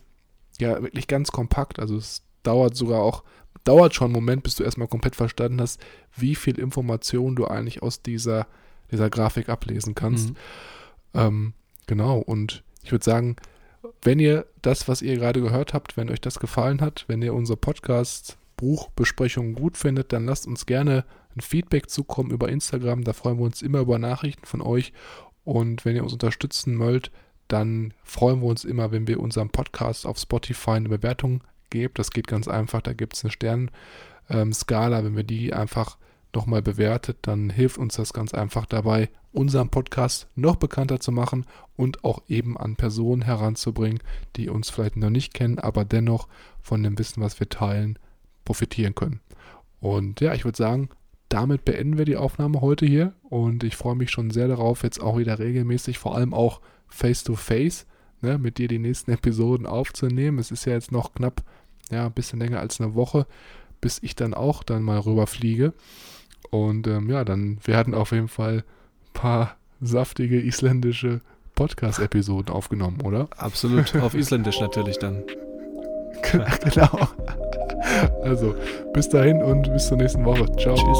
ja 0.60 0.82
wirklich 0.82 1.06
ganz 1.06 1.32
kompakt. 1.32 1.78
Also 1.78 1.96
es 1.96 2.22
dauert 2.46 2.76
sogar 2.76 3.00
auch, 3.00 3.24
dauert 3.64 3.94
schon 3.94 4.06
einen 4.06 4.14
Moment, 4.14 4.42
bis 4.42 4.54
du 4.56 4.64
erstmal 4.64 4.88
komplett 4.88 5.16
verstanden 5.16 5.60
hast, 5.60 5.80
wie 6.14 6.34
viel 6.34 6.58
Information 6.58 7.36
du 7.36 7.46
eigentlich 7.46 7.82
aus 7.82 8.02
dieser, 8.02 8.46
dieser 8.90 9.10
Grafik 9.10 9.48
ablesen 9.48 9.94
kannst. 9.94 10.30
Mhm. 10.30 10.36
Ähm, 11.14 11.52
genau, 11.86 12.18
und 12.18 12.62
ich 12.82 12.92
würde 12.92 13.04
sagen, 13.04 13.36
wenn 14.02 14.18
ihr 14.18 14.46
das, 14.62 14.88
was 14.88 15.02
ihr 15.02 15.16
gerade 15.16 15.40
gehört 15.40 15.74
habt, 15.74 15.96
wenn 15.96 16.10
euch 16.10 16.20
das 16.20 16.38
gefallen 16.38 16.80
hat, 16.80 17.04
wenn 17.08 17.22
ihr 17.22 17.34
unser 17.34 17.56
Podcast 17.56 18.38
Buchbesprechungen 18.56 19.54
gut 19.54 19.76
findet, 19.76 20.12
dann 20.12 20.24
lasst 20.24 20.46
uns 20.46 20.66
gerne 20.66 21.04
ein 21.36 21.40
Feedback 21.40 21.90
zukommen 21.90 22.30
über 22.30 22.48
Instagram. 22.48 23.04
Da 23.04 23.12
freuen 23.12 23.38
wir 23.38 23.44
uns 23.44 23.62
immer 23.62 23.80
über 23.80 23.98
Nachrichten 23.98 24.46
von 24.46 24.62
euch. 24.62 24.92
Und 25.44 25.84
wenn 25.84 25.94
ihr 25.94 26.02
uns 26.02 26.12
unterstützen 26.12 26.78
wollt, 26.78 27.10
dann 27.48 27.92
freuen 28.02 28.40
wir 28.40 28.48
uns 28.48 28.64
immer, 28.64 28.90
wenn 28.90 29.06
wir 29.06 29.20
unserem 29.20 29.50
Podcast 29.50 30.06
auf 30.06 30.18
Spotify 30.18 30.72
eine 30.72 30.88
Bewertung 30.88 31.44
geben. 31.70 31.94
Das 31.94 32.10
geht 32.10 32.26
ganz 32.26 32.48
einfach, 32.48 32.82
da 32.82 32.92
gibt 32.92 33.14
es 33.16 33.24
eine 33.24 33.32
Sternskala. 33.32 35.04
Wenn 35.04 35.16
wir 35.16 35.24
die 35.24 35.52
einfach 35.52 35.98
nochmal 36.34 36.62
bewertet, 36.62 37.18
dann 37.22 37.50
hilft 37.50 37.78
uns 37.78 37.96
das 37.96 38.12
ganz 38.12 38.34
einfach 38.34 38.66
dabei, 38.66 39.08
unseren 39.32 39.70
Podcast 39.70 40.28
noch 40.34 40.56
bekannter 40.56 41.00
zu 41.00 41.12
machen 41.12 41.46
und 41.76 42.04
auch 42.04 42.22
eben 42.28 42.56
an 42.58 42.76
Personen 42.76 43.22
heranzubringen, 43.22 44.00
die 44.36 44.48
uns 44.48 44.70
vielleicht 44.70 44.96
noch 44.96 45.10
nicht 45.10 45.34
kennen, 45.34 45.58
aber 45.58 45.84
dennoch 45.84 46.28
von 46.62 46.82
dem 46.82 46.98
Wissen, 46.98 47.22
was 47.22 47.40
wir 47.40 47.48
teilen, 47.48 47.98
profitieren 48.44 48.94
können. 48.94 49.20
Und 49.80 50.20
ja, 50.20 50.34
ich 50.34 50.44
würde 50.44 50.58
sagen, 50.58 50.90
damit 51.28 51.64
beenden 51.64 51.98
wir 51.98 52.04
die 52.04 52.16
Aufnahme 52.16 52.60
heute 52.60 52.86
hier 52.86 53.12
und 53.22 53.64
ich 53.64 53.76
freue 53.76 53.96
mich 53.96 54.10
schon 54.10 54.30
sehr 54.30 54.48
darauf, 54.48 54.82
jetzt 54.82 55.00
auch 55.00 55.18
wieder 55.18 55.38
regelmäßig, 55.38 55.98
vor 55.98 56.14
allem 56.14 56.32
auch 56.32 56.60
face-to-face, 56.88 57.86
ne, 58.20 58.38
mit 58.38 58.58
dir 58.58 58.68
die 58.68 58.78
nächsten 58.78 59.10
Episoden 59.10 59.66
aufzunehmen. 59.66 60.38
Es 60.38 60.50
ist 60.50 60.64
ja 60.64 60.72
jetzt 60.72 60.92
noch 60.92 61.14
knapp, 61.14 61.42
ja, 61.90 62.06
ein 62.06 62.12
bisschen 62.12 62.40
länger 62.40 62.60
als 62.60 62.80
eine 62.80 62.94
Woche, 62.94 63.26
bis 63.80 63.98
ich 64.02 64.16
dann 64.16 64.34
auch 64.34 64.62
dann 64.62 64.82
mal 64.82 64.98
rüberfliege. 64.98 65.72
Und 66.50 66.86
ähm, 66.86 67.10
ja, 67.10 67.24
dann 67.24 67.58
werden 67.64 67.94
auf 67.94 68.12
jeden 68.12 68.28
Fall 68.28 68.58
ein 68.58 69.12
paar 69.12 69.56
saftige 69.80 70.40
isländische 70.40 71.20
Podcast-Episoden 71.54 72.54
aufgenommen, 72.54 73.00
oder? 73.02 73.28
Absolut, 73.36 73.94
auf 73.96 74.14
Isländisch 74.18 74.60
natürlich 74.60 74.98
dann. 74.98 75.24
genau. 76.64 77.08
Also, 78.22 78.54
bis 78.92 79.08
dahin 79.08 79.42
und 79.42 79.72
bis 79.72 79.88
zur 79.88 79.96
nächsten 79.96 80.24
Woche. 80.24 80.46
Ciao. 80.56 80.74
Tschüss. 80.74 80.98